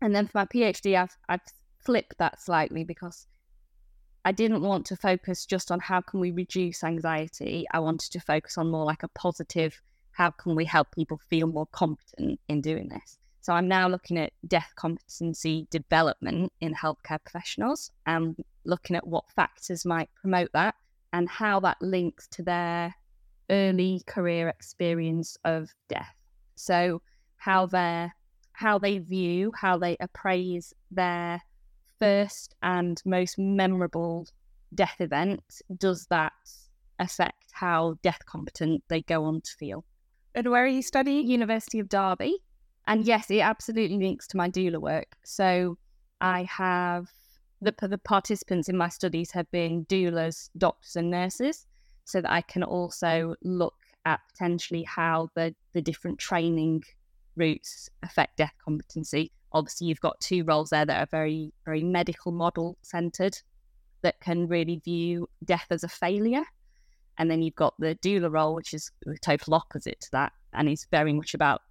And 0.02 0.16
then 0.16 0.28
for 0.28 0.40
my 0.40 0.46
PhD, 0.46 0.98
I've, 0.98 1.18
I've 1.30 1.42
flipped 1.80 2.18
that 2.18 2.42
slightly 2.42 2.84
because 2.84 3.28
I 4.24 4.32
didn't 4.32 4.62
want 4.62 4.86
to 4.88 4.96
focus 4.96 5.46
just 5.46 5.72
on 5.72 5.80
how 5.80 6.02
can 6.02 6.20
we 6.20 6.32
reduce 6.32 6.84
anxiety. 6.84 7.66
I 7.72 7.80
wanted 7.80 8.12
to 8.12 8.20
focus 8.20 8.58
on 8.58 8.72
more 8.72 8.86
like 8.86 9.04
a 9.04 9.08
positive, 9.10 9.80
how 10.12 10.32
can 10.32 10.56
we 10.56 10.66
help 10.66 10.92
people 10.92 11.20
feel 11.30 11.48
more 11.48 11.68
competent 11.68 12.40
in 12.50 12.62
doing 12.62 12.90
this? 12.90 13.20
So 13.42 13.54
I'm 13.54 13.68
now 13.68 13.88
looking 13.88 14.18
at 14.18 14.34
death 14.48 14.74
competency 14.76 15.68
development 15.70 16.52
in 16.62 16.74
healthcare 16.74 17.22
professionals 17.24 17.92
and 18.08 18.36
looking 18.66 18.96
at 18.96 19.06
what 19.06 19.30
factors 19.30 19.86
might 19.86 20.10
promote 20.16 20.50
that 20.54 20.74
and 21.14 21.30
how 21.30 21.60
that 21.60 21.78
links 21.80 22.28
to 22.30 22.42
their 22.42 22.96
early 23.52 24.02
career 24.08 24.50
experience 24.50 25.38
of 25.46 25.70
death. 25.88 26.16
So 26.56 27.04
how 27.38 27.66
they 27.66 28.10
how 28.54 28.80
they 28.80 29.00
view, 29.00 29.52
how 29.60 29.78
they 29.78 29.98
appraise 30.00 30.74
their 30.90 31.42
first 32.00 32.56
and 32.62 33.02
most 33.06 33.38
memorable 33.38 34.28
death 34.74 34.96
event, 35.00 35.44
does 35.78 36.08
that 36.10 36.34
affect 37.00 37.52
how 37.52 37.98
death 38.02 38.26
competent 38.26 38.82
they 38.88 39.02
go 39.02 39.26
on 39.26 39.42
to 39.42 39.52
feel? 39.60 39.84
And 40.34 40.50
where 40.50 40.64
are 40.64 40.68
you 40.68 40.82
studying? 40.82 41.28
University 41.28 41.80
of 41.80 41.90
Derby. 41.90 42.38
And 42.88 43.06
yes, 43.06 43.30
it 43.32 43.40
absolutely 43.40 43.98
links 43.98 44.28
to 44.28 44.38
my 44.38 44.50
doula 44.50 44.80
work. 44.80 45.16
So 45.24 45.78
I 46.22 46.44
have 46.44 47.08
the 47.62 47.74
the 47.82 47.98
participants 47.98 48.70
in 48.70 48.78
my 48.78 48.90
studies 48.90 49.32
have 49.32 49.50
been 49.52 49.86
doulas, 49.86 50.50
doctors, 50.58 50.96
and 50.96 51.10
nurses, 51.10 51.66
so 52.04 52.22
that 52.22 52.32
I 52.32 52.42
can 52.42 52.64
also 52.64 53.36
look 53.44 53.76
at 54.06 54.20
potentially 54.32 54.84
how 54.84 55.30
the 55.36 55.56
the 55.74 55.82
different 55.82 56.20
training 56.20 56.84
routes 57.36 57.90
affect 58.04 58.38
death 58.38 58.54
competency. 58.64 59.32
Obviously, 59.52 59.88
you've 59.88 60.02
got 60.02 60.20
two 60.20 60.44
roles 60.44 60.70
there 60.70 60.86
that 60.86 61.02
are 61.02 61.08
very 61.10 61.54
very 61.66 61.84
medical 61.84 62.32
model 62.32 62.78
centered, 62.82 63.38
that 64.02 64.20
can 64.20 64.48
really 64.48 64.82
view 64.84 65.28
death 65.44 65.68
as 65.70 65.84
a 65.84 65.88
failure, 65.88 66.44
and 67.18 67.30
then 67.30 67.42
you've 67.42 67.56
got 67.56 67.74
the 67.80 67.96
doula 67.96 68.32
role, 68.32 68.56
which 68.56 68.74
is 68.74 68.92
the 69.06 69.18
total 69.18 69.54
opposite 69.54 70.00
to 70.02 70.12
that, 70.12 70.34
and 70.54 70.70
is 70.70 70.88
very 70.92 71.14
much 71.14 71.34
about 71.34 71.62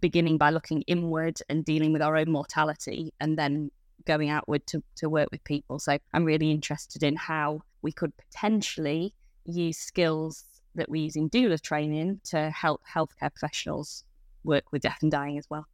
beginning 0.00 0.38
by 0.38 0.50
looking 0.50 0.82
inward 0.82 1.38
and 1.48 1.64
dealing 1.64 1.92
with 1.92 2.02
our 2.02 2.16
own 2.16 2.30
mortality 2.30 3.12
and 3.20 3.38
then 3.38 3.70
going 4.06 4.28
outward 4.28 4.66
to, 4.66 4.82
to 4.96 5.08
work 5.08 5.28
with 5.32 5.42
people. 5.44 5.78
So 5.78 5.98
I'm 6.12 6.24
really 6.24 6.50
interested 6.50 7.02
in 7.02 7.16
how 7.16 7.62
we 7.82 7.92
could 7.92 8.12
potentially 8.16 9.14
use 9.44 9.78
skills 9.78 10.44
that 10.74 10.88
we 10.88 11.00
use 11.00 11.16
in 11.16 11.30
doula 11.30 11.60
training 11.60 12.20
to 12.24 12.50
help 12.50 12.82
healthcare 12.92 13.32
professionals 13.34 14.04
work 14.46 14.72
with 14.72 14.82
death 14.82 14.98
and 15.02 15.10
dying 15.10 15.38
as 15.38 15.46
well. 15.50 15.66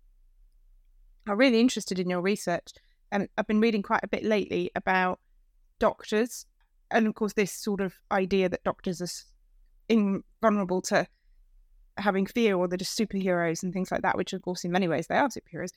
I'm 1.27 1.39
really 1.39 1.61
interested 1.61 1.99
in 1.99 2.11
your 2.11 2.21
research, 2.21 2.73
and 3.13 3.29
I've 3.39 3.47
been 3.47 3.61
reading 3.61 3.83
quite 3.83 4.03
a 4.03 4.09
bit 4.09 4.25
lately 4.25 4.71
about 4.75 5.21
doctors, 5.79 6.47
and 6.91 7.07
of 7.07 7.15
course, 7.15 7.35
this 7.35 7.53
sort 7.53 7.81
of 7.81 7.95
idea 8.11 8.49
that 8.49 8.65
doctors 8.65 9.01
are 9.01 9.09
invulnerable 9.89 10.83
to 10.83 11.07
having 11.99 12.27
fear 12.27 12.57
or 12.57 12.69
they're 12.69 12.79
just 12.79 12.99
superheroes 12.99 13.63
and 13.63 13.73
things 13.73 13.93
like 13.93 14.03
that, 14.03 14.17
which 14.17 14.33
of 14.33 14.43
course 14.43 14.65
in 14.65 14.73
many 14.73 14.89
ways 14.89 15.07
they 15.07 15.17
are 15.17 15.29
superheroes. 15.29 15.71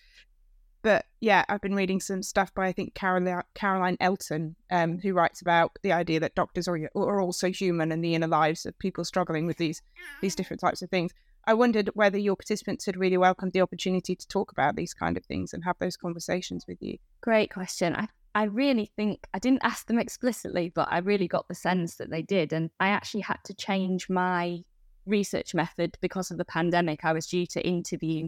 But 0.82 1.06
yeah, 1.20 1.44
I've 1.50 1.62
been 1.62 1.76
reading 1.76 2.00
some 2.00 2.22
stuff 2.22 2.54
by 2.54 2.68
I 2.68 2.72
think 2.72 2.94
Caroline, 2.94 3.42
Caroline 3.56 3.98
Elton, 4.00 4.56
um, 4.70 5.00
who 5.00 5.14
writes 5.14 5.42
about 5.42 5.78
the 5.82 5.92
idea 5.92 6.20
that 6.20 6.36
doctors 6.36 6.68
are, 6.68 6.78
are 6.96 7.22
also 7.22 7.50
human 7.50 7.92
and 7.92 8.04
the 8.04 8.14
inner 8.14 8.28
lives 8.28 8.66
of 8.66 8.78
people 8.78 9.04
struggling 9.04 9.48
with 9.48 9.58
these 9.58 9.82
these 10.22 10.36
different 10.36 10.60
types 10.60 10.82
of 10.82 10.90
things. 10.90 11.12
I 11.48 11.54
wondered 11.54 11.92
whether 11.94 12.18
your 12.18 12.36
participants 12.36 12.86
had 12.86 12.98
really 12.98 13.18
welcomed 13.18 13.54
the 13.54 13.62
opportunity 13.62 14.16
to 14.16 14.28
talk 14.28 14.52
about 14.52 14.76
these 14.76 14.94
kind 14.94 15.16
of 15.16 15.26
things 15.26 15.54
and 15.54 15.64
have 15.64 15.78
those 15.80 15.98
conversations 15.98 16.66
with 16.68 16.82
you. 16.82 16.98
Great 17.22 17.54
question. 17.54 17.96
I 17.96 18.08
I 18.36 18.44
really 18.44 18.92
think 18.98 19.28
I 19.34 19.40
didn't 19.40 19.64
ask 19.64 19.88
them 19.88 19.98
explicitly, 19.98 20.70
but 20.76 20.90
I 20.92 20.98
really 20.98 21.28
got 21.28 21.48
the 21.48 21.56
sense 21.56 21.96
that 21.96 22.10
they 22.10 22.22
did. 22.22 22.52
And 22.52 22.70
I 22.82 22.90
actually 22.90 23.22
had 23.22 23.40
to 23.46 23.54
change 23.54 24.10
my 24.10 24.60
research 25.06 25.54
method 25.54 25.98
because 26.02 26.32
of 26.32 26.38
the 26.38 26.44
pandemic. 26.44 27.06
I 27.06 27.14
was 27.14 27.28
due 27.28 27.46
to 27.48 27.66
interview 27.66 28.28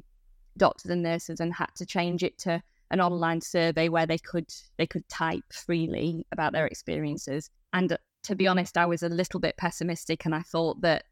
doctors 0.56 0.92
and 0.92 1.04
nurses 1.04 1.42
and 1.42 1.54
had 1.54 1.76
to 1.76 1.86
change 1.86 2.24
it 2.24 2.38
to 2.40 2.64
an 2.90 3.02
online 3.02 3.42
survey 3.42 3.90
where 3.90 4.06
they 4.06 4.18
could 4.18 4.50
they 4.78 4.88
could 4.88 5.08
type 5.10 5.44
freely 5.52 6.26
about 6.32 6.54
their 6.54 6.68
experiences. 6.68 7.50
And 7.74 7.92
uh, 7.92 7.98
to 8.24 8.36
be 8.36 8.48
honest, 8.48 8.78
I 8.78 8.86
was 8.86 9.04
a 9.04 9.10
little 9.10 9.42
bit 9.42 9.58
pessimistic, 9.58 10.26
and 10.26 10.34
I 10.34 10.42
thought 10.42 10.80
that 10.82 11.04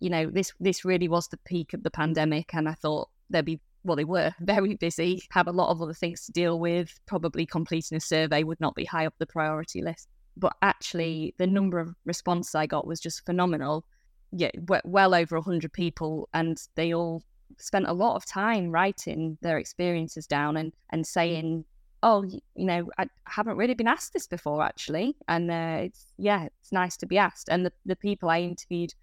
you 0.00 0.10
know 0.10 0.26
this 0.26 0.52
this 0.60 0.84
really 0.84 1.08
was 1.08 1.28
the 1.28 1.38
peak 1.38 1.72
of 1.74 1.82
the 1.82 1.90
pandemic, 1.90 2.54
and 2.54 2.68
I 2.68 2.74
thought 2.74 3.08
there'd 3.30 3.44
be 3.44 3.60
well, 3.82 3.96
they 3.96 4.04
were 4.04 4.34
very 4.40 4.74
busy, 4.76 5.22
have 5.30 5.48
a 5.48 5.52
lot 5.52 5.70
of 5.70 5.80
other 5.80 5.94
things 5.94 6.26
to 6.26 6.32
deal 6.32 6.58
with. 6.58 6.98
Probably 7.06 7.46
completing 7.46 7.96
a 7.96 8.00
survey 8.00 8.42
would 8.42 8.60
not 8.60 8.74
be 8.74 8.84
high 8.84 9.06
up 9.06 9.14
the 9.18 9.26
priority 9.26 9.82
list. 9.82 10.08
But 10.36 10.54
actually, 10.62 11.34
the 11.38 11.46
number 11.46 11.78
of 11.78 11.94
responses 12.04 12.54
I 12.54 12.66
got 12.66 12.86
was 12.86 13.00
just 13.00 13.24
phenomenal 13.26 13.84
yeah, 14.32 14.50
well 14.84 15.14
over 15.14 15.36
100 15.36 15.72
people, 15.72 16.28
and 16.34 16.60
they 16.76 16.94
all 16.94 17.22
spent 17.58 17.86
a 17.86 17.92
lot 17.92 18.16
of 18.16 18.24
time 18.24 18.70
writing 18.70 19.36
their 19.40 19.58
experiences 19.58 20.26
down 20.26 20.56
and, 20.56 20.72
and 20.90 21.06
saying, 21.06 21.64
oh, 22.02 22.22
you 22.22 22.40
know, 22.54 22.88
I 22.96 23.06
haven't 23.24 23.56
really 23.56 23.74
been 23.74 23.88
asked 23.88 24.12
this 24.12 24.26
before, 24.26 24.62
actually. 24.62 25.16
And 25.28 25.50
uh, 25.50 25.78
it's, 25.82 26.06
yeah, 26.16 26.44
it's 26.44 26.72
nice 26.72 26.96
to 26.98 27.06
be 27.06 27.18
asked. 27.18 27.48
And 27.48 27.66
the, 27.66 27.72
the 27.84 27.96
people 27.96 28.30
I 28.30 28.40
interviewed 28.40 28.94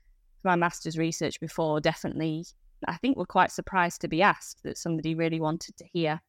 my 0.47 0.55
master's 0.55 0.97
research 0.97 1.39
before 1.39 1.79
definitely, 1.79 2.45
I 2.87 2.97
think, 2.97 3.17
were 3.17 3.25
quite 3.25 3.51
surprised 3.51 4.01
to 4.01 4.07
be 4.07 4.21
asked 4.21 4.63
that 4.63 4.77
somebody 4.77 5.13
really 5.15 5.39
wanted 5.39 5.77
to 5.77 5.85
hear 5.85 6.21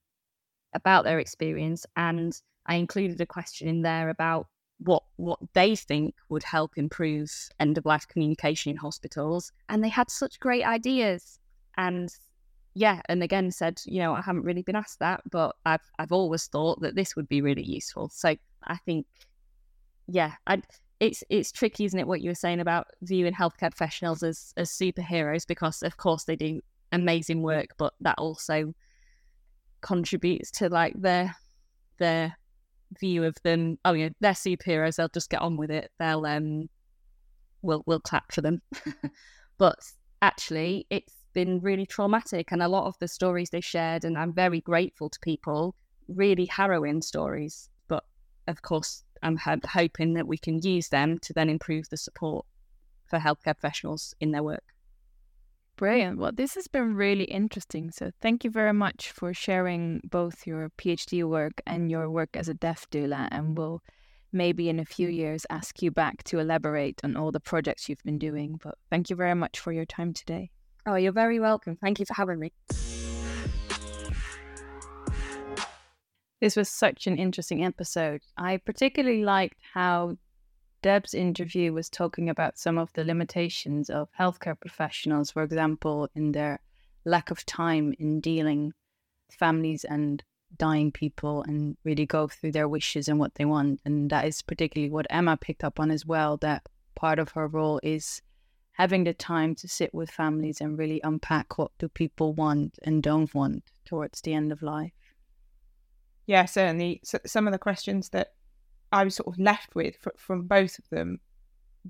about 0.74 1.04
their 1.04 1.18
experience. 1.18 1.86
And 1.96 2.38
I 2.66 2.74
included 2.74 3.20
a 3.20 3.26
question 3.26 3.68
in 3.68 3.82
there 3.82 4.10
about 4.10 4.46
what 4.78 5.02
what 5.16 5.38
they 5.54 5.74
think 5.74 6.14
would 6.28 6.44
help 6.44 6.72
improve 6.76 7.30
end 7.58 7.76
of 7.78 7.84
life 7.84 8.06
communication 8.06 8.70
in 8.70 8.76
hospitals 8.76 9.50
and 9.68 9.82
they 9.82 9.88
had 9.88 10.08
such 10.08 10.38
great 10.38 10.64
ideas 10.64 11.40
and 11.76 12.14
yeah 12.74 13.00
and 13.08 13.22
again 13.22 13.50
said 13.50 13.80
you 13.86 13.98
know 14.00 14.14
I 14.14 14.20
haven't 14.20 14.44
really 14.44 14.62
been 14.62 14.76
asked 14.76 15.00
that 15.00 15.22
but 15.30 15.56
I've 15.66 15.90
I've 15.98 16.12
always 16.12 16.46
thought 16.46 16.80
that 16.82 16.94
this 16.94 17.16
would 17.16 17.28
be 17.28 17.42
really 17.42 17.64
useful 17.64 18.08
so 18.08 18.36
I 18.62 18.76
think 18.86 19.06
yeah 20.06 20.34
I 20.46 20.62
it's 21.00 21.22
it's 21.30 21.52
tricky 21.52 21.84
isn't 21.84 22.00
it 22.00 22.06
what 22.06 22.20
you 22.20 22.30
were 22.30 22.34
saying 22.34 22.60
about 22.60 22.86
viewing 23.02 23.32
healthcare 23.32 23.70
professionals 23.70 24.22
as 24.22 24.52
as 24.56 24.70
superheroes 24.70 25.46
because 25.46 25.82
of 25.82 25.96
course 25.96 26.24
they 26.24 26.36
do 26.36 26.60
amazing 26.92 27.42
work 27.42 27.68
but 27.76 27.94
that 28.00 28.16
also 28.18 28.74
contributes 29.80 30.50
to 30.50 30.68
like 30.68 30.94
their 31.00 31.34
their 31.98 32.36
view 32.98 33.24
of 33.24 33.36
them. 33.42 33.78
Oh 33.84 33.92
yeah, 33.92 34.10
they're 34.20 34.32
superheroes. 34.32 34.96
They'll 34.96 35.08
just 35.08 35.30
get 35.30 35.42
on 35.42 35.56
with 35.56 35.70
it. 35.70 35.90
They'll 35.98 36.24
um, 36.26 36.68
we'll 37.62 37.82
we'll 37.86 38.00
clap 38.00 38.32
for 38.32 38.40
them. 38.40 38.62
but 39.58 39.78
actually, 40.22 40.86
it's 40.90 41.14
been 41.34 41.60
really 41.60 41.86
traumatic, 41.86 42.52
and 42.52 42.62
a 42.62 42.68
lot 42.68 42.86
of 42.86 42.98
the 42.98 43.08
stories 43.08 43.50
they 43.50 43.60
shared, 43.60 44.04
and 44.04 44.16
I'm 44.16 44.32
very 44.32 44.60
grateful 44.60 45.08
to 45.10 45.20
people. 45.20 45.74
Really 46.08 46.46
harrowing 46.46 47.02
stories, 47.02 47.68
but 47.86 48.04
of 48.46 48.62
course, 48.62 49.04
I'm 49.22 49.38
hoping 49.38 50.14
that 50.14 50.26
we 50.26 50.38
can 50.38 50.60
use 50.62 50.88
them 50.88 51.18
to 51.20 51.32
then 51.32 51.48
improve 51.48 51.88
the 51.88 51.96
support 51.96 52.46
for 53.06 53.18
healthcare 53.18 53.58
professionals 53.58 54.14
in 54.20 54.32
their 54.32 54.42
work. 54.42 54.64
Brilliant. 55.76 56.18
Well, 56.18 56.32
this 56.32 56.56
has 56.56 56.66
been 56.66 56.94
really 56.94 57.24
interesting. 57.24 57.92
So, 57.92 58.10
thank 58.20 58.42
you 58.42 58.50
very 58.50 58.72
much 58.72 59.12
for 59.12 59.32
sharing 59.32 60.00
both 60.02 60.44
your 60.44 60.70
PhD 60.70 61.22
work 61.22 61.62
and 61.66 61.88
your 61.88 62.10
work 62.10 62.30
as 62.36 62.48
a 62.48 62.54
death 62.54 62.86
doula. 62.90 63.28
And 63.30 63.56
we'll 63.56 63.80
maybe 64.32 64.68
in 64.68 64.80
a 64.80 64.84
few 64.84 65.08
years 65.08 65.46
ask 65.50 65.80
you 65.80 65.92
back 65.92 66.24
to 66.24 66.40
elaborate 66.40 67.00
on 67.04 67.16
all 67.16 67.30
the 67.30 67.40
projects 67.40 67.88
you've 67.88 68.02
been 68.04 68.18
doing. 68.18 68.58
But 68.62 68.74
thank 68.90 69.08
you 69.08 69.14
very 69.14 69.34
much 69.34 69.60
for 69.60 69.72
your 69.72 69.86
time 69.86 70.12
today. 70.12 70.50
Oh, 70.84 70.96
you're 70.96 71.12
very 71.12 71.38
welcome. 71.38 71.76
Thank 71.76 72.00
you 72.00 72.06
for 72.06 72.14
having 72.14 72.40
me. 72.40 72.52
This 76.40 76.54
was 76.54 76.68
such 76.68 77.08
an 77.08 77.16
interesting 77.16 77.64
episode. 77.64 78.22
I 78.36 78.58
particularly 78.58 79.24
liked 79.24 79.58
how 79.74 80.16
Deb's 80.82 81.12
interview 81.12 81.72
was 81.72 81.90
talking 81.90 82.28
about 82.28 82.58
some 82.58 82.78
of 82.78 82.92
the 82.92 83.02
limitations 83.02 83.90
of 83.90 84.08
healthcare 84.16 84.58
professionals, 84.58 85.32
for 85.32 85.42
example, 85.42 86.08
in 86.14 86.30
their 86.30 86.60
lack 87.04 87.32
of 87.32 87.44
time 87.46 87.92
in 87.98 88.20
dealing 88.20 88.66
with 88.66 89.36
families 89.36 89.82
and 89.82 90.22
dying 90.56 90.92
people 90.92 91.42
and 91.42 91.76
really 91.84 92.06
go 92.06 92.28
through 92.28 92.52
their 92.52 92.68
wishes 92.68 93.08
and 93.08 93.18
what 93.18 93.34
they 93.34 93.44
want. 93.44 93.80
And 93.84 94.08
that 94.10 94.24
is 94.24 94.40
particularly 94.40 94.90
what 94.90 95.06
Emma 95.10 95.36
picked 95.36 95.64
up 95.64 95.80
on 95.80 95.90
as 95.90 96.06
well, 96.06 96.36
that 96.38 96.68
part 96.94 97.18
of 97.18 97.30
her 97.30 97.48
role 97.48 97.80
is 97.82 98.22
having 98.72 99.02
the 99.02 99.12
time 99.12 99.56
to 99.56 99.66
sit 99.66 99.92
with 99.92 100.08
families 100.08 100.60
and 100.60 100.78
really 100.78 101.00
unpack 101.02 101.58
what 101.58 101.72
do 101.78 101.88
people 101.88 102.32
want 102.34 102.78
and 102.84 103.02
don't 103.02 103.34
want 103.34 103.64
towards 103.84 104.20
the 104.20 104.34
end 104.34 104.52
of 104.52 104.62
life. 104.62 104.92
Yeah, 106.28 106.44
certainly. 106.44 107.00
So 107.04 107.18
some 107.24 107.48
of 107.48 107.52
the 107.52 107.58
questions 107.58 108.10
that 108.10 108.34
I 108.92 109.02
was 109.02 109.16
sort 109.16 109.34
of 109.34 109.40
left 109.40 109.74
with 109.74 109.96
from 110.18 110.42
both 110.42 110.78
of 110.78 110.88
them 110.90 111.20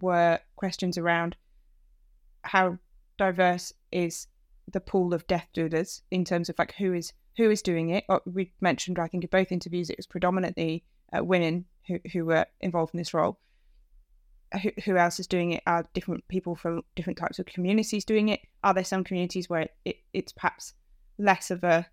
were 0.00 0.38
questions 0.54 0.96
around 0.96 1.36
how 2.42 2.78
diverse 3.18 3.72
is 3.90 4.28
the 4.72 4.80
pool 4.80 5.12
of 5.12 5.26
death 5.26 5.48
doulas 5.56 6.02
in 6.12 6.24
terms 6.24 6.48
of 6.48 6.56
like 6.56 6.74
who 6.74 6.94
is 6.94 7.12
who 7.36 7.50
is 7.50 7.62
doing 7.62 7.90
it. 7.90 8.04
Uh, 8.08 8.20
we 8.26 8.52
mentioned, 8.60 9.00
I 9.00 9.08
think, 9.08 9.24
in 9.24 9.30
both 9.30 9.50
interviews, 9.50 9.90
it 9.90 9.98
was 9.98 10.06
predominantly 10.06 10.84
uh, 11.12 11.24
women 11.24 11.64
who 11.88 11.98
who 12.12 12.24
were 12.24 12.46
involved 12.60 12.94
in 12.94 12.98
this 12.98 13.12
role. 13.12 13.40
Who, 14.62 14.70
who 14.84 14.96
else 14.96 15.18
is 15.18 15.26
doing 15.26 15.50
it? 15.50 15.64
Are 15.66 15.84
different 15.94 16.28
people 16.28 16.54
from 16.54 16.82
different 16.94 17.18
types 17.18 17.40
of 17.40 17.46
communities 17.46 18.04
doing 18.04 18.28
it? 18.28 18.40
Are 18.62 18.72
there 18.72 18.84
some 18.84 19.02
communities 19.02 19.50
where 19.50 19.68
it, 19.84 19.96
it's 20.12 20.32
perhaps 20.32 20.74
less 21.18 21.50
of 21.50 21.64
a 21.64 21.88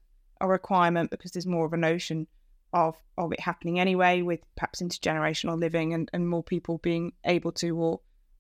a 0.46 0.50
requirement 0.50 1.12
because 1.12 1.32
there's 1.32 1.46
more 1.46 1.66
of 1.66 1.74
a 1.74 1.78
notion 1.78 2.28
of 2.74 2.98
of 3.18 3.32
it 3.32 3.40
happening 3.40 3.80
anyway, 3.80 4.22
with 4.22 4.42
perhaps 4.56 4.82
intergenerational 4.82 5.60
living 5.60 5.94
and, 5.94 6.10
and 6.14 6.28
more 6.28 6.44
people 6.44 6.78
being 6.80 7.14
able 7.26 7.52
to 7.54 7.78
or 7.78 8.00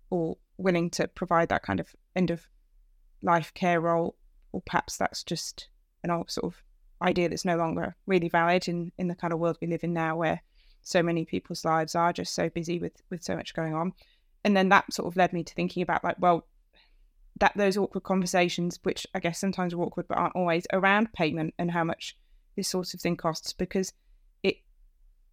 or 0.09 0.37
willing 0.57 0.89
to 0.89 1.07
provide 1.07 1.49
that 1.49 1.63
kind 1.63 1.79
of 1.79 1.95
end 2.15 2.31
of 2.31 2.47
life 3.21 3.53
care 3.53 3.81
role, 3.81 4.15
or 4.51 4.61
perhaps 4.65 4.97
that's 4.97 5.23
just 5.23 5.69
an 6.03 6.11
old 6.11 6.29
sort 6.29 6.53
of 6.53 6.63
idea 7.01 7.27
that's 7.27 7.45
no 7.45 7.57
longer 7.57 7.95
really 8.05 8.29
valid 8.29 8.67
in 8.67 8.91
in 8.97 9.07
the 9.07 9.15
kind 9.15 9.33
of 9.33 9.39
world 9.39 9.57
we 9.61 9.67
live 9.67 9.83
in 9.83 9.93
now, 9.93 10.15
where 10.17 10.41
so 10.81 11.01
many 11.01 11.25
people's 11.25 11.65
lives 11.65 11.95
are 11.95 12.13
just 12.13 12.35
so 12.35 12.49
busy 12.49 12.77
with 12.79 13.01
with 13.09 13.23
so 13.23 13.35
much 13.35 13.53
going 13.53 13.73
on. 13.73 13.93
And 14.43 14.55
then 14.55 14.69
that 14.69 14.93
sort 14.93 15.07
of 15.07 15.17
led 15.17 15.33
me 15.33 15.43
to 15.43 15.53
thinking 15.55 15.81
about 15.81 16.03
like, 16.03 16.17
well, 16.19 16.45
that 17.39 17.53
those 17.55 17.77
awkward 17.77 18.03
conversations, 18.03 18.79
which 18.83 19.05
I 19.13 19.19
guess 19.19 19.39
sometimes 19.39 19.73
are 19.73 19.81
awkward 19.81 20.07
but 20.07 20.17
aren't 20.17 20.35
always 20.35 20.65
around 20.71 21.13
payment 21.13 21.53
and 21.59 21.71
how 21.71 21.83
much 21.83 22.17
this 22.55 22.69
sort 22.69 22.93
of 22.93 23.01
thing 23.01 23.17
costs, 23.17 23.51
because 23.51 23.93
it 24.41 24.57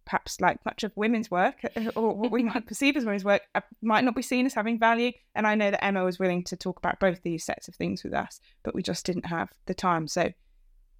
perhaps 0.05 0.41
like 0.41 0.63
much 0.65 0.83
of 0.83 0.91
women's 0.95 1.31
work 1.31 1.61
or 1.95 2.13
what 2.15 2.31
we 2.31 2.43
might 2.43 2.67
perceive 2.67 2.97
as 2.97 3.05
women's 3.05 3.23
work 3.23 3.43
uh, 3.55 3.61
might 3.81 4.03
not 4.03 4.15
be 4.15 4.21
seen 4.21 4.45
as 4.45 4.53
having 4.53 4.77
value. 4.77 5.11
And 5.33 5.47
I 5.47 5.55
know 5.55 5.71
that 5.71 5.83
Emma 5.83 6.03
was 6.03 6.19
willing 6.19 6.43
to 6.45 6.57
talk 6.57 6.77
about 6.77 6.99
both 6.99 7.21
these 7.21 7.43
sets 7.43 7.67
of 7.67 7.75
things 7.75 8.03
with 8.03 8.13
us, 8.13 8.41
but 8.63 8.75
we 8.75 8.83
just 8.83 9.05
didn't 9.05 9.27
have 9.27 9.49
the 9.65 9.73
time. 9.73 10.07
So 10.07 10.33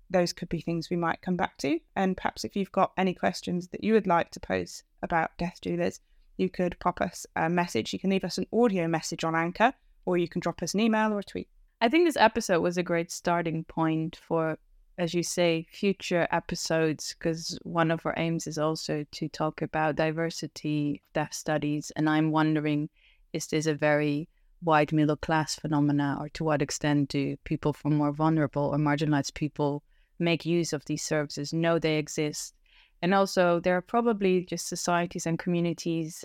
those 0.10 0.32
could 0.32 0.50
be 0.50 0.62
things 0.62 0.90
we 0.90 0.96
might 0.96 1.22
come 1.22 1.36
back 1.36 1.58
to. 1.58 1.80
And 1.98 2.16
perhaps 2.16 2.46
if 2.46 2.56
you've 2.56 2.72
got 2.72 2.94
any 2.98 3.14
questions 3.14 3.68
that 3.70 3.84
you 3.84 3.94
would 3.94 4.08
like 4.08 4.32
to 4.32 4.40
pose 4.40 4.84
about 5.02 5.38
death 5.38 5.60
doulas, 5.62 6.00
you 6.38 6.50
could 6.50 6.80
pop 6.80 7.02
us 7.02 7.26
a 7.36 7.50
message. 7.50 7.92
You 7.92 8.00
can 8.00 8.10
leave 8.10 8.24
us 8.24 8.38
an 8.38 8.48
audio 8.54 8.88
message 8.88 9.24
on 9.24 9.36
Anchor, 9.36 9.74
or 10.06 10.18
you 10.18 10.28
can 10.28 10.40
drop 10.42 10.62
us 10.62 10.74
an 10.74 10.80
email 10.80 11.14
or 11.14 11.20
a 11.20 11.24
tweet. 11.24 11.48
I 11.82 11.90
think 11.90 12.08
this 12.08 12.18
episode 12.18 12.62
was 12.62 12.78
a 12.78 12.84
great 12.84 13.12
starting 13.12 13.64
point 13.66 14.20
for 14.28 14.58
as 14.98 15.14
you 15.14 15.24
say, 15.24 15.66
future 15.72 16.28
episodes, 16.32 17.16
because 17.18 17.58
one 17.64 17.90
of 17.90 18.06
our 18.06 18.14
aims 18.18 18.46
is 18.46 18.58
also 18.58 19.06
to 19.12 19.28
talk 19.30 19.62
about 19.62 19.96
diversity 19.96 21.02
of 21.04 21.14
death 21.14 21.34
studies. 21.34 21.92
And 21.96 22.10
I'm 22.10 22.32
wondering, 22.32 22.90
is 23.34 23.48
this 23.48 23.66
a 23.66 23.74
very 23.74 24.30
wide 24.62 24.94
middle 24.94 25.18
class 25.18 25.56
phenomena, 25.56 26.18
or 26.20 26.30
to 26.30 26.44
what 26.44 26.62
extent 26.62 27.10
do 27.10 27.36
people 27.44 27.74
from 27.74 27.96
more 27.96 28.12
vulnerable 28.12 28.66
or 28.66 28.78
marginalized 28.78 29.34
people 29.34 29.84
make 30.20 30.46
use 30.46 30.74
of 30.74 30.86
these 30.86 31.04
services, 31.04 31.54
know 31.54 31.80
they 31.80 31.98
exist? 31.98 32.54
And 33.02 33.14
also, 33.14 33.60
there 33.60 33.76
are 33.76 33.82
probably 33.82 34.46
just 34.46 34.68
societies 34.68 35.26
and 35.26 35.40
communities 35.40 36.24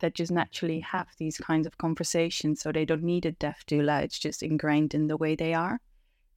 that 0.00 0.14
just 0.14 0.32
naturally 0.32 0.80
have 0.80 1.08
these 1.18 1.38
kinds 1.38 1.66
of 1.66 1.78
conversations, 1.78 2.60
so 2.60 2.72
they 2.72 2.84
don't 2.84 3.02
need 3.02 3.26
a 3.26 3.32
death 3.32 3.64
doula. 3.66 4.02
It's 4.02 4.18
just 4.18 4.42
ingrained 4.42 4.94
in 4.94 5.06
the 5.06 5.16
way 5.16 5.34
they 5.34 5.54
are. 5.54 5.80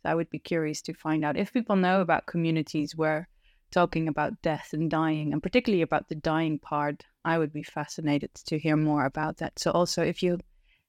So 0.02 0.10
I 0.10 0.15
would 0.15 0.30
be 0.30 0.40
curious 0.40 0.81
to 0.84 0.94
find 0.94 1.26
out 1.26 1.38
if 1.38 1.52
people 1.52 1.76
know 1.76 2.02
about 2.02 2.26
communities 2.26 2.95
where 2.95 3.27
talking 3.72 4.07
about 4.07 4.41
death 4.41 4.69
and 4.73 4.90
dying, 4.90 5.34
and 5.34 5.44
particularly 5.44 5.81
about 5.81 6.10
the 6.10 6.15
dying 6.15 6.57
part, 6.60 7.06
I 7.26 7.38
would 7.38 7.53
be 7.53 7.64
fascinated 7.64 8.34
to 8.48 8.57
hear 8.57 8.76
more 8.76 9.06
about 9.06 9.38
that. 9.38 9.60
So 9.60 9.72
also, 9.72 10.03
if 10.03 10.23
you 10.23 10.40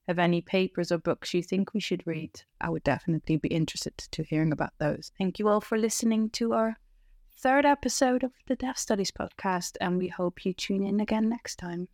have 0.09 0.19
any 0.19 0.41
papers 0.41 0.91
or 0.91 0.99
books 0.99 1.35
you 1.35 1.43
think 1.43 1.75
we 1.75 1.81
should 1.81 2.07
read, 2.07 2.41
I 2.61 2.71
would 2.71 2.85
definitely 2.85 3.37
be 3.37 3.49
interested 3.49 3.99
to 3.99 4.23
hearing 4.23 4.53
about 4.53 4.73
those. 4.79 5.13
Thank 5.19 5.39
you 5.39 5.49
all 5.49 5.61
for 5.61 5.77
listening 5.77 6.31
to 6.31 6.55
our 6.55 6.77
third 7.39 7.67
episode 7.67 8.23
of 8.23 8.33
the 8.47 8.57
Death 8.57 8.79
Studies 8.79 9.11
podcast, 9.11 9.77
and 9.81 9.99
we 9.99 10.09
hope 10.09 10.45
you 10.45 10.53
tune 10.55 10.85
in 10.85 11.01
again 11.01 11.29
next 11.29 11.57
time. 11.57 11.89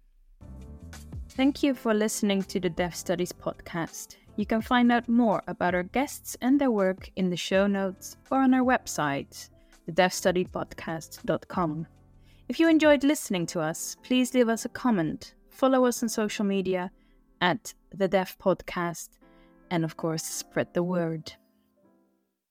Thank 1.31 1.63
you 1.63 1.75
for 1.75 1.93
listening 1.93 2.43
to 2.45 2.61
the 2.61 2.71
Death 2.71 2.95
Studies 2.95 3.33
podcast. 3.33 4.17
You 4.37 4.47
can 4.47 4.63
find 4.63 4.91
out 4.91 5.09
more 5.09 5.43
about 5.47 5.75
our 5.75 5.83
guests 5.83 6.37
and 6.41 6.61
their 6.61 6.71
work 6.71 7.11
in 7.17 7.31
the 7.31 7.37
show 7.37 7.67
notes 7.67 8.17
or 8.31 8.41
on 8.41 8.55
our 8.55 8.65
website, 8.65 9.51
thedeathstudypodcast.com. 9.89 11.87
If 12.49 12.61
you 12.61 12.69
enjoyed 12.69 13.05
listening 13.05 13.47
to 13.47 13.61
us, 13.61 13.97
please 14.03 14.33
leave 14.35 14.49
us 14.49 14.65
a 14.65 14.71
comment, 14.71 15.35
follow 15.51 15.85
us 15.85 16.03
on 16.03 16.09
social 16.09 16.45
media 16.45 16.91
at 17.41 17.75
the 17.95 18.09
Death 18.09 18.37
Podcast, 18.39 19.11
and 19.71 19.85
of 19.85 19.97
course, 19.97 20.23
spread 20.23 20.73
the 20.73 20.83
word. 20.83 21.33